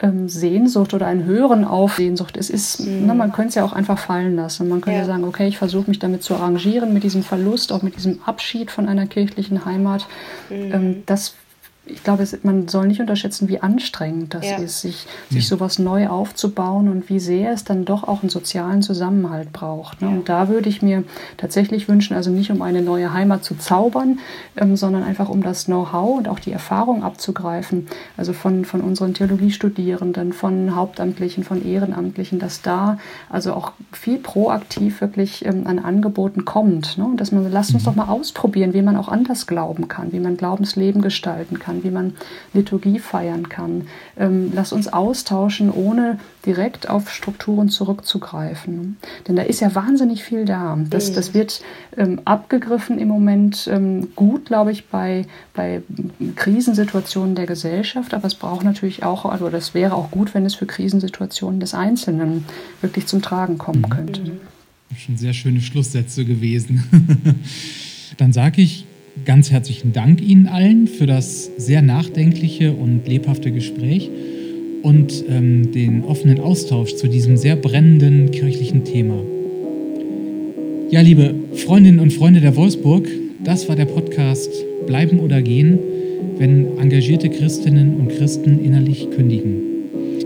[0.00, 2.36] ähm, Sehnsucht oder ein Hören auf Sehnsucht.
[2.36, 3.06] Es ist, mhm.
[3.06, 4.68] ne, man könnte es ja auch einfach fallen lassen.
[4.68, 5.06] Man könnte ja.
[5.06, 8.70] sagen, okay, ich versuche mich damit zu arrangieren, mit diesem Verlust, auch mit diesem Abschied
[8.70, 10.06] von einer kirchlichen Heimat.
[10.50, 10.72] Mhm.
[10.72, 11.34] Ähm, das
[11.86, 14.56] ich glaube, es, man soll nicht unterschätzen, wie anstrengend das ja.
[14.56, 15.56] ist, sich, sich ja.
[15.56, 20.02] sowas neu aufzubauen und wie sehr es dann doch auch einen sozialen Zusammenhalt braucht.
[20.02, 20.08] Ne?
[20.08, 20.14] Ja.
[20.14, 21.04] Und da würde ich mir
[21.36, 24.18] tatsächlich wünschen, also nicht um eine neue Heimat zu zaubern,
[24.56, 27.86] ähm, sondern einfach um das Know-how und auch die Erfahrung abzugreifen,
[28.16, 32.98] also von, von unseren Theologiestudierenden, von Hauptamtlichen, von Ehrenamtlichen, dass da
[33.30, 36.98] also auch viel proaktiv wirklich ähm, an Angeboten kommt.
[36.98, 37.04] Ne?
[37.04, 37.86] Und dass man, lasst uns mhm.
[37.86, 41.84] doch mal ausprobieren, wie man auch anders glauben kann, wie man Glaubensleben gestalten kann kann,
[41.84, 42.14] wie man
[42.52, 43.86] Liturgie feiern kann.
[44.16, 48.96] Ähm, lass uns austauschen, ohne direkt auf Strukturen zurückzugreifen.
[49.26, 50.78] Denn da ist ja wahnsinnig viel da.
[50.88, 51.62] Das, das wird
[51.96, 55.82] ähm, abgegriffen im Moment ähm, gut, glaube ich, bei, bei
[56.36, 58.14] Krisensituationen der Gesellschaft.
[58.14, 61.74] Aber es braucht natürlich auch, also das wäre auch gut, wenn es für Krisensituationen des
[61.74, 62.44] Einzelnen
[62.80, 63.90] wirklich zum Tragen kommen mhm.
[63.90, 64.22] könnte.
[64.90, 66.84] Das Schon sehr schöne Schlusssätze gewesen.
[68.18, 68.86] Dann sage ich
[69.24, 74.10] ganz herzlichen Dank Ihnen allen für das sehr nachdenkliche und lebhafte Gespräch
[74.82, 79.22] und ähm, den offenen Austausch zu diesem sehr brennenden kirchlichen Thema.
[80.90, 83.08] Ja, liebe Freundinnen und Freunde der Wolfsburg,
[83.42, 84.50] das war der Podcast
[84.86, 85.78] Bleiben oder Gehen,
[86.38, 89.62] wenn engagierte Christinnen und Christen innerlich kündigen.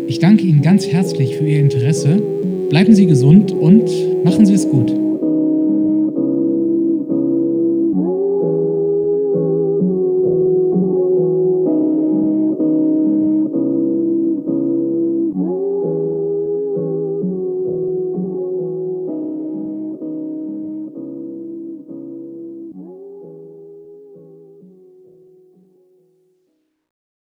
[0.06, 2.20] Ich danke Ihnen ganz herzlich für Ihr Interesse.
[2.68, 3.88] Bleiben Sie gesund und
[4.24, 5.09] machen Sie es gut.